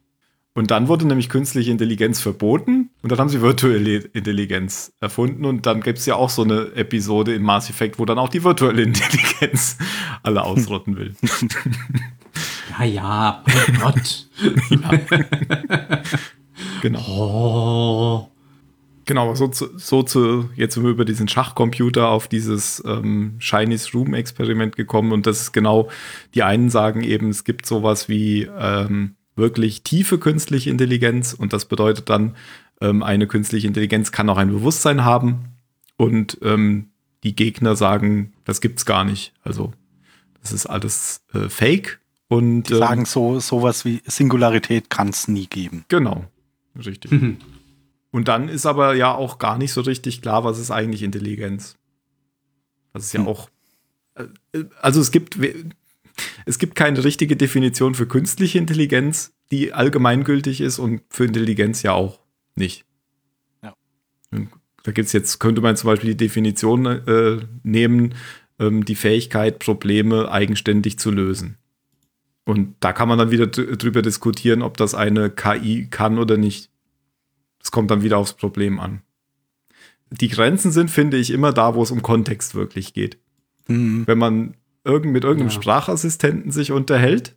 [0.59, 5.67] Und dann wurde nämlich künstliche Intelligenz verboten und dann haben sie virtuelle Intelligenz erfunden und
[5.67, 8.43] dann gibt es ja auch so eine Episode in Mass Effect, wo dann auch die
[8.43, 9.79] virtuelle Intelligenz
[10.25, 11.15] alle ausrotten will.
[12.79, 14.29] Ja, ja, oh Gott.
[14.71, 14.91] ja.
[16.83, 17.01] genau.
[17.09, 18.29] Oh.
[19.05, 23.91] Genau, so zu, so zu, jetzt sind wir über diesen Schachcomputer auf dieses ähm, Chinese
[23.95, 25.89] Room Experiment gekommen und das ist genau,
[26.35, 31.65] die einen sagen eben, es gibt sowas wie ähm, wirklich tiefe künstliche Intelligenz und das
[31.65, 32.37] bedeutet dann,
[32.81, 35.57] ähm, eine künstliche Intelligenz kann auch ein Bewusstsein haben
[35.97, 36.91] und ähm,
[37.25, 39.33] die Gegner sagen, das gibt's gar nicht.
[39.43, 39.73] Also
[40.41, 45.29] das ist alles äh, Fake und die sagen ähm, so sowas wie Singularität kann es
[45.29, 45.85] nie geben.
[45.89, 46.27] Genau,
[46.77, 47.11] richtig.
[47.11, 47.39] Mhm.
[48.11, 51.77] Und dann ist aber ja auch gar nicht so richtig klar, was ist eigentlich Intelligenz.
[52.93, 53.29] Das ist ja mhm.
[53.29, 53.49] auch
[54.15, 55.39] äh, also es gibt
[56.47, 61.93] es gibt keine richtige Definition für künstliche Intelligenz, die allgemeingültig ist und für Intelligenz ja
[61.93, 62.21] auch
[62.55, 62.85] nicht.
[63.63, 63.75] Ja.
[64.83, 68.15] Da gibt es jetzt, könnte man zum Beispiel die Definition äh, nehmen,
[68.59, 71.57] ähm, die Fähigkeit, Probleme eigenständig zu lösen.
[72.45, 76.71] Und da kann man dann wieder drüber diskutieren, ob das eine KI kann oder nicht.
[77.63, 79.03] Es kommt dann wieder aufs Problem an.
[80.11, 83.19] Die Grenzen sind, finde ich, immer da, wo es um Kontext wirklich geht.
[83.67, 84.07] Mhm.
[84.07, 84.55] Wenn man
[84.89, 85.55] irgend, mit irgendeinem ja.
[85.55, 87.37] Sprachassistenten sich unterhält.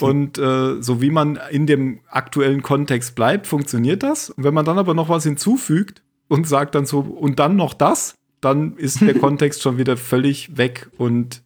[0.00, 4.30] Und äh, so wie man in dem aktuellen Kontext bleibt, funktioniert das.
[4.30, 7.74] Und wenn man dann aber noch was hinzufügt und sagt dann so, und dann noch
[7.74, 11.42] das, dann ist der Kontext schon wieder völlig weg und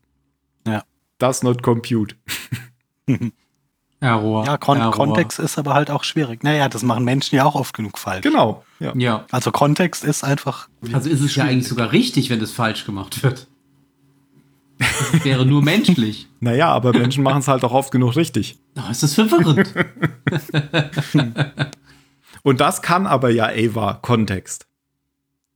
[0.67, 0.85] ja.
[1.19, 2.15] das not compute.
[4.01, 4.45] Error.
[4.47, 4.93] Ja, Kon Error.
[4.93, 6.45] Kontext ist aber halt auch schwierig.
[6.45, 8.23] Naja, das machen Menschen ja auch oft genug falsch.
[8.23, 8.65] Genau.
[8.79, 8.93] Ja.
[8.95, 9.25] ja.
[9.33, 10.69] Also Kontext ist einfach.
[10.93, 11.37] Also ist es schwierig.
[11.37, 13.49] ja eigentlich sogar richtig, wenn es falsch gemacht wird.
[14.79, 16.29] Das wäre nur menschlich.
[16.41, 18.59] Naja, aber Menschen machen es halt auch oft genug richtig.
[18.77, 19.75] Oh, ist das verwirrend.
[22.43, 24.67] Und das kann aber ja Ava Kontext.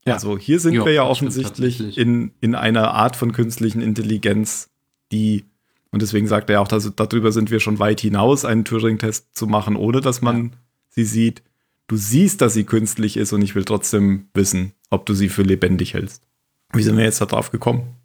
[0.05, 0.15] Ja.
[0.15, 4.69] Also hier sind jo, wir ja offensichtlich in, in einer Art von künstlichen Intelligenz,
[5.11, 5.45] die,
[5.91, 9.47] und deswegen sagt er auch, dass, darüber sind wir schon weit hinaus, einen Turing-Test zu
[9.47, 10.51] machen, ohne dass man ja.
[10.89, 11.43] sie sieht.
[11.87, 15.43] Du siehst, dass sie künstlich ist und ich will trotzdem wissen, ob du sie für
[15.43, 16.23] lebendig hältst.
[16.73, 17.95] Wie sind wir jetzt da drauf gekommen?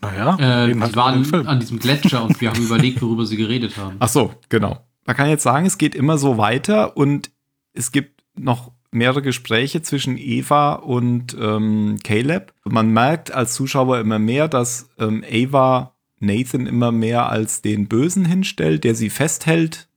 [0.00, 3.96] Naja, äh, die waren an diesem Gletscher und wir haben überlegt, worüber sie geredet haben.
[3.98, 4.84] Ach so, genau.
[5.04, 7.30] Man kann jetzt sagen, es geht immer so weiter und
[7.72, 12.52] es gibt noch mehrere Gespräche zwischen Eva und ähm, Caleb.
[12.64, 18.24] Man merkt als Zuschauer immer mehr, dass ähm, Eva Nathan immer mehr als den Bösen
[18.24, 19.88] hinstellt, der sie festhält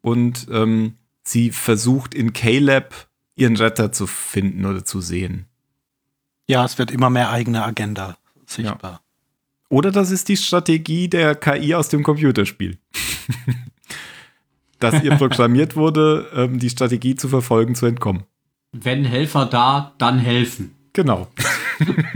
[0.00, 2.94] und ähm, sie versucht in Caleb
[3.36, 5.46] ihren Retter zu finden oder zu sehen.
[6.48, 8.92] Ja, es wird immer mehr eigene Agenda sichtbar.
[8.92, 9.00] Ja.
[9.68, 12.78] Oder das ist die Strategie der KI aus dem Computerspiel.
[14.78, 18.24] Dass ihr programmiert wurde, ähm, die Strategie zu verfolgen, zu entkommen.
[18.72, 20.74] Wenn Helfer da, dann helfen.
[20.92, 21.28] Genau.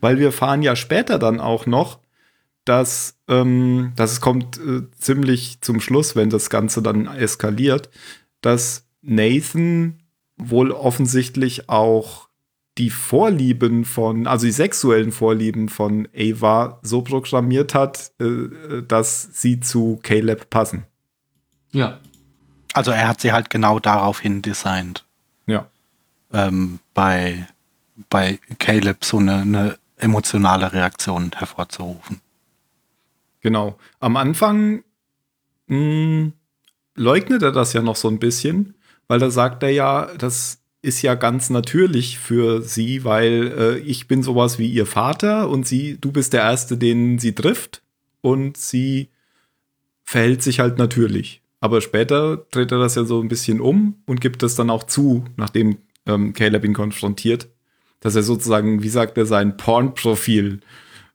[0.00, 2.00] Weil wir fahren ja später dann auch noch,
[2.64, 7.90] dass, ähm, dass es kommt äh, ziemlich zum Schluss, wenn das Ganze dann eskaliert,
[8.40, 10.02] dass Nathan
[10.36, 12.28] wohl offensichtlich auch
[12.78, 19.60] die Vorlieben von, also die sexuellen Vorlieben von Ava so programmiert hat, äh, dass sie
[19.60, 20.84] zu Caleb passen.
[21.72, 22.00] Ja.
[22.72, 25.04] Also er hat sie halt genau daraufhin designt.
[25.46, 25.66] Ja.
[26.32, 27.46] Ähm, bei,
[28.08, 32.20] bei Caleb so eine, eine emotionale Reaktion hervorzurufen.
[33.42, 33.78] Genau.
[34.00, 34.82] Am Anfang
[35.66, 36.32] mh, hm,
[36.94, 38.74] leugnet er das ja noch so ein bisschen,
[39.08, 44.08] weil da sagt er ja, das ist ja ganz natürlich für sie, weil äh, ich
[44.08, 47.82] bin sowas wie ihr Vater und sie, du bist der Erste, den sie trifft
[48.20, 49.08] und sie
[50.04, 51.40] verhält sich halt natürlich.
[51.60, 54.82] Aber später dreht er das ja so ein bisschen um und gibt es dann auch
[54.82, 57.48] zu, nachdem ähm, Caleb ihn konfrontiert,
[58.00, 60.58] dass er sozusagen, wie sagt er, sein Porn-Profil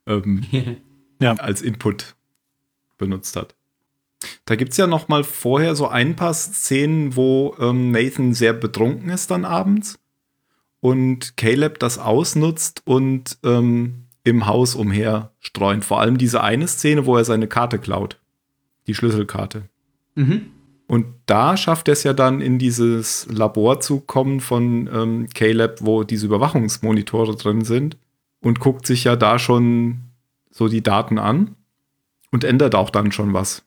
[0.05, 0.45] ähm,
[1.21, 1.33] ja.
[1.33, 2.15] als Input
[2.97, 3.56] benutzt hat.
[4.45, 8.53] Da gibt es ja noch mal vorher so ein paar Szenen, wo ähm, Nathan sehr
[8.53, 9.99] betrunken ist dann abends
[10.79, 15.85] und Caleb das ausnutzt und ähm, im Haus umher streunt.
[15.85, 18.19] Vor allem diese eine Szene, wo er seine Karte klaut.
[18.87, 19.63] Die Schlüsselkarte.
[20.15, 20.47] Mhm.
[20.87, 25.79] Und da schafft er es ja dann in dieses Labor zu kommen von ähm, Caleb,
[25.81, 27.97] wo diese Überwachungsmonitore drin sind
[28.39, 29.99] und guckt sich ja da schon
[30.49, 31.55] so die Daten an
[32.31, 33.63] und ändert auch dann schon was.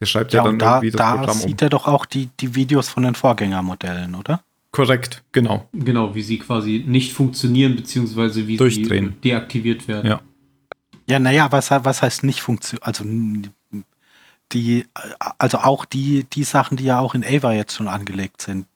[0.00, 1.48] Der schreibt ja, ja dann da, irgendwie das da Programm um.
[1.48, 4.42] sieht er doch auch die, die Videos von den Vorgängermodellen, oder?
[4.72, 5.68] Korrekt, genau.
[5.72, 9.14] Genau, wie sie quasi nicht funktionieren, beziehungsweise wie Durchdrehen.
[9.16, 10.06] sie deaktiviert werden.
[10.06, 10.20] Ja.
[11.06, 12.84] Ja, naja, was, was heißt nicht funktionieren?
[12.84, 13.04] Also
[14.52, 14.86] die,
[15.38, 18.66] also auch die, die Sachen, die ja auch in Ava jetzt schon angelegt sind.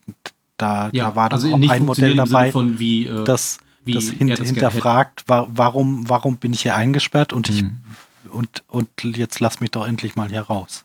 [0.56, 3.94] Da, ja, da war doch also auch ein Modell dabei, von wie, äh, das, wie
[3.94, 7.56] das, hin, das hinterfragt, wa warum, warum bin ich hier eingesperrt und mhm.
[7.56, 10.84] ich und, und jetzt lass mich doch endlich mal hier raus.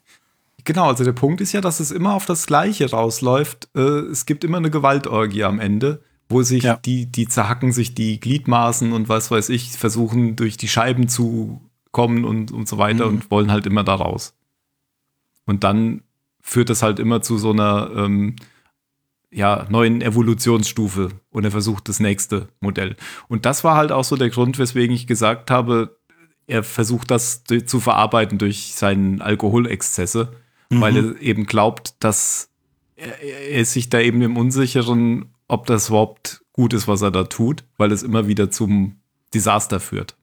[0.64, 3.70] Genau, also der Punkt ist ja, dass es immer auf das Gleiche rausläuft.
[3.76, 6.78] Äh, es gibt immer eine Gewaltorgie am Ende, wo sich ja.
[6.78, 11.62] die, die zerhacken sich die Gliedmaßen und was weiß ich, versuchen durch die Scheiben zu
[11.92, 13.16] kommen und, und so weiter mhm.
[13.16, 14.36] und wollen halt immer da raus.
[15.46, 16.04] Und dann
[16.42, 18.36] führt das halt immer zu so einer ähm,
[19.32, 22.96] ja, neuen Evolutionsstufe und er versucht das nächste Modell.
[23.28, 25.98] Und das war halt auch so der Grund, weswegen ich gesagt habe,
[26.48, 30.34] er versucht das zu verarbeiten durch seinen Alkoholexzesse
[30.70, 30.82] mhm.
[30.82, 32.50] weil er eben glaubt, dass
[32.96, 37.12] er, er ist sich da eben im Unsicheren, ob das überhaupt gut ist, was er
[37.12, 38.98] da tut, weil es immer wieder zum
[39.34, 40.16] Desaster führt.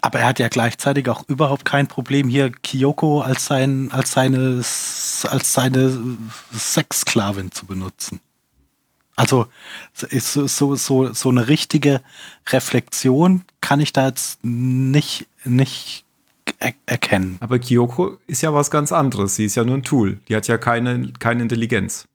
[0.00, 4.56] Aber er hat ja gleichzeitig auch überhaupt kein Problem, hier Kyoko als, sein, als seine,
[4.58, 6.00] als seine
[6.52, 8.20] Sexsklavin zu benutzen.
[9.14, 9.46] Also
[10.08, 12.00] ist so, so, so, eine richtige
[12.48, 16.04] Reflexion kann ich da jetzt nicht, nicht
[16.62, 17.36] er erkennen.
[17.40, 19.36] Aber Kyoko ist ja was ganz anderes.
[19.36, 20.20] Sie ist ja nur ein Tool.
[20.28, 22.06] Die hat ja keine, keine Intelligenz.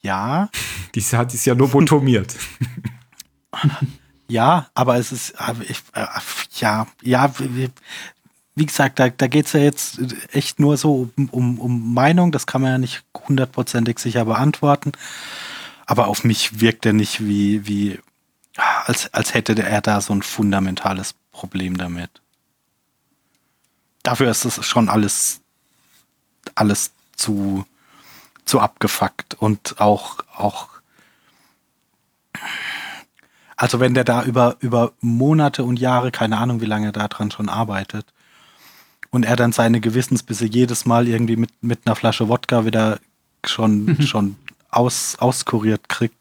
[0.00, 0.48] Ja.
[0.94, 2.34] Die hat ist ja lobotomiert.
[4.28, 5.34] ja, aber es ist,
[5.68, 6.06] ich, äh,
[6.56, 7.32] ja, ja,
[8.56, 10.00] wie gesagt, da, da geht es ja jetzt
[10.32, 12.32] echt nur so um, um, um Meinung.
[12.32, 14.92] Das kann man ja nicht hundertprozentig sicher beantworten.
[15.86, 18.00] Aber auf mich wirkt er nicht wie, wie
[18.56, 22.10] als, als hätte er da so ein fundamentales Problem damit
[24.02, 25.40] dafür ist es schon alles,
[26.54, 27.64] alles zu,
[28.44, 30.68] zu abgefuckt und auch, auch,
[33.56, 37.30] also wenn der da über, über Monate und Jahre, keine Ahnung, wie lange er daran
[37.30, 38.06] schon arbeitet,
[39.10, 43.00] und er dann seine Gewissensbisse jedes Mal irgendwie mit, mit einer Flasche Wodka wieder
[43.44, 44.36] schon, schon
[44.70, 46.14] aus, auskuriert kriegt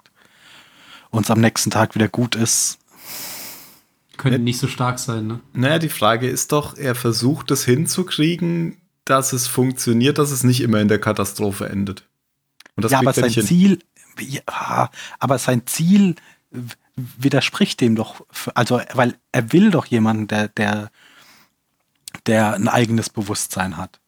[1.12, 2.79] und es am nächsten Tag wieder gut ist,
[4.20, 5.40] können nicht so stark sein, ne?
[5.54, 7.88] Naja, die Frage ist doch, er versucht es hin,
[9.06, 12.08] dass es funktioniert, dass es nicht immer in der Katastrophe endet.
[12.76, 13.80] Und das ja, aber sein Ziel,
[14.20, 16.16] ja, aber sein Ziel
[16.96, 20.92] widerspricht dem doch, also, weil er will doch jemanden, der, der,
[22.28, 24.00] der ein eigenes Bewusstsein hat.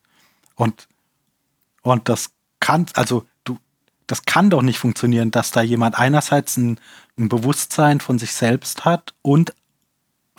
[0.56, 0.88] Und,
[1.84, 3.58] und das kann, also, du,
[4.08, 6.80] das kann doch nicht funktionieren, dass da jemand einerseits ein,
[7.18, 9.54] ein Bewusstsein von sich selbst hat und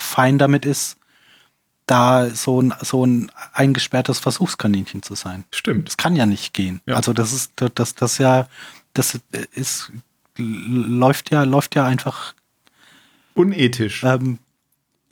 [0.03, 0.97] fein damit ist,
[1.87, 5.45] da so ein, so ein eingesperrtes Versuchskaninchen zu sein.
[5.51, 5.89] Stimmt.
[5.89, 6.81] Das kann ja nicht gehen.
[6.87, 6.97] Ja.
[6.97, 8.49] Also das ist, das, das ja,
[8.95, 9.19] das
[9.53, 9.93] ist,
[10.37, 12.35] läuft ja, läuft ja einfach
[13.35, 14.05] unethisch.
[14.05, 14.39] Ähm,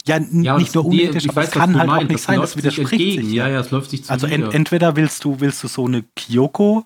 [0.05, 2.05] ja, ja nicht nur unethisch, aber es kann halt meinst.
[2.05, 3.31] auch nicht das sein, das widerspricht sich.
[3.31, 6.03] Ja, ja, es läuft sich zu Also en, entweder willst du, willst du so eine
[6.15, 6.85] Kyoko,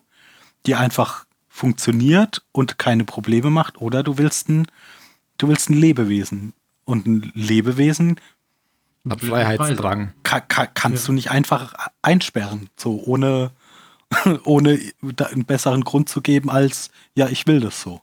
[0.65, 4.67] die einfach funktioniert und keine Probleme macht, oder du willst ein,
[5.37, 6.53] du willst ein Lebewesen.
[6.85, 8.19] Und ein Lebewesen
[9.09, 10.13] hat Freiheitsdrang.
[10.23, 11.07] Kann, kann, kannst ja.
[11.07, 13.51] du nicht einfach einsperren, so ohne,
[14.45, 18.01] ohne einen besseren Grund zu geben als, ja, ich will das so.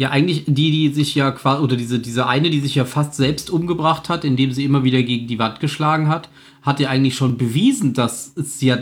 [0.00, 3.14] Ja, eigentlich die, die sich ja quasi, oder diese, diese eine, die sich ja fast
[3.14, 6.28] selbst umgebracht hat, indem sie immer wieder gegen die Wand geschlagen hat,
[6.62, 8.78] hat ja eigentlich schon bewiesen, dass es ja,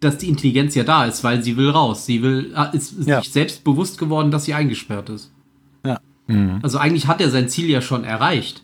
[0.00, 2.04] dass die Intelligenz ja da ist, weil sie will raus.
[2.04, 3.22] Sie will, ah, ist, ist ja.
[3.22, 5.32] sich selbst bewusst geworden, dass sie eingesperrt ist.
[6.28, 6.60] Mhm.
[6.62, 8.62] Also eigentlich hat er sein Ziel ja schon erreicht.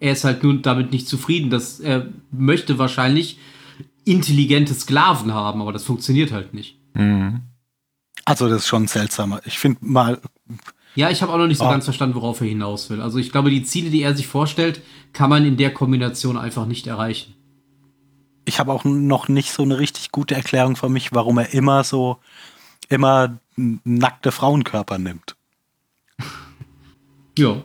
[0.00, 3.38] Er ist halt nun damit nicht zufrieden, dass er möchte wahrscheinlich
[4.04, 6.76] intelligente Sklaven haben, aber das funktioniert halt nicht.
[6.94, 7.42] Mhm.
[8.24, 9.40] Also das ist schon seltsamer.
[9.44, 10.20] Ich finde mal,
[10.94, 11.70] ja, ich habe auch noch nicht so oh.
[11.70, 13.00] ganz verstanden, worauf er hinaus will.
[13.00, 16.66] Also ich glaube, die Ziele, die er sich vorstellt, kann man in der Kombination einfach
[16.66, 17.34] nicht erreichen.
[18.44, 21.84] Ich habe auch noch nicht so eine richtig gute Erklärung für mich, warum er immer
[21.84, 22.18] so
[22.88, 25.36] immer nackte Frauenkörper nimmt.
[27.38, 27.64] Ja,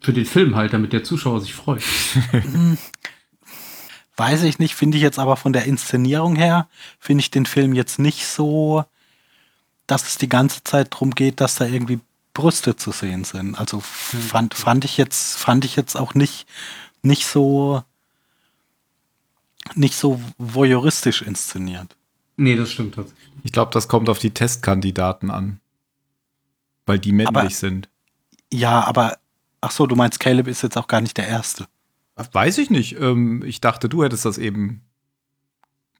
[0.00, 1.82] für den Film halt, damit der Zuschauer sich freut.
[4.16, 7.74] Weiß ich nicht, finde ich jetzt aber von der Inszenierung her, finde ich den Film
[7.74, 8.84] jetzt nicht so,
[9.86, 12.00] dass es die ganze Zeit darum geht, dass da irgendwie
[12.34, 13.58] Brüste zu sehen sind.
[13.58, 16.46] Also fand, fand ich jetzt, fand ich jetzt auch nicht,
[17.02, 17.82] nicht so,
[19.74, 21.96] nicht so voyeuristisch inszeniert.
[22.36, 23.30] Nee, das stimmt tatsächlich.
[23.42, 25.60] Ich glaube, das kommt auf die Testkandidaten an.
[26.86, 27.88] Weil die männlich aber, sind.
[28.52, 29.18] Ja, aber,
[29.60, 31.66] ach so, du meinst, Caleb ist jetzt auch gar nicht der Erste.
[32.32, 32.98] Weiß ich nicht.
[33.00, 34.82] Ähm, ich dachte, du hättest das eben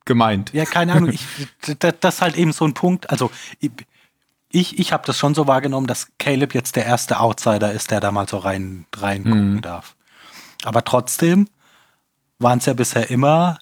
[0.05, 0.53] gemeint.
[0.53, 1.11] Ja, keine Ahnung.
[1.11, 1.25] Ich,
[1.79, 3.11] das ist halt eben so ein Punkt.
[3.11, 3.31] Also,
[4.51, 8.01] ich, ich habe das schon so wahrgenommen, dass Caleb jetzt der erste Outsider ist, der
[8.01, 9.63] da mal so rein, reingucken mhm.
[9.63, 9.97] darf.
[10.65, 11.49] Aber trotzdem
[12.39, 13.59] waren es ja bisher immer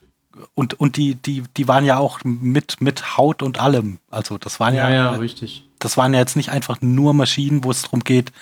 [0.55, 3.99] und, und die, die, die waren ja auch mit, mit Haut und allem.
[4.11, 5.64] Also das waren ja, ja, ja richtig.
[5.78, 8.32] Das waren ja jetzt nicht einfach nur Maschinen, wo es darum geht,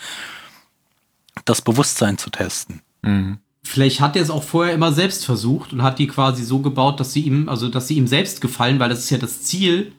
[1.44, 2.80] das Bewusstsein zu testen.
[3.02, 3.38] Mhm.
[3.62, 7.00] Vielleicht hat er es auch vorher immer selbst versucht und hat die quasi so gebaut,
[7.00, 9.92] dass sie ihm, also dass sie ihm selbst gefallen, weil das ist ja das Ziel,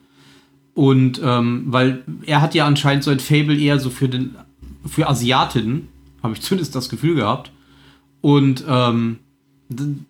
[0.77, 4.35] und ähm, weil er hat ja anscheinend so ein Fable eher so für den
[4.85, 5.87] für Asiatinnen,
[6.21, 7.51] habe ich zumindest das Gefühl gehabt.
[8.21, 9.17] Und ähm,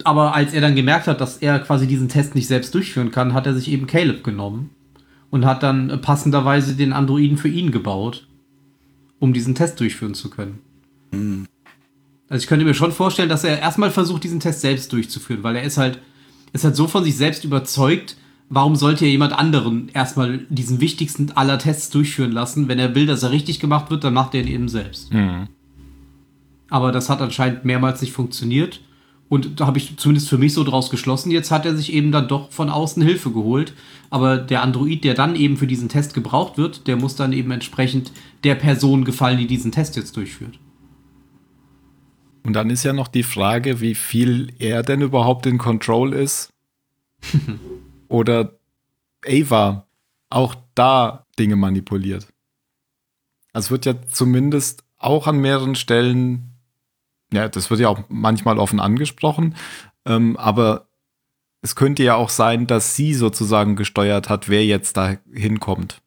[0.04, 3.34] aber als er dann gemerkt hat, dass er quasi diesen Test nicht selbst durchführen kann,
[3.34, 4.72] hat er sich eben Caleb genommen
[5.30, 8.28] und hat dann passenderweise den Androiden für ihn gebaut,
[9.20, 10.60] um diesen Test durchführen zu können.
[11.12, 11.48] Mhm.
[12.30, 15.56] Also ich könnte mir schon vorstellen, dass er erstmal versucht, diesen Test selbst durchzuführen, weil
[15.56, 16.00] er ist halt,
[16.54, 18.18] ist halt so von sich selbst überzeugt,
[18.50, 22.68] warum sollte er jemand anderen erstmal diesen wichtigsten aller Tests durchführen lassen?
[22.68, 25.14] Wenn er will, dass er richtig gemacht wird, dann macht er ihn eben selbst.
[25.14, 25.48] Mhm.
[26.70, 28.82] Aber das hat anscheinend mehrmals nicht funktioniert.
[29.30, 31.32] Und da habe ich zumindest für mich so draus geschlossen.
[31.32, 33.74] Jetzt hat er sich eben dann doch von außen Hilfe geholt.
[34.10, 37.52] Aber der Android, der dann eben für diesen Test gebraucht wird, der muss dann eben
[37.52, 38.12] entsprechend
[38.46, 40.60] der Person gefallen, die diesen Test jetzt durchführt.
[42.48, 46.54] Und dann ist ja noch die Frage, wie viel er denn überhaupt in Control ist.
[48.08, 48.58] oder
[49.28, 49.86] Ava
[50.30, 52.26] auch da Dinge manipuliert.
[53.52, 56.54] Also es wird ja zumindest auch an mehreren Stellen,
[57.34, 59.56] ja, das wird ja auch manchmal offen angesprochen,
[60.06, 60.88] ähm, aber
[61.62, 66.02] es könnte ja auch sein, dass sie sozusagen gesteuert hat, wer jetzt da hinkommt.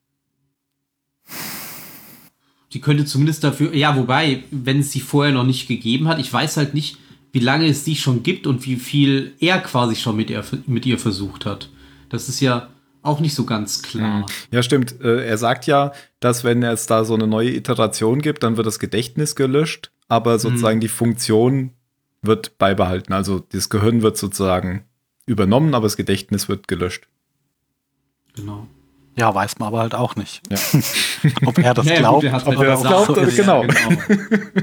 [2.73, 6.33] Die könnte zumindest dafür, ja, wobei, wenn es sie vorher noch nicht gegeben hat, ich
[6.33, 6.99] weiß halt nicht,
[7.33, 10.87] wie lange es sie schon gibt und wie viel er quasi schon mit ihr, mit
[10.87, 11.69] ihr versucht hat.
[12.09, 12.69] Das ist ja
[13.03, 14.21] auch nicht so ganz klar.
[14.21, 14.27] Mhm.
[14.51, 15.01] Ja, stimmt.
[15.01, 18.67] Äh, er sagt ja, dass wenn es da so eine neue Iteration gibt, dann wird
[18.67, 20.83] das Gedächtnis gelöscht, aber sozusagen mhm.
[20.83, 21.71] die Funktion
[22.23, 23.13] wird beibehalten.
[23.13, 24.85] Also das Gehirn wird sozusagen
[25.27, 27.07] übernommen, aber das Gedächtnis wird gelöscht.
[28.35, 28.67] Genau.
[29.21, 30.41] Ja, weiß man aber halt auch nicht.
[30.51, 30.59] Ja.
[31.47, 32.23] ob er das ja, glaubt.
[32.23, 33.65] Gut, ob er das glaubt, so ist, genau.
[33.65, 34.03] Ja, genau.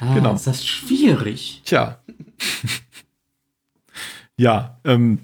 [0.00, 0.34] ah, genau.
[0.34, 1.60] Ist das schwierig.
[1.66, 1.98] Tja.
[4.38, 5.18] ja, ähm,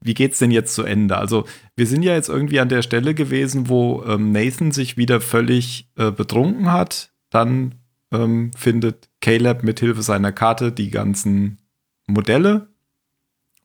[0.00, 1.18] wie geht's denn jetzt zu Ende?
[1.18, 1.44] Also,
[1.76, 5.90] wir sind ja jetzt irgendwie an der Stelle gewesen, wo ähm, Nathan sich wieder völlig
[5.96, 7.10] äh, betrunken hat.
[7.28, 7.74] Dann
[8.12, 11.58] ähm, findet Caleb mit Hilfe seiner Karte die ganzen
[12.06, 12.68] Modelle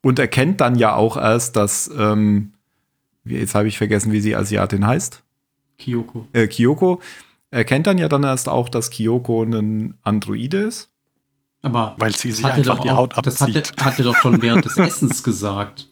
[0.02, 2.52] und erkennt dann ja auch erst, dass ähm,
[3.30, 5.24] jetzt habe ich vergessen, wie sie Asiatin heißt.
[5.78, 6.28] Kyoko.
[6.34, 7.02] Äh, Kyoko
[7.52, 10.90] erkennt dann ja dann erst auch, dass Kyoko ein Androide ist.
[11.62, 13.26] Aber weil sie sich einfach die Haut abzieht.
[13.26, 15.88] Das hat er, hat er doch schon während des Essens gesagt.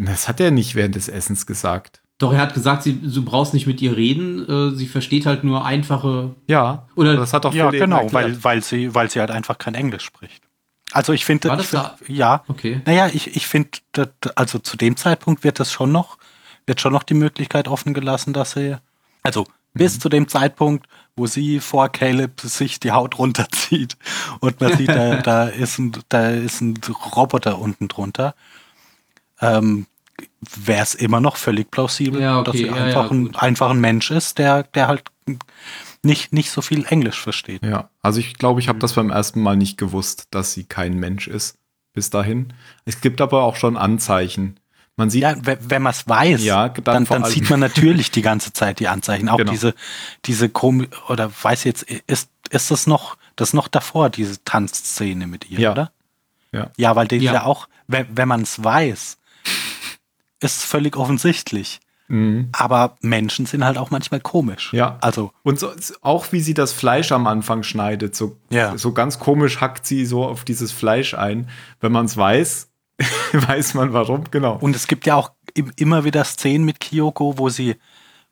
[0.00, 2.02] Das hat er nicht während des Essens gesagt.
[2.18, 4.48] Doch, er hat gesagt, sie, du brauchst nicht mit ihr reden.
[4.48, 6.34] Äh, sie versteht halt nur einfache.
[6.46, 9.74] Ja, oder das hat doch Ja, genau, weil, weil, sie, weil sie halt einfach kein
[9.74, 10.44] Englisch spricht.
[10.92, 11.96] Also ich finde, War das da?
[12.06, 12.44] ja.
[12.46, 12.80] Okay.
[12.86, 13.70] Naja, ich, ich finde,
[14.36, 16.18] also zu dem Zeitpunkt wird das schon noch
[16.66, 18.76] wird schon noch die Möglichkeit offen gelassen, dass sie,
[19.22, 19.78] also mhm.
[19.78, 20.86] bis zu dem Zeitpunkt,
[21.16, 23.96] wo sie vor Caleb sich die Haut runterzieht
[24.40, 26.78] und man sieht, da, da, ist ein, da ist ein
[27.14, 28.34] Roboter unten drunter,
[29.40, 29.86] ähm,
[30.56, 33.70] wäre es immer noch völlig plausibel, ja, okay, dass sie ja, einfach, ja, ein, einfach
[33.70, 35.04] ein Mensch ist, der, der halt
[36.02, 37.64] nicht, nicht so viel Englisch versteht.
[37.64, 40.98] Ja, also ich glaube, ich habe das beim ersten Mal nicht gewusst, dass sie kein
[40.98, 41.58] Mensch ist
[41.94, 42.52] bis dahin.
[42.84, 44.60] Es gibt aber auch schon Anzeichen.
[44.96, 48.22] Man sieht, ja, wenn man es weiß, ja, dann, dann, dann sieht man natürlich die
[48.22, 49.28] ganze Zeit die Anzeichen.
[49.28, 49.50] Auch genau.
[49.50, 49.74] diese,
[50.24, 55.50] diese Kom oder weiß jetzt, ist, ist das noch, das noch davor, diese Tanzszene mit
[55.50, 55.72] ihr, ja.
[55.72, 55.92] oder?
[56.52, 56.70] Ja.
[56.76, 57.32] Ja, weil die ja.
[57.32, 59.18] ja auch, wenn, wenn man es weiß,
[60.40, 61.80] ist es völlig offensichtlich.
[62.06, 62.50] Mhm.
[62.52, 64.72] Aber Menschen sind halt auch manchmal komisch.
[64.72, 64.98] Ja.
[65.00, 65.32] Also.
[65.42, 65.72] Und so,
[66.02, 68.76] auch wie sie das Fleisch am Anfang schneidet, so, ja.
[68.76, 71.48] so ganz komisch hackt sie so auf dieses Fleisch ein.
[71.80, 72.68] Wenn man es weiß,
[73.32, 74.56] weiß man warum, genau.
[74.56, 75.32] Und es gibt ja auch
[75.76, 77.76] immer wieder Szenen mit Kyoko, wo sie,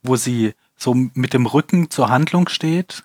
[0.02, 3.04] wo sie so mit dem Rücken zur Handlung steht,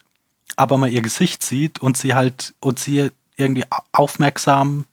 [0.56, 4.86] aber man ihr Gesicht sieht und sie halt, und sie irgendwie aufmerksam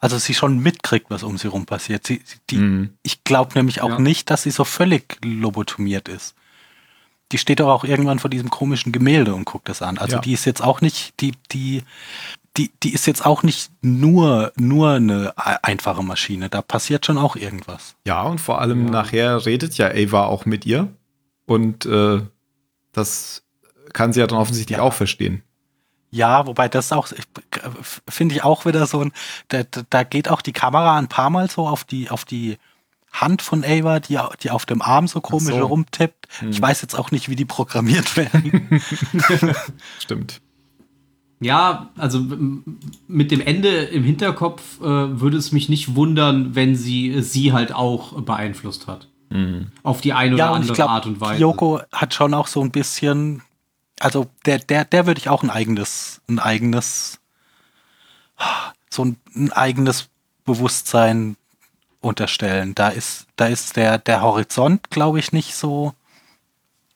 [0.00, 2.06] also sie schon mitkriegt, was um sie rum passiert.
[2.06, 2.94] Sie, die, mhm.
[3.02, 3.98] Ich glaube nämlich auch ja.
[3.98, 6.34] nicht, dass sie so völlig lobotomiert ist.
[7.32, 9.98] Die steht doch auch irgendwann vor diesem komischen Gemälde und guckt das an.
[9.98, 10.22] Also ja.
[10.22, 11.82] die ist jetzt auch nicht, die, die,
[12.58, 15.32] die, die ist jetzt auch nicht nur, nur eine
[15.62, 16.48] einfache Maschine.
[16.48, 17.94] Da passiert schon auch irgendwas.
[18.04, 18.90] Ja, und vor allem ja.
[18.90, 20.88] nachher redet ja Ava auch mit ihr.
[21.46, 22.20] Und äh,
[22.92, 23.44] das
[23.92, 25.42] kann sie ja dann offensichtlich auch verstehen.
[26.10, 27.08] Ja, wobei das auch,
[28.08, 29.12] finde ich auch wieder so ein,
[29.48, 32.58] da, da geht auch die Kamera ein paar Mal so auf die, auf die
[33.12, 35.66] Hand von Ava, die, die auf dem Arm so komisch so.
[35.66, 36.26] rumtippt.
[36.40, 36.50] Hm.
[36.50, 38.82] Ich weiß jetzt auch nicht, wie die programmiert werden.
[40.00, 40.40] Stimmt.
[41.40, 42.20] Ja, also
[43.06, 47.72] mit dem Ende im Hinterkopf äh, würde es mich nicht wundern, wenn sie sie halt
[47.72, 49.08] auch beeinflusst hat.
[49.30, 49.68] Mhm.
[49.82, 51.40] Auf die eine oder ja, andere glaub, Art und Weise.
[51.40, 53.42] Yoko hat schon auch so ein bisschen
[54.00, 57.20] also der, der, der würde ich auch ein eigenes, ein eigenes,
[58.90, 60.08] so ein, ein eigenes
[60.44, 61.36] Bewusstsein
[62.00, 62.74] unterstellen.
[62.74, 65.94] Da ist, da ist der, der Horizont, glaube ich, nicht so,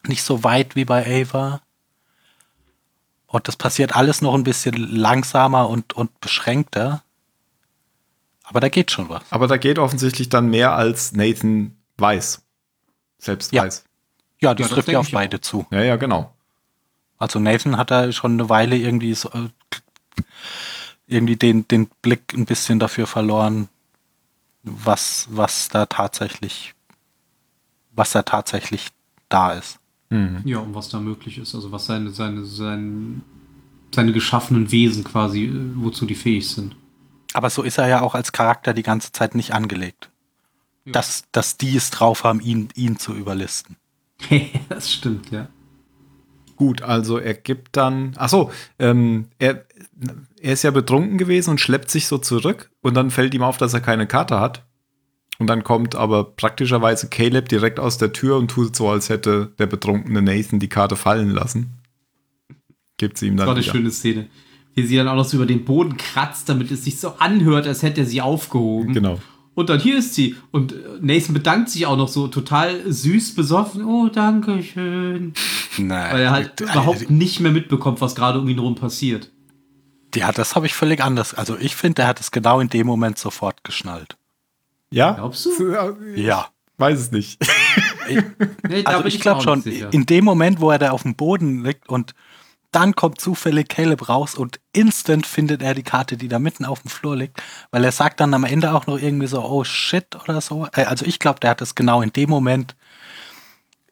[0.07, 1.61] nicht so weit wie bei Ava.
[3.33, 7.03] Und das passiert alles noch ein bisschen langsamer und, und beschränkter.
[8.43, 9.23] Aber da geht schon was.
[9.31, 12.43] Aber da geht offensichtlich dann mehr als Nathan weiß.
[13.17, 13.63] Selbst ja.
[13.63, 13.85] weiß.
[14.43, 15.41] Ja, das ja, trifft ja auf beide auch.
[15.41, 15.67] zu.
[15.71, 16.35] Ja, ja, genau.
[17.17, 19.49] Also Nathan hat da schon eine Weile irgendwie so, äh,
[21.07, 23.71] irgendwie den, den Blick ein bisschen dafür verloren,
[24.63, 26.75] was, was da tatsächlich,
[27.93, 28.89] was da tatsächlich
[29.31, 29.79] da ist.
[30.13, 30.43] Mhm.
[30.45, 33.23] Ja, und was da möglich ist, also was seine, seine, seine,
[33.95, 36.77] seine geschaffenen Wesen quasi, äh, wozu die fähig sind.
[37.33, 40.11] Aber so ist er ja auch als Charakter die ganze Zeit nicht angelegt.
[40.85, 40.93] Ja.
[40.93, 43.77] Dass, dass die es drauf haben, ihn, ihn zu überlisten.
[44.69, 45.49] das stimmt, ja.
[46.57, 49.65] Gut, also er gibt dann, ach so, ähm, er,
[50.43, 53.57] er ist ja betrunken gewesen und schleppt sich so zurück und dann fällt ihm auf,
[53.57, 54.67] dass er keine Karte hat.
[55.43, 59.51] Und dann kommt aber praktischerweise Caleb direkt aus der Tür und tut so, als hätte
[59.59, 61.81] der betrunkene Nathan die Karte fallen lassen.
[62.97, 63.39] Gibt sie ihm dann.
[63.39, 63.73] Das war eine wieder.
[63.73, 64.29] schöne Szene.
[64.77, 67.67] Wie sie dann auch noch so über den Boden kratzt, damit es sich so anhört,
[67.67, 68.95] als hätte er sie aufgehoben.
[68.95, 69.19] Genau.
[69.55, 70.37] Und dann hier ist sie.
[70.53, 73.85] Und Nathan bedankt sich auch noch so total süß besoffen.
[73.85, 75.33] Oh, danke schön.
[75.77, 76.15] Nein.
[76.15, 79.33] Weil er halt äh, überhaupt nicht mehr mitbekommt, was gerade um ihn herum passiert.
[80.15, 81.35] Ja, das habe ich völlig anders.
[81.35, 84.17] Also ich finde, der hat es genau in dem Moment sofort geschnallt.
[84.93, 85.13] Ja?
[85.13, 85.97] Glaubst du?
[86.15, 86.49] Ja.
[86.79, 87.41] Weiß es nicht.
[88.69, 91.89] nee, also ich glaube schon, in dem Moment, wo er da auf dem Boden liegt
[91.89, 92.15] und
[92.73, 96.81] dann kommt zufällig Caleb raus und instant findet er die Karte, die da mitten auf
[96.81, 100.17] dem Flur liegt, weil er sagt dann am Ende auch noch irgendwie so, oh shit
[100.25, 100.67] oder so.
[100.73, 102.75] Äh, also ich glaube, der hat es genau in dem Moment,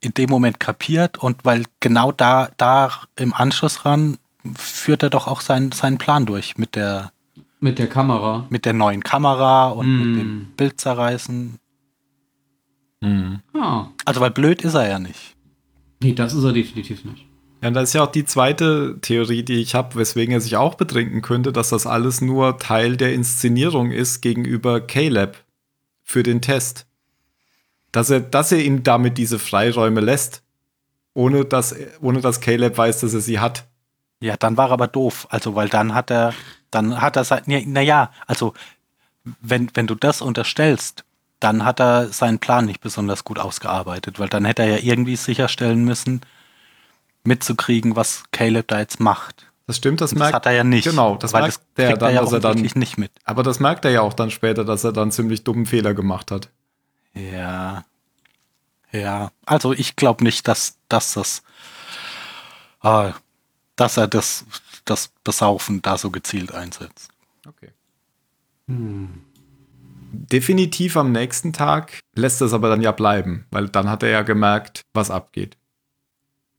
[0.00, 4.16] in dem Moment kapiert und weil genau da, da im Anschluss ran
[4.56, 7.12] führt er doch auch seinen, seinen Plan durch mit der
[7.60, 8.46] mit der Kamera.
[8.50, 9.98] Mit der neuen Kamera und mm.
[9.98, 11.58] mit dem Bildzerreißen.
[13.00, 13.34] Mm.
[13.54, 13.88] Ah.
[14.04, 15.36] Also weil blöd ist er ja nicht.
[16.02, 17.26] Nee, das ist er definitiv nicht.
[17.62, 20.56] Ja, und das ist ja auch die zweite Theorie, die ich habe, weswegen er sich
[20.56, 25.36] auch betrinken könnte, dass das alles nur Teil der Inszenierung ist gegenüber Caleb
[26.02, 26.86] für den Test.
[27.92, 30.42] Dass er, dass er ihm damit diese Freiräume lässt,
[31.12, 33.66] ohne dass, ohne dass Caleb weiß, dass er sie hat.
[34.20, 35.26] Ja, dann war er aber doof.
[35.30, 36.32] Also, weil dann hat er,
[36.70, 38.54] dann hat er sein, naja, also,
[39.40, 41.04] wenn, wenn du das unterstellst,
[41.40, 45.16] dann hat er seinen Plan nicht besonders gut ausgearbeitet, weil dann hätte er ja irgendwie
[45.16, 46.20] sicherstellen müssen,
[47.24, 49.46] mitzukriegen, was Caleb da jetzt macht.
[49.66, 50.84] Das stimmt, das, das merkt hat er ja nicht.
[50.84, 53.12] Genau, das merkt das der dann, er ja dass er dann nicht mit.
[53.24, 56.30] Aber das merkt er ja auch dann später, dass er dann ziemlich dummen Fehler gemacht
[56.30, 56.48] hat.
[57.14, 57.84] Ja.
[58.92, 61.42] Ja, also ich glaube nicht, dass, dass das,
[62.82, 63.12] äh,
[63.76, 64.44] dass er das,
[64.84, 67.10] das Besaufen da so gezielt einsetzt.
[67.46, 67.70] Okay.
[68.66, 69.22] Hm.
[70.12, 74.22] Definitiv am nächsten Tag lässt es aber dann ja bleiben, weil dann hat er ja
[74.22, 75.56] gemerkt, was abgeht.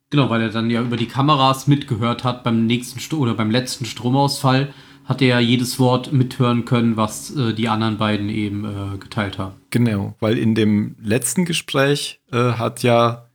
[0.10, 3.50] Genau, weil er dann ja über die Kameras mitgehört hat beim nächsten St oder beim
[3.50, 4.74] letzten Stromausfall
[5.06, 9.38] hat er ja jedes Wort mithören können, was äh, die anderen beiden eben äh, geteilt
[9.38, 9.56] haben.
[9.70, 13.26] Genau, weil in dem letzten Gespräch äh, hat ja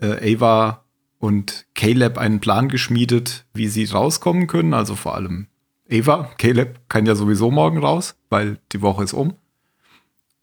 [0.00, 0.84] äh, Ava
[1.18, 4.74] und Caleb einen Plan geschmiedet, wie sie rauskommen können.
[4.74, 5.48] Also vor allem
[5.90, 6.30] Ava.
[6.38, 9.34] Caleb kann ja sowieso morgen raus, weil die Woche ist um.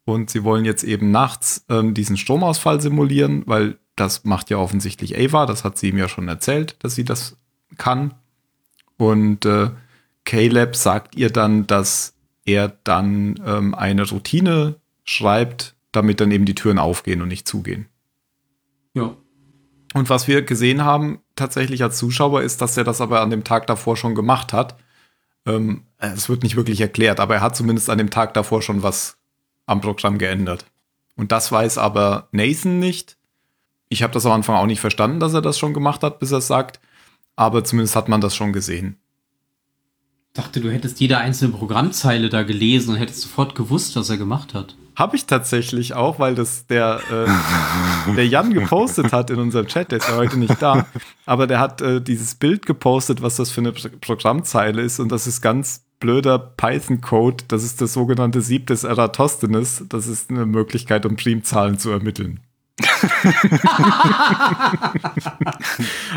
[0.05, 5.17] Und sie wollen jetzt eben nachts ähm, diesen Stromausfall simulieren, weil das macht ja offensichtlich
[5.17, 5.45] Ava.
[5.45, 7.37] Das hat sie ihm ja schon erzählt, dass sie das
[7.77, 8.13] kann.
[8.97, 9.71] Und äh,
[10.25, 12.13] Caleb sagt ihr dann, dass
[12.45, 17.87] er dann ähm, eine Routine schreibt, damit dann eben die Türen aufgehen und nicht zugehen.
[18.93, 19.15] Ja.
[19.95, 23.45] Und was wir gesehen haben, tatsächlich als Zuschauer, ist, dass er das aber an dem
[23.45, 24.75] Tag davor schon gemacht hat.
[25.45, 28.83] Ähm, es wird nicht wirklich erklärt, aber er hat zumindest an dem Tag davor schon
[28.83, 29.17] was
[29.65, 30.65] am Programm geändert.
[31.15, 33.15] Und das weiß aber Nathan nicht.
[33.87, 36.31] Ich habe das am Anfang auch nicht verstanden, dass er das schon gemacht hat, bis
[36.31, 36.81] er es sagt.
[37.37, 38.99] Aber zumindest hat man das schon gesehen
[40.35, 44.53] dachte, du hättest jede einzelne Programmzeile da gelesen und hättest sofort gewusst, was er gemacht
[44.53, 44.75] hat.
[44.95, 49.91] Habe ich tatsächlich auch, weil das der, äh, der Jan gepostet hat in unserem Chat,
[49.91, 50.85] der ist ja heute nicht da,
[51.25, 55.27] aber der hat äh, dieses Bild gepostet, was das für eine Programmzeile ist und das
[55.27, 61.05] ist ganz blöder Python-Code, das ist das sogenannte Sieb des Eratosthenes, das ist eine Möglichkeit,
[61.05, 62.39] um Primzahlen zu ermitteln.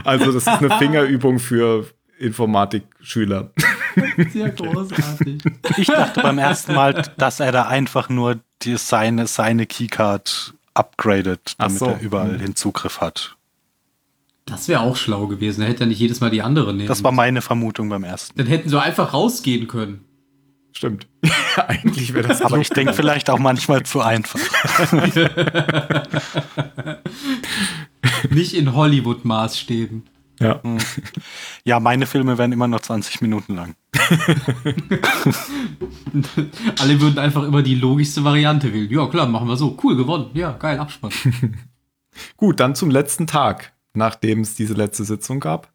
[0.04, 1.86] also das ist eine Fingerübung für
[2.18, 3.52] Informatikschüler.
[4.32, 5.42] Sehr großartig.
[5.76, 11.54] Ich dachte beim ersten Mal, dass er da einfach nur die, seine, seine Keycard upgradet,
[11.58, 11.86] damit so.
[11.86, 12.38] er überall mhm.
[12.38, 13.36] den Zugriff hat.
[14.46, 15.62] Das wäre auch schlau gewesen.
[15.62, 16.88] Er hätte ja nicht jedes Mal die andere nehmen.
[16.88, 18.38] Das war meine Vermutung beim ersten.
[18.38, 20.04] Dann hätten sie einfach rausgehen können.
[20.72, 21.06] Stimmt.
[21.56, 22.40] Eigentlich wäre das.
[22.40, 24.40] Aber ich denke vielleicht auch manchmal zu einfach.
[28.30, 30.04] nicht in Hollywood-Maßstäben.
[30.40, 30.62] Ja.
[30.62, 30.78] Hm.
[31.64, 33.74] Ja, meine Filme werden immer noch 20 Minuten lang.
[36.78, 38.90] Alle würden einfach immer die logischste Variante wählen.
[38.90, 39.76] Ja, klar, machen wir so.
[39.82, 40.30] Cool, gewonnen.
[40.34, 41.12] Ja, geil, Abspann.
[42.36, 45.72] Gut, dann zum letzten Tag, nachdem es diese letzte Sitzung gab.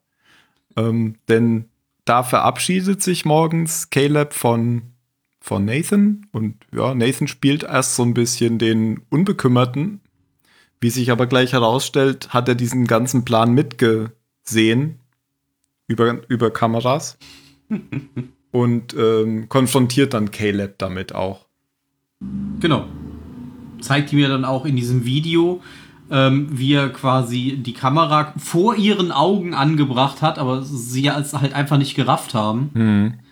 [0.76, 1.66] Ähm, denn
[2.04, 4.94] da verabschiedet sich morgens Caleb von,
[5.40, 6.26] von Nathan.
[6.32, 10.00] Und ja, Nathan spielt erst so ein bisschen den Unbekümmerten.
[10.80, 14.12] Wie sich aber gleich herausstellt, hat er diesen ganzen Plan mitge
[14.44, 15.00] sehen
[15.86, 17.18] über, über Kameras
[18.52, 21.46] und ähm, konfrontiert dann Caleb damit auch.
[22.60, 22.86] Genau.
[23.80, 25.60] Zeigt ihm ja dann auch in diesem Video,
[26.10, 31.52] ähm, wie er quasi die Kamera vor ihren Augen angebracht hat, aber sie es halt
[31.52, 32.70] einfach nicht gerafft haben.
[32.74, 33.23] Mhm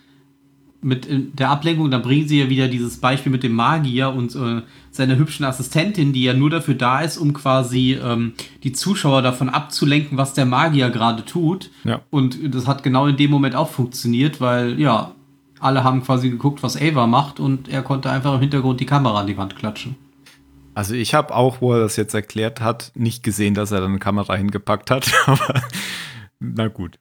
[0.83, 4.35] mit äh, der Ablenkung, dann bringen sie ja wieder dieses Beispiel mit dem Magier und
[4.35, 4.61] äh,
[4.91, 8.33] seiner hübschen Assistentin, die ja nur dafür da ist, um quasi ähm,
[8.63, 11.71] die Zuschauer davon abzulenken, was der Magier gerade tut.
[11.83, 12.01] Ja.
[12.09, 15.13] Und das hat genau in dem Moment auch funktioniert, weil ja,
[15.59, 19.21] alle haben quasi geguckt, was Ava macht und er konnte einfach im Hintergrund die Kamera
[19.21, 19.95] an die Wand klatschen.
[20.75, 23.85] Also ich habe auch, wo er das jetzt erklärt hat, nicht gesehen, dass er da
[23.85, 25.61] eine Kamera hingepackt hat, aber
[26.39, 26.99] na gut.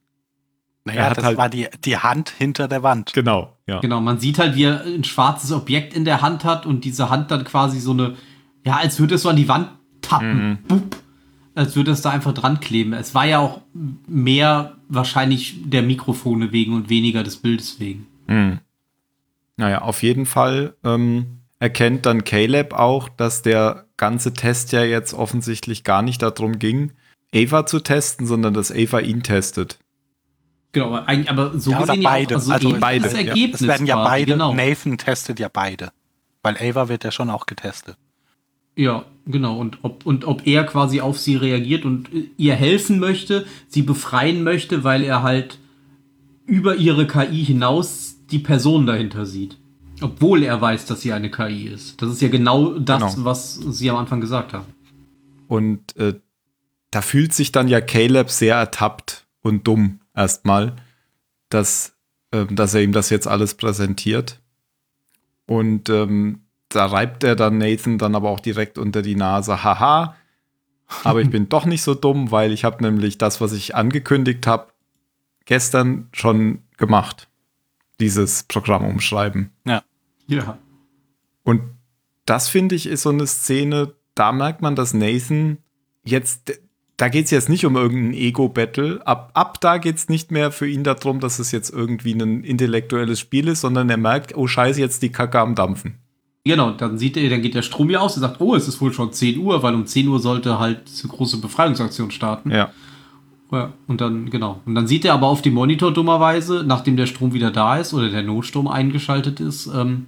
[0.85, 3.13] Naja, das halt war die, die Hand hinter der Wand.
[3.13, 3.81] Genau, ja.
[3.81, 7.09] Genau, man sieht halt, wie er ein schwarzes Objekt in der Hand hat und diese
[7.09, 8.17] Hand dann quasi so eine,
[8.65, 9.69] ja, als würde es so an die Wand
[10.01, 10.49] tappen.
[10.49, 10.59] Mhm.
[10.67, 10.97] Boop,
[11.55, 12.95] als würde es da einfach dran kleben.
[12.95, 13.61] Es war ja auch
[14.09, 18.07] mehr wahrscheinlich der Mikrofone wegen und weniger des Bildes wegen.
[18.27, 18.59] Mhm.
[19.57, 25.15] Naja, auf jeden Fall ähm, erkennt dann Caleb auch, dass der ganze Test ja jetzt
[25.15, 26.93] offensichtlich gar nicht darum ging,
[27.35, 29.79] Ava zu testen, sondern dass Ava ihn testet.
[30.73, 32.35] Genau, aber so ja, gesehen beide.
[32.35, 33.09] Ja auch, also, also beide.
[33.11, 34.33] Ergebnis es werden ja quasi, beide.
[34.33, 34.55] Genau.
[34.55, 35.93] Nathan testet ja beide.
[36.43, 37.97] Weil Ava wird ja schon auch getestet.
[38.75, 39.59] Ja, genau.
[39.59, 42.09] Und ob, und ob er quasi auf sie reagiert und
[42.39, 45.59] ihr helfen möchte, sie befreien möchte, weil er halt
[46.47, 49.59] über ihre KI hinaus die Person dahinter sieht.
[50.01, 52.01] Obwohl er weiß, dass sie eine KI ist.
[52.01, 53.27] Das ist ja genau das, genau.
[53.27, 54.67] was sie am Anfang gesagt haben.
[55.49, 56.15] Und äh,
[56.91, 60.77] da fühlt sich dann ja Caleb sehr ertappt und dumm erstmal,
[61.49, 61.97] dass,
[62.31, 64.41] äh, dass er ihm das jetzt alles präsentiert.
[65.47, 70.17] Und ähm, da reibt er dann Nathan dann aber auch direkt unter die Nase, haha,
[71.05, 74.47] aber ich bin doch nicht so dumm, weil ich habe nämlich das, was ich angekündigt
[74.47, 74.73] habe,
[75.45, 77.29] gestern schon gemacht.
[78.01, 79.51] Dieses Programm umschreiben.
[79.67, 79.83] Ja.
[80.27, 80.59] Ja.
[81.45, 81.63] Und
[82.25, 85.59] das finde ich ist so eine Szene, da merkt man, dass Nathan
[86.05, 86.61] jetzt,
[86.97, 89.07] da geht es jetzt nicht um irgendein Ego-Battle.
[89.07, 92.45] Ab, ab da geht es nicht mehr für ihn darum, dass es jetzt irgendwie ein
[92.45, 95.99] intellektuelles Spiel ist, sondern er merkt, oh Scheiße, jetzt die Kacke am Dampfen.
[96.45, 98.81] Genau, dann sieht er, dann geht der Strom ja aus, er sagt, oh, es ist
[98.81, 102.51] wohl schon 10 Uhr, weil um 10 Uhr sollte halt diese große Befreiungsaktion starten.
[102.51, 102.71] Ja.
[103.53, 104.61] Ja, und dann, genau.
[104.65, 107.93] Und dann sieht er aber auf dem Monitor dummerweise, nachdem der Strom wieder da ist
[107.93, 110.07] oder der Notstrom eingeschaltet ist, ähm,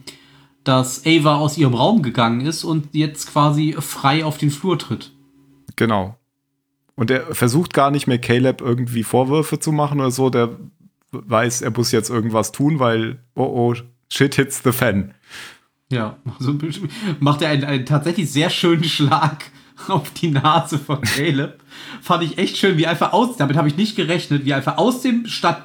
[0.65, 5.13] dass Ava aus ihrem Raum gegangen ist und jetzt quasi frei auf den Flur tritt.
[5.77, 6.17] Genau.
[6.97, 10.31] Und er versucht gar nicht mehr Caleb irgendwie Vorwürfe zu machen oder so.
[10.31, 10.51] Der
[11.11, 13.75] weiß, er muss jetzt irgendwas tun, weil, oh oh,
[14.13, 15.15] shit hits the fan.
[15.91, 16.57] Ja, so
[17.21, 19.45] macht er einen, einen tatsächlich sehr schönen Schlag
[19.89, 21.61] auf die Nase von Caleb.
[22.01, 25.03] Fand ich echt schön, wie einfach aus, damit habe ich nicht gerechnet, wie einfach aus
[25.03, 25.65] dem Stadt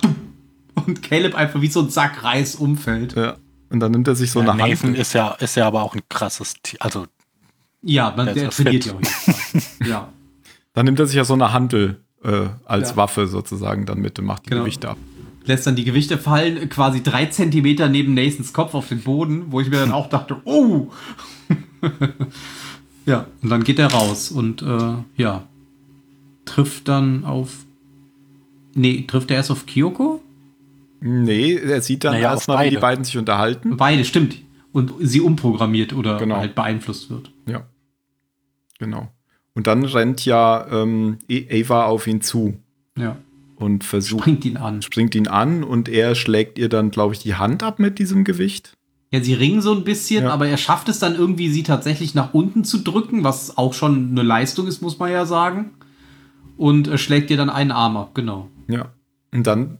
[0.76, 3.16] und Caleb einfach wie so ein Sack Reis umfällt.
[3.16, 3.38] Ja.
[3.70, 4.72] Und dann nimmt er sich so ja, eine Hand.
[4.72, 7.06] Nathan ist ja, ist ja aber auch ein krasses, also.
[7.82, 9.02] Ja, man, der, der trainiert ja auch
[9.88, 10.10] Ja.
[10.74, 12.98] Dann nimmt er sich ja so eine Handel äh, als ja.
[12.98, 14.64] Waffe sozusagen dann mit und macht die genau.
[14.64, 14.98] Gewichte ab.
[15.46, 19.62] Lässt dann die Gewichte fallen, quasi drei Zentimeter neben Nathans Kopf auf den Boden, wo
[19.62, 20.90] ich mir dann auch dachte, oh!
[23.06, 25.44] ja, und dann geht er raus und äh, ja,
[26.46, 27.66] trifft dann auf.
[28.76, 30.22] Nee, trifft er erst auf Kyoko?
[31.02, 33.78] Nee, er sieht dann naja, erstmal, wie die beiden sich unterhalten.
[33.78, 34.38] Beide, stimmt.
[34.72, 36.38] Und sie umprogrammiert oder genau.
[36.38, 37.32] halt beeinflusst wird.
[37.48, 37.66] Ja.
[38.78, 39.10] Genau.
[39.60, 42.58] Und dann rennt ja ähm, e- Ava auf ihn zu.
[42.98, 43.18] Ja.
[43.58, 44.22] Und versucht.
[44.22, 44.82] Springt ihn an.
[44.82, 48.24] Springt ihn an und er schlägt ihr dann, glaube ich, die Hand ab mit diesem
[48.24, 48.78] Gewicht.
[49.12, 50.30] Ja, sie ringen so ein bisschen, ja.
[50.30, 54.12] aber er schafft es dann irgendwie, sie tatsächlich nach unten zu drücken, was auch schon
[54.12, 55.72] eine Leistung ist, muss man ja sagen.
[56.56, 58.48] Und äh, schlägt ihr dann einen Arm ab, genau.
[58.70, 58.94] Ja.
[59.34, 59.80] Und dann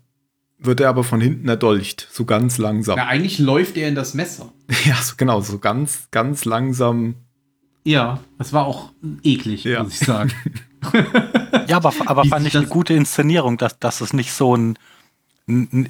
[0.58, 2.98] wird er aber von hinten erdolcht, so ganz langsam.
[2.98, 4.52] Ja, eigentlich läuft er in das Messer.
[4.86, 7.16] Ja, so, genau, so ganz, ganz langsam.
[7.84, 8.92] Ja, das war auch
[9.24, 9.84] eklig, ja.
[9.84, 10.32] muss ich sagen.
[11.68, 14.78] ja, aber, aber fand ich eine gute Inszenierung, dass, dass es nicht so ein,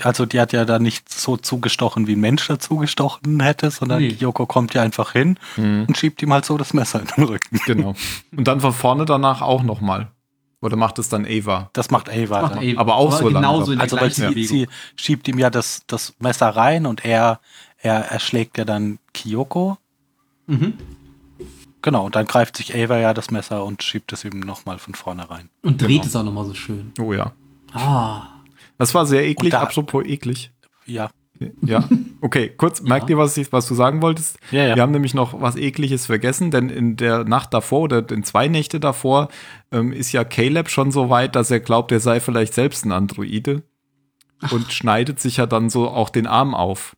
[0.03, 3.99] also die hat ja da nicht so zugestochen, wie ein Mensch da zugestochen hätte, sondern
[3.99, 4.15] nee.
[4.19, 5.85] Yoko kommt ja einfach hin mhm.
[5.87, 7.59] und schiebt ihm halt so das Messer in den Rücken.
[7.65, 7.95] Genau.
[8.35, 10.07] Und dann von vorne danach auch nochmal.
[10.61, 11.69] Oder macht es dann Ava?
[11.73, 12.41] Das macht Ava.
[12.41, 12.79] Das macht Ava.
[12.79, 16.49] Aber auch Aber so genauso Also weil sie, sie, schiebt ihm ja das, das Messer
[16.49, 17.39] rein und er,
[17.77, 19.77] er erschlägt ja dann Kyoko.
[20.47, 20.73] Mhm.
[21.81, 24.95] Genau, und dann greift sich Ava ja das Messer und schiebt es ihm nochmal von
[24.95, 25.49] vorne rein.
[25.61, 26.05] Und dreht genau.
[26.05, 26.91] es auch nochmal so schön.
[26.99, 27.31] Oh ja.
[27.73, 28.23] Ah.
[28.77, 30.51] Das war sehr eklig, da, apropos eklig.
[30.85, 31.09] Ja.
[31.61, 31.87] Ja,
[32.21, 32.85] okay, kurz, ja.
[32.85, 34.37] merkt ihr, was, ich, was du sagen wolltest?
[34.51, 34.75] Ja, ja.
[34.75, 38.49] Wir haben nämlich noch was Ekliges vergessen, denn in der Nacht davor oder in zwei
[38.49, 39.29] Nächte davor
[39.71, 42.91] ähm, ist ja Caleb schon so weit, dass er glaubt, er sei vielleicht selbst ein
[42.91, 43.63] Androide
[44.41, 44.51] Ach.
[44.51, 46.95] und schneidet sich ja dann so auch den Arm auf.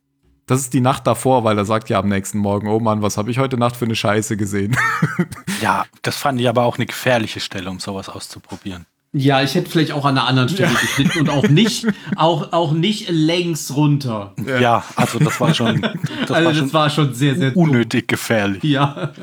[0.52, 3.16] Das ist die Nacht davor, weil er sagt ja am nächsten Morgen, oh Mann, was
[3.16, 4.76] habe ich heute Nacht für eine Scheiße gesehen?
[5.62, 8.84] ja, das fand ich aber auch eine gefährliche Stelle, um sowas auszuprobieren.
[9.14, 10.78] Ja, ich hätte vielleicht auch an einer anderen Stelle ja.
[10.78, 14.34] geschnitten und auch nicht, auch, auch nicht längs runter.
[14.46, 17.56] Ja, ja also das war schon, das, also war, das schon war schon sehr, sehr
[17.56, 18.08] unnötig dumm.
[18.08, 18.62] gefährlich.
[18.62, 19.14] Ja.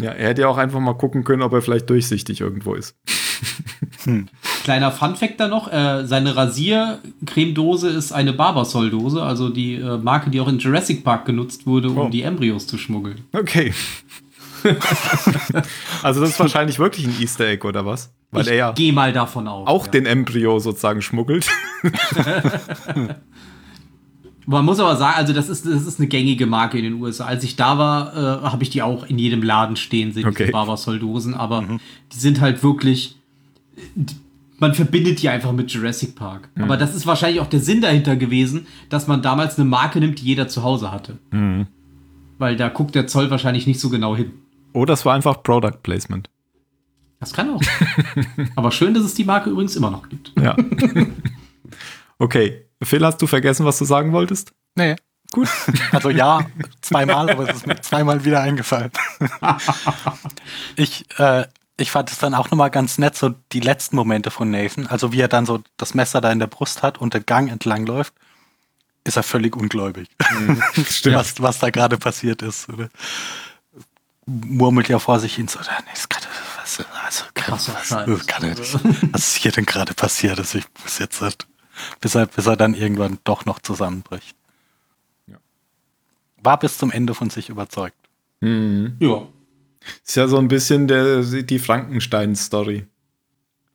[0.00, 2.96] Ja, er hätte ja auch einfach mal gucken können, ob er vielleicht durchsichtig irgendwo ist.
[4.04, 4.28] Hm.
[4.64, 10.40] Kleiner Funfact da noch: äh, Seine Rasiercremedose ist eine Barbasol-Dose, also die äh, Marke, die
[10.40, 12.08] auch in Jurassic Park genutzt wurde, um oh.
[12.08, 13.22] die Embryos zu schmuggeln.
[13.32, 13.72] Okay.
[16.02, 18.12] also das ist wahrscheinlich wirklich ein Easter Egg oder was?
[18.30, 19.68] Weil ich er ja gehe mal davon aus.
[19.68, 19.92] Auch ja.
[19.92, 21.48] den Embryo sozusagen schmuggelt.
[24.46, 27.24] Man muss aber sagen, also das ist, das ist eine gängige Marke in den USA.
[27.24, 30.44] Als ich da war, äh, habe ich die auch in jedem Laden stehen sehen, okay.
[30.44, 31.34] diese Barbasol-Dosen.
[31.34, 31.80] Aber mhm.
[32.12, 33.16] die sind halt wirklich,
[34.58, 36.48] man verbindet die einfach mit Jurassic Park.
[36.54, 36.64] Mhm.
[36.64, 40.20] Aber das ist wahrscheinlich auch der Sinn dahinter gewesen, dass man damals eine Marke nimmt,
[40.20, 41.18] die jeder zu Hause hatte.
[41.30, 41.66] Mhm.
[42.38, 44.32] Weil da guckt der Zoll wahrscheinlich nicht so genau hin.
[44.72, 46.28] Oh, das war einfach Product Placement.
[47.20, 47.62] Das kann auch.
[48.56, 50.32] Aber schön, dass es die Marke übrigens immer noch gibt.
[50.40, 50.56] Ja.
[52.18, 52.64] Okay.
[52.82, 54.52] Phil, hast du vergessen, was du sagen wolltest?
[54.76, 54.96] Nee.
[55.30, 55.48] Gut.
[55.92, 56.46] Also ja,
[56.80, 58.90] zweimal, aber es ist mir zweimal wieder eingefallen.
[60.76, 61.44] ich, äh,
[61.76, 64.86] ich fand es dann auch nochmal ganz nett, so die letzten Momente von Nathan.
[64.86, 67.50] Also wie er dann so das Messer da in der Brust hat und den Gang
[67.50, 68.14] entlang läuft,
[69.04, 70.08] ist er völlig ungläubig.
[70.32, 70.62] Mhm.
[71.04, 72.68] was, was da gerade passiert ist.
[72.68, 72.88] Oder?
[74.26, 76.26] murmelt ja vor sich hin so, nee, ist gerade,
[76.60, 78.74] was, also, Krass, was, was,
[79.12, 80.38] was ist hier denn gerade passiert?
[80.38, 81.22] Also ich muss jetzt,
[82.00, 84.36] bis er, bis er dann irgendwann doch noch zusammenbricht.
[85.26, 85.36] Ja.
[86.42, 87.96] War bis zum Ende von sich überzeugt.
[88.40, 88.96] Mhm.
[89.00, 89.26] Ja.
[90.06, 92.86] Ist ja so ein bisschen der, die Frankenstein-Story.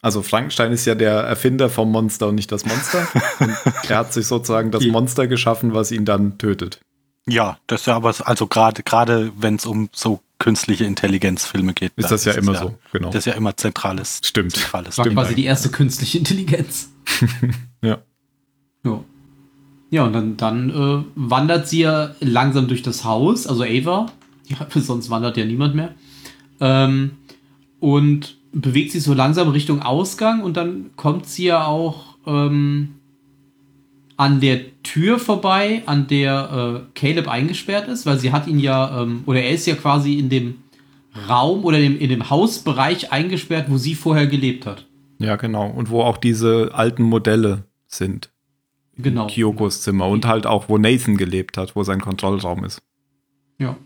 [0.01, 3.07] Also Frankenstein ist ja der Erfinder vom Monster und nicht das Monster.
[3.39, 3.55] und
[3.89, 6.79] er hat sich sozusagen das Monster geschaffen, was ihn dann tötet.
[7.27, 11.91] Ja, das ist ja aber, also gerade, gerade wenn es um so künstliche Intelligenzfilme geht.
[11.97, 13.09] Ist das ja immer ja, so, genau.
[13.09, 14.21] Das ist ja immer zentrales.
[14.23, 14.53] Stimmt.
[14.53, 16.89] Zentrales War quasi die erste künstliche Intelligenz.
[17.81, 17.99] ja.
[18.85, 19.03] Ja.
[19.91, 24.11] Ja, und dann, dann äh, wandert sie ja langsam durch das Haus, also Ava,
[24.49, 25.95] ja, sonst wandert ja niemand mehr.
[26.59, 27.11] Ähm,
[27.79, 32.95] und bewegt sich so langsam Richtung Ausgang und dann kommt sie ja auch ähm,
[34.17, 39.03] an der Tür vorbei, an der äh, Caleb eingesperrt ist, weil sie hat ihn ja,
[39.03, 40.55] ähm, oder er ist ja quasi in dem
[41.29, 44.85] Raum oder in dem, in dem Hausbereich eingesperrt, wo sie vorher gelebt hat.
[45.19, 45.69] Ja, genau.
[45.69, 48.29] Und wo auch diese alten Modelle sind.
[48.97, 49.27] Genau.
[49.27, 52.81] Kyokos Zimmer und halt auch, wo Nathan gelebt hat, wo sein Kontrollraum ist.
[53.57, 53.77] Ja.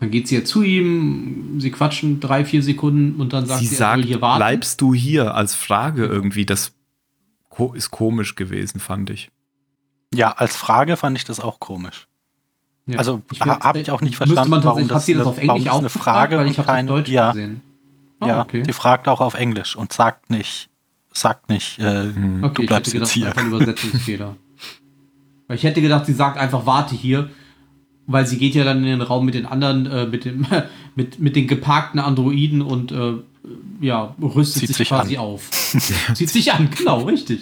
[0.00, 3.66] Dann geht sie ja zu ihm, sie quatschen drei, vier Sekunden und dann sagt sie,
[3.66, 4.38] sie sagt, hier warten.
[4.38, 6.46] bleibst du hier als Frage irgendwie.
[6.46, 6.72] Das
[7.74, 9.30] ist komisch gewesen, fand ich.
[10.14, 12.08] Ja, als Frage fand ich das auch komisch.
[12.86, 12.98] Ja.
[12.98, 16.48] Also habe ich auch nicht verstanden, warum das, das auf Englisch auch eine Frage weil
[16.48, 17.60] ich habe kein Deutsch ja, gesehen.
[18.20, 18.62] Oh, ja, okay.
[18.62, 20.70] die fragt auch auf Englisch und sagt nicht,
[21.12, 22.42] sagt nicht, äh, hm.
[22.42, 23.36] okay, du bleibst jetzt hier.
[23.36, 24.36] Ein Übersetzungsfehler.
[25.46, 27.28] weil ich hätte gedacht, sie sagt einfach warte hier,
[28.10, 30.46] weil sie geht ja dann in den Raum mit den anderen, äh, mit dem,
[30.94, 33.14] mit mit den geparkten Androiden und äh,
[33.80, 35.24] ja rüstet sich, sich, quasi an.
[35.24, 35.50] auf.
[36.14, 37.40] Zieht sich an, genau, richtig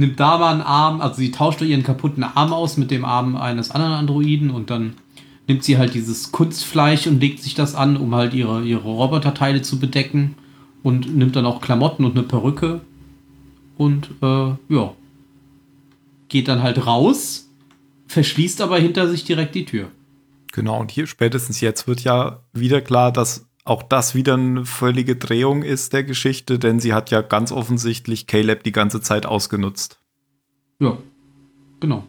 [0.00, 3.36] nimmt da mal einen Arm, also sie tauscht ihren kaputten Arm aus mit dem Arm
[3.36, 4.94] eines anderen Androiden und dann
[5.46, 9.62] nimmt sie halt dieses Kunstfleisch und legt sich das an, um halt ihre, ihre Roboterteile
[9.62, 10.36] zu bedecken
[10.82, 12.80] und nimmt dann auch Klamotten und eine Perücke
[13.76, 14.94] und äh, ja,
[16.28, 17.49] geht dann halt raus,
[18.10, 19.88] verschließt aber hinter sich direkt die Tür.
[20.52, 25.14] Genau, und hier spätestens jetzt wird ja wieder klar, dass auch das wieder eine völlige
[25.14, 30.00] Drehung ist der Geschichte, denn sie hat ja ganz offensichtlich Caleb die ganze Zeit ausgenutzt.
[30.80, 30.98] Ja,
[31.78, 32.04] genau.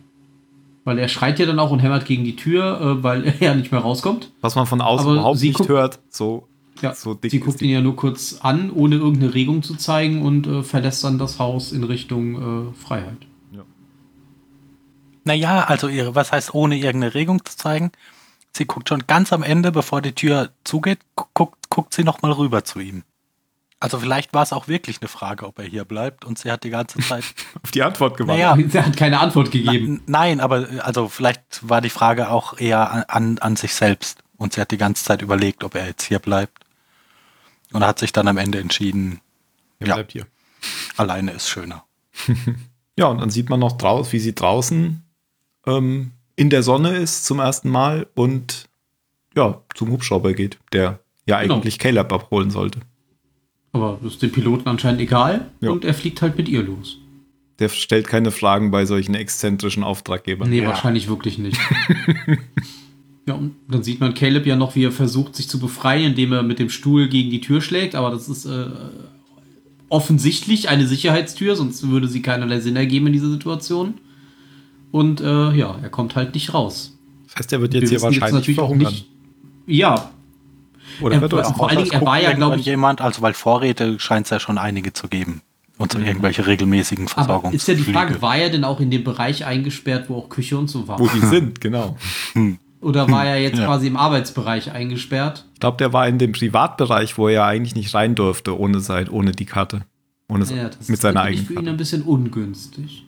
[0.85, 3.53] Weil er schreit ja dann auch und hämmert gegen die Tür, äh, weil er ja
[3.53, 4.31] nicht mehr rauskommt.
[4.41, 5.99] Was man von außen Aber überhaupt nicht hört.
[6.09, 6.47] So,
[6.81, 10.23] ja, so dick sie guckt ihn ja nur kurz an, ohne irgendeine Regung zu zeigen
[10.23, 13.27] und äh, verlässt dann das Haus in Richtung äh, Freiheit.
[15.23, 15.33] Ja.
[15.33, 17.91] Naja, also ihre, was heißt ohne irgendeine Regung zu zeigen?
[18.53, 22.31] Sie guckt schon ganz am Ende, bevor die Tür zugeht, guckt, guckt sie noch mal
[22.31, 23.03] rüber zu ihm.
[23.79, 26.63] Also vielleicht war es auch wirklich eine Frage, ob er hier bleibt und sie hat
[26.63, 27.23] die ganze Zeit
[27.63, 28.45] auf die Antwort gewartet.
[28.45, 30.03] Naja, sie hat keine Antwort gegeben.
[30.05, 34.53] Na, nein, aber also vielleicht war die Frage auch eher an, an sich selbst und
[34.53, 36.59] sie hat die ganze Zeit überlegt, ob er jetzt hier bleibt
[37.73, 39.19] und hat sich dann am Ende entschieden,
[39.79, 40.27] er ja, bleibt hier.
[40.97, 41.83] Alleine ist schöner.
[42.95, 45.03] ja, und dann sieht man noch draus, wie sie draußen
[45.65, 48.65] ähm, in der Sonne ist zum ersten Mal und
[49.35, 51.55] ja, zum Hubschrauber geht, der ja genau.
[51.55, 51.95] eigentlich genau.
[51.95, 52.79] Caleb abholen sollte.
[53.73, 55.71] Aber das ist dem Piloten anscheinend egal ja.
[55.71, 56.97] und er fliegt halt mit ihr los.
[57.59, 60.49] Der stellt keine Fragen bei solchen exzentrischen Auftraggebern.
[60.49, 60.67] Nee, ja.
[60.67, 61.57] wahrscheinlich wirklich nicht.
[63.27, 66.33] ja, und dann sieht man Caleb ja noch, wie er versucht, sich zu befreien, indem
[66.33, 68.65] er mit dem Stuhl gegen die Tür schlägt, aber das ist äh,
[69.89, 73.95] offensichtlich eine Sicherheitstür, sonst würde sie keinerlei Sinn ergeben in dieser Situation.
[74.91, 76.97] Und äh, ja, er kommt halt nicht raus.
[77.27, 78.91] Das heißt, er wird jetzt hier wahrscheinlich jetzt verhungern.
[78.91, 79.07] Nicht,
[79.65, 80.11] ja.
[80.99, 82.65] Oder er, wird er vor allen Dingen, er war ja, glaube ich.
[82.65, 85.41] Jemand, also weil Vorräte scheint es ja schon einige zu geben.
[85.77, 86.05] Und so mhm.
[86.05, 87.55] irgendwelche regelmäßigen Versorgungs.
[87.55, 90.57] ist ja die Frage, war er denn auch in dem Bereich eingesperrt, wo auch Küche
[90.57, 90.99] und so war?
[90.99, 91.97] Wo die sind, genau.
[92.81, 93.65] Oder war er jetzt ja.
[93.65, 95.45] quasi im Arbeitsbereich eingesperrt?
[95.53, 98.79] Ich glaube, der war in dem Privatbereich, wo er ja eigentlich nicht rein durfte, ohne,
[98.79, 99.81] sein, ohne die Karte.
[100.27, 101.59] Ohne ja, das mit seiner eigenen Karte.
[101.59, 103.05] für ihn ein bisschen ungünstig.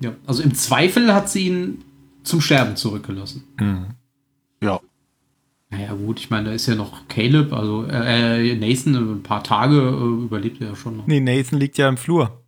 [0.00, 1.84] Ja, also im Zweifel hat sie ihn
[2.22, 3.44] zum Sterben zurückgelassen.
[3.58, 3.86] Mhm.
[4.62, 4.80] Ja.
[5.70, 9.42] Naja, gut, ich meine, da ist ja noch Caleb, also äh, äh Nathan, ein paar
[9.42, 11.06] Tage äh, überlebt er ja schon noch.
[11.06, 12.44] Nee, Nathan liegt ja im Flur.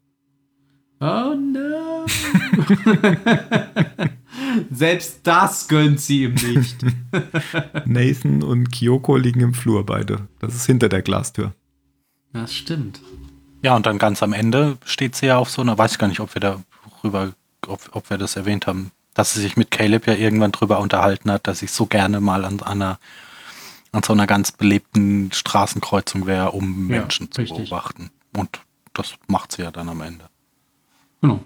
[1.01, 2.07] Oh no!
[4.71, 6.77] Selbst das gönnt sie ihm nicht.
[7.85, 10.29] Nathan und Kyoko liegen im Flur beide.
[10.39, 11.53] Das ist hinter der Glastür.
[12.33, 13.01] Das stimmt.
[13.63, 16.09] Ja, und dann ganz am Ende steht sie ja auf so einer, weiß ich gar
[16.09, 16.41] nicht, ob wir
[17.13, 17.33] darüber
[17.67, 21.31] ob, ob wir das erwähnt haben, dass sie sich mit Caleb ja irgendwann drüber unterhalten
[21.31, 22.99] hat, dass ich so gerne mal an, einer,
[23.93, 27.71] an so einer ganz belebten Straßenkreuzung wäre, um ja, Menschen zu richtig.
[27.71, 28.11] beobachten.
[28.37, 28.61] Und
[28.93, 30.27] das macht sie ja dann am Ende.
[31.23, 31.41] Genau.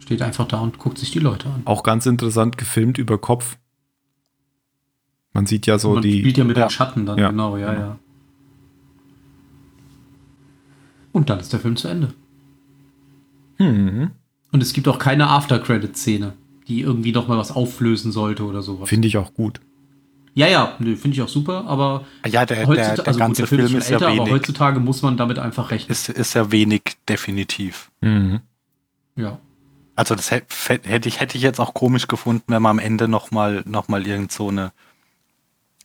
[0.00, 1.62] Steht einfach da und guckt sich die Leute an.
[1.64, 3.56] Auch ganz interessant gefilmt über Kopf.
[5.32, 6.20] Man sieht ja so Man die.
[6.20, 6.66] spielt ja mit ja.
[6.66, 7.30] dem Schatten dann, ja.
[7.30, 7.98] genau, ja, ja.
[11.12, 12.14] Und dann ist der Film zu Ende.
[13.56, 14.12] Hm.
[14.52, 16.34] Und es gibt auch keine After-Credit-Szene,
[16.68, 18.88] die irgendwie noch mal was auflösen sollte oder sowas.
[18.88, 19.60] Finde ich auch gut.
[20.34, 23.58] Ja, ja, finde ich auch super, aber ja, der, der, der also ganze gut, der
[23.58, 25.90] Film, Film ist, ist älter, ja wenig, aber heutzutage muss man damit einfach rechnen.
[25.90, 27.90] Ist, ist ja wenig definitiv.
[28.02, 28.40] Mhm.
[29.16, 29.38] Ja.
[29.94, 33.30] Also das hätte ich, hätte ich jetzt auch komisch gefunden, wenn man am Ende noch
[33.30, 34.72] mal, noch mal irgend so eine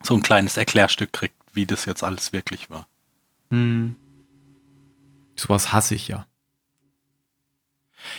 [0.03, 2.87] so ein kleines Erklärstück kriegt, wie das jetzt alles wirklich war.
[3.49, 3.95] Hm.
[5.35, 6.25] Sowas hasse ich ja.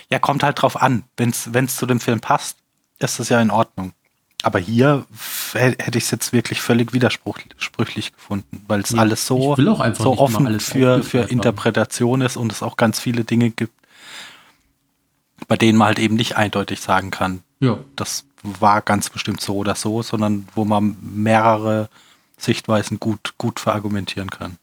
[0.09, 1.03] Ja, kommt halt drauf an.
[1.17, 2.57] Wenn es zu dem Film passt,
[2.99, 3.93] ist das ja in Ordnung.
[4.43, 5.05] Aber hier
[5.53, 10.47] hätte ich es jetzt wirklich völlig widersprüchlich gefunden, weil es ja, alles so, so offen
[10.47, 13.73] alles für, für Interpretation ist und es auch ganz viele Dinge gibt,
[15.47, 17.77] bei denen man halt eben nicht eindeutig sagen kann, ja.
[17.95, 21.87] das war ganz bestimmt so oder so, sondern wo man mehrere
[22.37, 24.57] Sichtweisen gut, gut verargumentieren kann.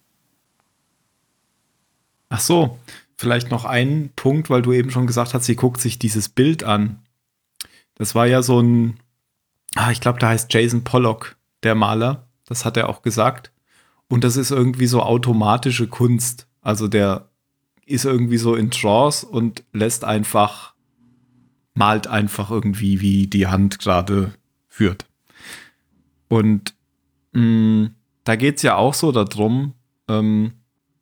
[2.28, 2.78] Ach so,
[3.20, 6.64] vielleicht noch ein Punkt, weil du eben schon gesagt hast, sie guckt sich dieses Bild
[6.64, 7.00] an.
[7.94, 8.98] Das war ja so ein
[9.74, 12.28] ah, ich glaube, der heißt Jason Pollock, der Maler.
[12.46, 13.52] Das hat er auch gesagt.
[14.08, 16.48] Und das ist irgendwie so automatische Kunst.
[16.60, 17.28] Also der
[17.86, 20.74] ist irgendwie so in Trance und lässt einfach,
[21.74, 24.34] malt einfach irgendwie, wie die Hand gerade
[24.68, 25.06] führt.
[26.28, 26.74] Und
[27.32, 27.94] mh, mm,
[28.24, 29.74] da geht es ja auch so darum,
[30.08, 30.52] ähm,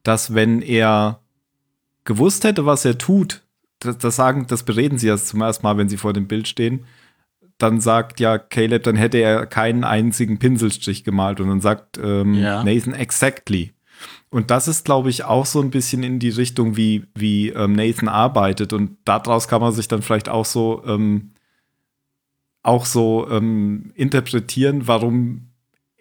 [0.02, 1.20] dass wenn er
[2.08, 3.42] gewusst hätte, was er tut,
[3.80, 6.48] das, das sagen, das bereden sie erst zum ersten Mal, wenn sie vor dem Bild
[6.48, 6.86] stehen,
[7.58, 12.34] dann sagt ja Caleb, dann hätte er keinen einzigen Pinselstrich gemalt und dann sagt ähm,
[12.34, 12.64] ja.
[12.64, 13.72] Nathan exactly.
[14.30, 17.72] Und das ist, glaube ich, auch so ein bisschen in die Richtung, wie, wie ähm,
[17.72, 18.72] Nathan arbeitet.
[18.72, 21.32] Und daraus kann man sich dann vielleicht auch so, ähm,
[22.62, 25.48] auch so ähm, interpretieren, warum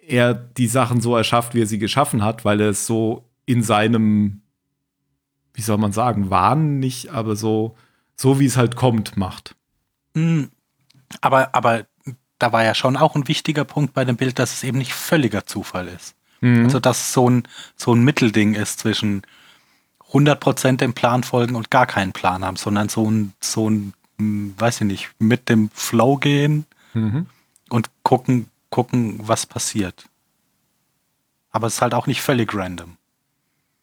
[0.06, 3.62] er die Sachen so erschafft, wie er sie geschaffen hat, weil er es so in
[3.62, 4.42] seinem,
[5.58, 7.76] wie soll man sagen, Wahn nicht, aber so,
[8.14, 9.56] so wie es halt kommt, macht.
[10.14, 10.50] Hm,
[11.20, 11.84] aber, aber
[12.38, 14.94] da war ja schon auch ein wichtiger Punkt bei dem Bild, dass es eben nicht
[14.94, 16.14] völliger Zufall ist.
[16.42, 16.66] Mhm.
[16.66, 17.42] Also, dass es so ein,
[17.74, 19.22] so ein Mittelding ist zwischen
[20.12, 24.54] 100% dem Plan folgen und gar keinen Plan haben, sondern so ein, so ein, hm,
[24.58, 27.26] weiß ich nicht, mit dem Flow gehen mhm.
[27.68, 30.04] und gucken, gucken, was passiert.
[31.50, 32.97] Aber es ist halt auch nicht völlig random.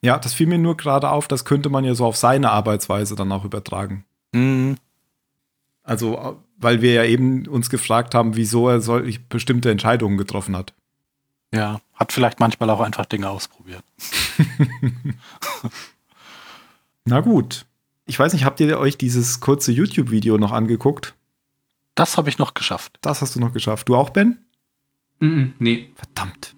[0.05, 3.15] Ja, das fiel mir nur gerade auf, das könnte man ja so auf seine Arbeitsweise
[3.15, 4.05] dann auch übertragen.
[4.33, 4.77] Mhm.
[5.81, 10.73] Also weil wir ja eben uns gefragt haben, wieso er solch bestimmte Entscheidungen getroffen hat.
[11.51, 13.83] Ja, hat vielleicht manchmal auch einfach Dinge ausprobiert.
[17.05, 17.65] Na gut.
[18.05, 21.15] Ich weiß nicht, habt ihr euch dieses kurze YouTube-Video noch angeguckt?
[21.95, 22.99] Das habe ich noch geschafft.
[23.01, 23.89] Das hast du noch geschafft.
[23.89, 24.37] Du auch, Ben?
[25.19, 25.89] Mm -mm, nee.
[25.95, 26.55] Verdammt.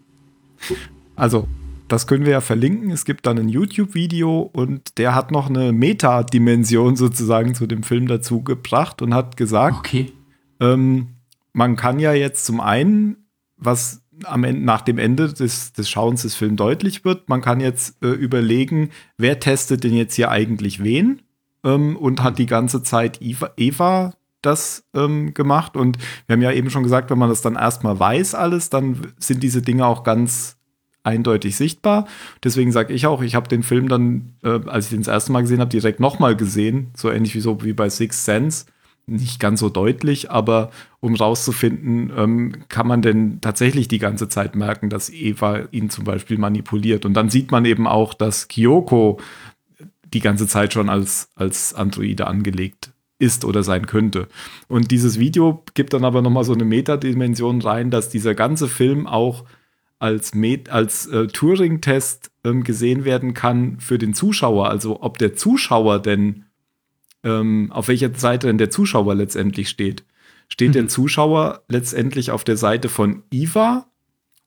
[1.15, 1.47] Also,
[1.87, 2.91] das können wir ja verlinken.
[2.91, 8.07] Es gibt dann ein YouTube-Video und der hat noch eine Metadimension sozusagen zu dem Film
[8.07, 10.11] dazu gebracht und hat gesagt, okay.
[10.59, 11.15] ähm,
[11.53, 13.27] man kann ja jetzt zum einen,
[13.57, 17.59] was am Ende, nach dem Ende des, des Schauens des Films deutlich wird, man kann
[17.59, 21.21] jetzt äh, überlegen, wer testet denn jetzt hier eigentlich wen
[21.63, 25.75] ähm, und hat die ganze Zeit Eva, Eva das ähm, gemacht.
[25.75, 29.13] Und wir haben ja eben schon gesagt, wenn man das dann erstmal weiß alles, dann
[29.19, 30.56] sind diese Dinge auch ganz
[31.07, 32.07] eindeutig sichtbar.
[32.43, 35.31] Deswegen sage ich auch, ich habe den Film dann, äh, als ich den das erste
[35.31, 36.91] Mal gesehen habe, direkt nochmal gesehen.
[36.95, 38.65] So ähnlich wie so wie bei Six Sense.
[39.09, 40.69] Nicht ganz so deutlich, aber
[40.99, 46.03] um rauszufinden, ähm, kann man denn tatsächlich die ganze Zeit merken, dass Eva ihn zum
[46.03, 47.05] Beispiel manipuliert.
[47.05, 49.17] Und dann sieht man eben auch, dass Kyoko
[50.03, 54.27] die ganze Zeit schon als, als Androide angelegt ist oder sein könnte.
[54.67, 59.07] Und dieses Video gibt dann aber nochmal so eine Metadimension rein, dass dieser ganze Film
[59.07, 59.45] auch
[59.99, 64.69] als, Met als äh, Turing-Test ähm, gesehen werden kann für den Zuschauer.
[64.69, 66.45] Also ob der Zuschauer denn,
[67.23, 70.03] ähm, auf welcher Seite denn der Zuschauer letztendlich steht.
[70.49, 70.73] Steht mhm.
[70.73, 73.87] der Zuschauer letztendlich auf der Seite von Eva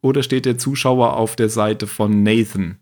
[0.01, 2.79] oder steht der Zuschauer auf der Seite von Nathan?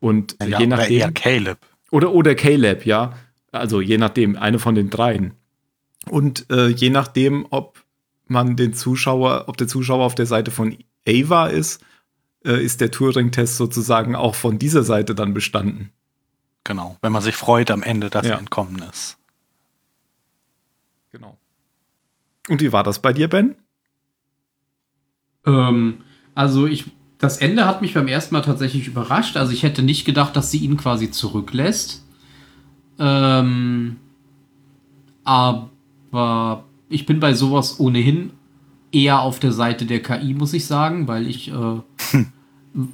[0.00, 1.02] Und ja, je nachdem.
[1.02, 1.58] Oder Caleb.
[1.90, 3.14] Oder, oder Caleb, ja.
[3.52, 5.34] Also je nachdem, eine von den dreien.
[6.08, 7.82] Und äh, je nachdem, ob
[8.26, 10.76] man den Zuschauer, ob der Zuschauer auf der Seite von
[11.06, 11.84] Ava ist
[12.44, 15.90] äh, ist der Turing-Test sozusagen auch von dieser Seite dann bestanden.
[16.64, 18.34] Genau, wenn man sich freut am Ende, dass ja.
[18.34, 19.18] er entkommen ist.
[21.12, 21.36] Genau.
[22.48, 23.54] Und wie war das bei dir, Ben?
[25.46, 25.98] Ähm,
[26.34, 26.86] also ich,
[27.18, 29.36] das Ende hat mich beim ersten Mal tatsächlich überrascht.
[29.36, 32.04] Also ich hätte nicht gedacht, dass sie ihn quasi zurücklässt.
[32.98, 33.96] Ähm,
[35.24, 38.32] aber ich bin bei sowas ohnehin
[38.94, 42.26] eher auf der Seite der KI, muss ich sagen, weil ich äh, hm.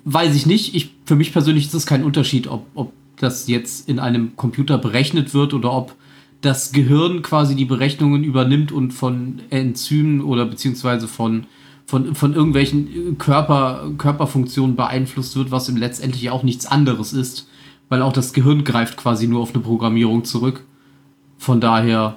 [0.05, 0.75] weiß ich nicht.
[0.75, 4.79] Ich, für mich persönlich ist es kein Unterschied, ob, ob das jetzt in einem Computer
[4.79, 5.95] berechnet wird oder ob
[6.41, 11.47] das Gehirn quasi die Berechnungen übernimmt und von Enzymen oder beziehungsweise von,
[11.85, 17.47] von, von irgendwelchen Körper, Körperfunktionen beeinflusst wird, was im letztendlich auch nichts anderes ist,
[17.91, 20.65] weil auch das Gehirn greift quasi nur auf eine Programmierung zurück.
[21.37, 22.17] Von daher,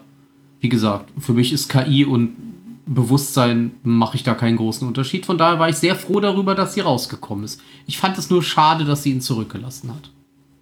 [0.61, 2.52] wie gesagt, für mich ist KI und
[2.85, 5.25] Bewusstsein mache ich da keinen großen Unterschied.
[5.25, 7.61] Von daher war ich sehr froh darüber, dass sie rausgekommen ist.
[7.85, 10.11] Ich fand es nur schade, dass sie ihn zurückgelassen hat.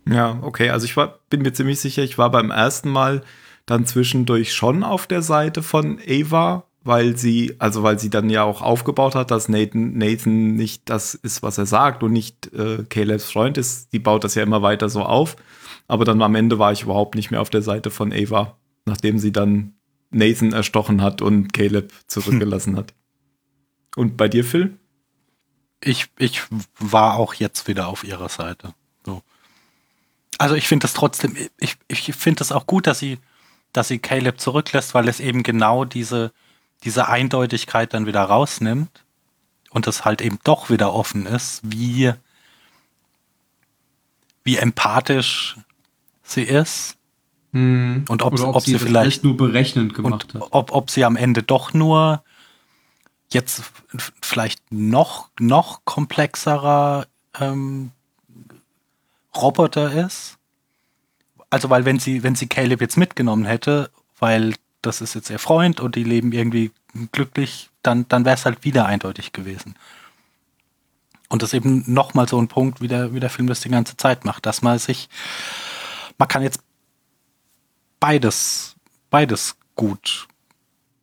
[0.07, 0.69] Ja, okay.
[0.69, 3.23] Also ich war, bin mir ziemlich sicher, ich war beim ersten Mal
[3.65, 8.43] dann zwischendurch schon auf der Seite von Ava, weil sie, also weil sie dann ja
[8.43, 12.83] auch aufgebaut hat, dass Nathan, Nathan nicht das ist, was er sagt und nicht äh,
[12.89, 13.93] Calebs Freund ist.
[13.93, 15.35] Die baut das ja immer weiter so auf.
[15.87, 19.19] Aber dann am Ende war ich überhaupt nicht mehr auf der Seite von Ava, nachdem
[19.19, 19.73] sie dann
[20.11, 22.93] Nathan erstochen hat und Caleb zurückgelassen hat.
[23.97, 24.77] Und bei dir, Phil?
[25.81, 26.43] Ich, ich
[26.79, 28.73] war auch jetzt wieder auf ihrer Seite.
[29.05, 29.21] So.
[30.37, 33.19] Also ich finde das trotzdem, ich, ich finde das auch gut, dass sie,
[33.73, 36.31] dass sie Caleb zurücklässt, weil es eben genau diese,
[36.83, 39.03] diese Eindeutigkeit dann wieder rausnimmt
[39.71, 42.13] und es halt eben doch wieder offen ist, wie,
[44.43, 45.57] wie empathisch
[46.23, 46.97] sie ist
[47.53, 48.05] hm.
[48.07, 50.41] Und ob, ob, ob sie, sie vielleicht nur berechnend gemacht hat.
[50.51, 52.23] Ob, ob sie am Ende doch nur
[53.29, 53.63] jetzt
[54.21, 57.07] vielleicht noch, noch komplexerer
[57.39, 57.91] ähm,
[59.35, 60.37] Roboter ist.
[61.49, 65.39] Also, weil wenn sie, wenn sie Caleb jetzt mitgenommen hätte, weil das ist jetzt ihr
[65.39, 66.71] Freund und die leben irgendwie
[67.11, 69.75] glücklich, dann, dann wäre es halt wieder eindeutig gewesen.
[71.29, 73.69] Und das ist eben nochmal so ein Punkt, wie der, wie der Film das die
[73.69, 75.09] ganze Zeit macht, dass man sich,
[76.17, 76.61] man kann jetzt
[78.01, 78.75] beides,
[79.09, 80.27] beides gut,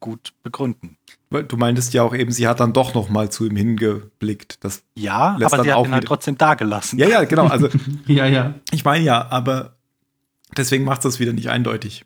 [0.00, 0.98] gut begründen.
[1.30, 4.64] Du meintest ja auch eben, sie hat dann doch noch mal zu ihm hingeblickt.
[4.64, 6.98] Das ja, aber sie hat ihn halt trotzdem da gelassen.
[6.98, 7.46] Ja, ja, genau.
[7.46, 7.68] Also,
[8.06, 8.54] ja, ja.
[8.70, 9.76] Ich meine ja, aber
[10.56, 12.04] deswegen macht es wieder nicht eindeutig.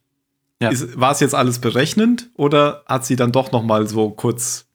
[0.60, 0.70] Ja.
[0.94, 4.66] War es jetzt alles berechnend oder hat sie dann doch noch mal so kurz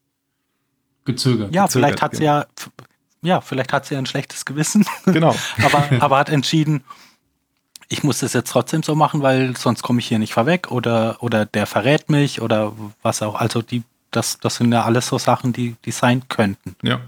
[1.06, 1.53] gezögert?
[1.53, 2.19] Ja, gezögert, vielleicht hat genau.
[2.19, 2.45] sie ja,
[3.22, 4.85] ja, vielleicht hat sie ein schlechtes Gewissen.
[5.06, 5.35] Genau.
[5.64, 6.84] aber, aber hat entschieden,
[7.89, 11.22] ich muss das jetzt trotzdem so machen, weil sonst komme ich hier nicht vorweg oder,
[11.22, 13.35] oder der verrät mich oder was auch.
[13.35, 16.76] Also die, das, das sind ja alles so Sachen, die, die sein könnten.
[16.81, 16.99] Ja.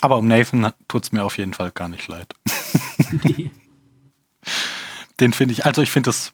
[0.00, 2.34] Aber um Nathan tut es mir auf jeden Fall gar nicht leid.
[5.20, 6.30] den finde ich, also ich finde es,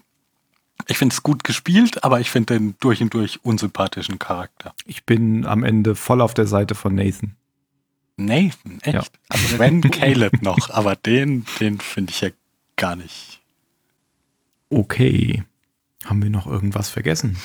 [0.86, 4.74] ich finde es gut gespielt, aber ich finde den durch und durch unsympathischen Charakter.
[4.86, 7.36] Ich bin am Ende voll auf der Seite von Nathan.
[8.16, 8.94] Nathan, echt?
[8.94, 9.02] Ja.
[9.28, 12.30] Also wenn Caleb noch, aber den, den finde ich ja
[12.81, 13.40] gar nicht.
[14.70, 15.44] Okay.
[16.05, 17.36] Haben wir noch irgendwas vergessen?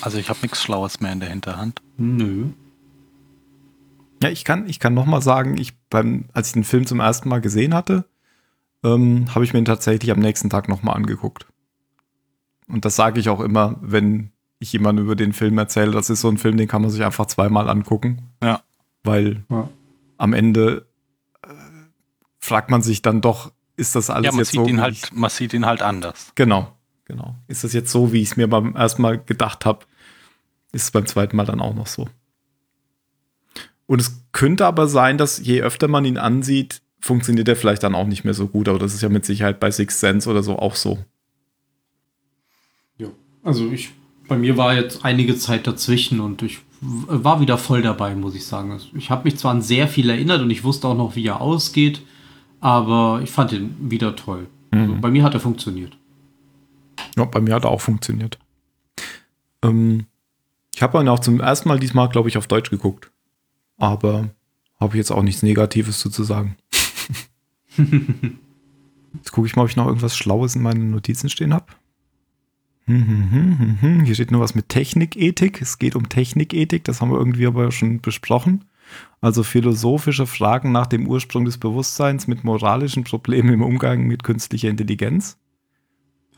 [0.00, 1.82] Also ich habe nichts Schlaues mehr in der Hinterhand.
[1.96, 2.46] Nö.
[4.22, 7.00] Ja, ich kann, ich kann noch mal sagen, ich beim, als ich den Film zum
[7.00, 8.06] ersten Mal gesehen hatte,
[8.82, 11.46] ähm, habe ich mir ihn tatsächlich am nächsten Tag noch mal angeguckt.
[12.68, 15.92] Und das sage ich auch immer, wenn ich jemandem über den Film erzähle.
[15.92, 18.22] Das ist so ein Film, den kann man sich einfach zweimal angucken.
[18.42, 18.62] Ja.
[19.04, 19.68] Weil ja.
[20.16, 20.85] am Ende
[22.46, 24.66] fragt man sich dann doch, ist das alles ja, man jetzt sieht so?
[24.66, 26.32] Ihn halt, man sieht ihn halt anders.
[26.34, 26.72] Genau,
[27.04, 27.34] genau.
[27.48, 29.84] Ist das jetzt so, wie ich es mir beim ersten Mal gedacht habe?
[30.72, 32.08] Ist es beim zweiten Mal dann auch noch so.
[33.86, 37.94] Und es könnte aber sein, dass je öfter man ihn ansieht, funktioniert er vielleicht dann
[37.94, 38.68] auch nicht mehr so gut.
[38.68, 40.98] Aber das ist ja mit Sicherheit bei Six Sense oder so auch so.
[42.98, 43.08] Ja,
[43.44, 43.90] also ich,
[44.26, 48.44] bei mir war jetzt einige Zeit dazwischen und ich war wieder voll dabei, muss ich
[48.44, 48.72] sagen.
[48.72, 51.26] Also ich habe mich zwar an sehr viel erinnert und ich wusste auch noch, wie
[51.26, 52.02] er ausgeht,
[52.60, 54.48] aber ich fand ihn wieder toll.
[54.70, 54.90] Also mhm.
[54.90, 55.96] Also bei mir hat er funktioniert.
[57.16, 58.38] Ja, bei mir hat er auch funktioniert.
[59.62, 60.06] Ähm,
[60.74, 63.10] ich habe ihn auch zum ersten Mal diesmal, glaube ich, auf Deutsch geguckt.
[63.78, 64.30] Aber
[64.78, 66.56] habe ich jetzt auch nichts Negatives zu sagen.
[67.76, 71.66] jetzt gucke ich mal, ob ich noch irgendwas Schlaues in meinen Notizen stehen habe.
[72.84, 75.60] Hm, hm, hm, Hier steht nur was mit Technikethik.
[75.60, 78.64] Es geht um Technikethik, das haben wir irgendwie aber schon besprochen.
[79.20, 84.68] Also philosophische Fragen nach dem Ursprung des Bewusstseins mit moralischen Problemen im Umgang mit künstlicher
[84.68, 85.38] Intelligenz.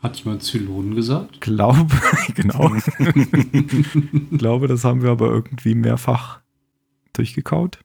[0.01, 1.41] Hat jemand Zylonen gesagt?
[1.41, 1.87] Glaube,
[2.35, 2.71] genau.
[4.31, 6.39] glaube, das haben wir aber irgendwie mehrfach
[7.13, 7.79] durchgekaut.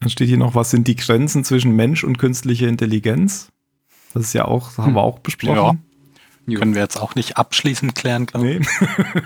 [0.00, 3.50] Dann steht hier noch, was sind die Grenzen zwischen Mensch und künstlicher Intelligenz?
[4.14, 5.82] Das ist ja auch, das haben wir auch besprochen.
[6.46, 6.58] Ja.
[6.58, 8.66] Können wir jetzt auch nicht abschließend klären, glaube ich.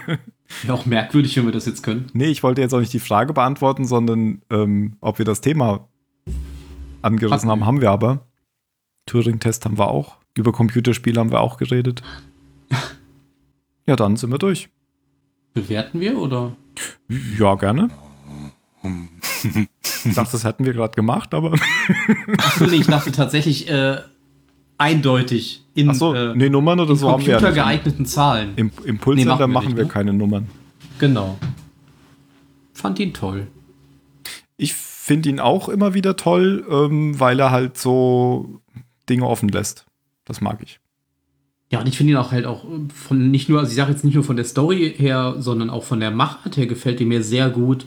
[0.07, 0.17] Nee.
[0.67, 2.07] Ja, auch merkwürdig, wenn wir das jetzt können.
[2.13, 5.89] Nee, ich wollte jetzt auch nicht die Frage beantworten, sondern ähm, ob wir das Thema
[7.03, 8.27] angerissen Hatten haben, haben wir aber.
[9.07, 10.17] Turing-Test haben wir auch.
[10.37, 12.03] Über Computerspiele haben wir auch geredet.
[13.87, 14.69] ja, dann sind wir durch.
[15.55, 16.57] Bewerten wir oder?
[17.39, 17.91] Ja, gerne.
[20.05, 21.55] ich dachte, das hätten wir gerade gemacht, aber.
[22.39, 23.99] Achso, nee, ich dachte tatsächlich äh,
[24.81, 28.53] eindeutig in so, äh, nee, Nummern oder so computergeeigneten Zahlen.
[28.57, 29.91] Im Impulsender nee, machen, wir, machen nicht, wir ne?
[29.91, 30.49] keine Nummern.
[30.99, 31.39] Genau.
[32.73, 33.47] Fand ihn toll.
[34.57, 38.61] Ich finde ihn auch immer wieder toll, ähm, weil er halt so
[39.09, 39.85] Dinge offen lässt.
[40.25, 40.81] Das mag ich.
[41.71, 44.05] Ja, und ich finde ihn auch halt auch von nicht nur, also ich sage jetzt
[44.05, 47.23] nicht nur von der Story her, sondern auch von der Machart her gefällt er mir
[47.23, 47.87] sehr gut.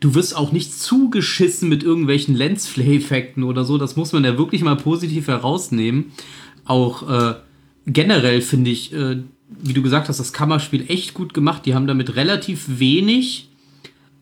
[0.00, 3.78] Du wirst auch nicht zugeschissen mit irgendwelchen Lensflare-Effekten oder so.
[3.78, 6.12] Das muss man ja wirklich mal positiv herausnehmen.
[6.64, 7.34] Auch äh,
[7.86, 11.66] generell finde ich, äh, wie du gesagt hast, das Kammerspiel echt gut gemacht.
[11.66, 13.48] Die haben damit relativ wenig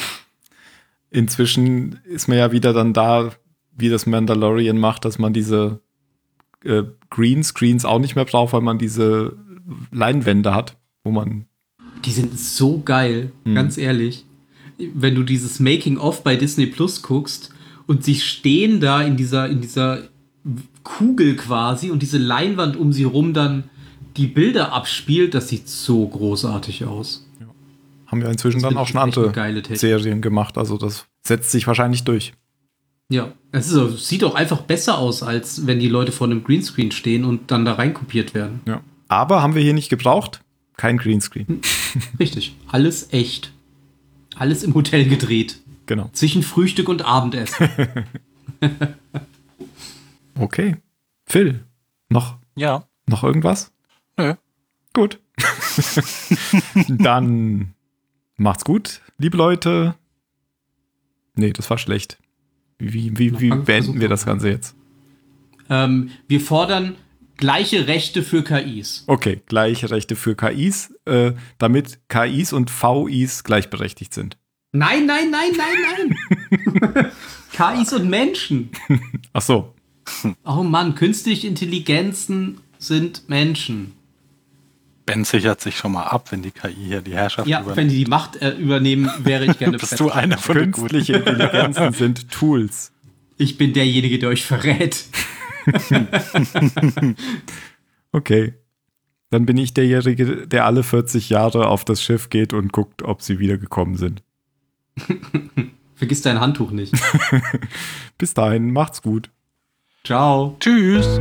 [1.09, 3.31] Inzwischen ist man ja wieder dann da,
[3.75, 5.79] wie das Mandalorian macht, dass man diese
[6.63, 9.35] äh, Greenscreens auch nicht mehr braucht, weil man diese
[9.91, 11.45] Leinwände hat, wo man.
[12.05, 13.55] Die sind so geil, hm.
[13.55, 14.25] ganz ehrlich.
[14.77, 17.54] Wenn du dieses Making-of bei Disney Plus guckst
[17.87, 20.03] und sie stehen da in dieser, in dieser
[20.83, 23.65] Kugel quasi und diese Leinwand um sie rum dann
[24.17, 27.27] die Bilder abspielt, das sieht so großartig aus.
[27.39, 27.47] Ja.
[28.07, 29.33] Haben wir inzwischen das dann auch schon andere
[29.75, 32.33] Serien gemacht, also das setzt sich wahrscheinlich durch.
[33.09, 36.91] Ja, es ist, sieht auch einfach besser aus, als wenn die Leute vor einem Greenscreen
[36.91, 38.61] stehen und dann da reinkopiert werden.
[38.67, 38.81] Ja.
[39.07, 40.41] Aber haben wir hier nicht gebraucht?
[40.77, 41.47] Kein Greenscreen.
[41.47, 41.61] Hm.
[42.19, 42.55] Richtig.
[42.67, 43.53] Alles echt.
[44.35, 45.61] Alles im Hotel gedreht.
[45.85, 46.09] Genau.
[46.13, 47.69] Zwischen Frühstück und Abendessen.
[50.39, 50.77] okay.
[51.25, 51.63] Phil,
[52.09, 52.37] noch?
[52.55, 52.87] Ja.
[53.07, 53.71] Noch irgendwas?
[54.17, 54.33] Nö.
[54.93, 55.19] Gut.
[56.87, 57.73] Dann
[58.37, 59.95] macht's gut, liebe Leute.
[61.35, 62.17] Nee, das war schlecht.
[62.77, 64.75] Wie, wie, wie beenden wir das Ganze jetzt?
[65.69, 66.95] Ähm, wir fordern
[67.37, 69.03] gleiche Rechte für KIs.
[69.07, 74.37] Okay, gleiche Rechte für KIs, äh, damit KIs und VIs gleichberechtigt sind.
[74.75, 76.17] Nein, nein, nein, nein,
[76.93, 77.11] nein.
[77.79, 78.69] KIs und Menschen.
[79.31, 79.73] Ach so.
[80.43, 83.93] Oh Mann, künstliche Intelligenzen sind Menschen.
[85.05, 87.77] Ben sichert sich schon mal ab, wenn die KI hier die Herrschaft ja, übernimmt.
[87.77, 90.71] Ja, wenn die die Macht äh, übernehmen, wäre ich gerne Bist du einer von den
[90.71, 92.91] Künstliche Intelligenzen sind Tools.
[93.37, 95.05] Ich bin derjenige, der euch verrät.
[98.11, 98.53] okay.
[99.29, 103.21] Dann bin ich derjenige, der alle 40 Jahre auf das Schiff geht und guckt, ob
[103.21, 104.24] sie wiedergekommen sind.
[105.95, 106.93] Vergiss dein Handtuch nicht.
[108.17, 109.29] Bis dahin, macht's gut.
[110.03, 110.55] Ciao.
[110.59, 111.19] Tschüss.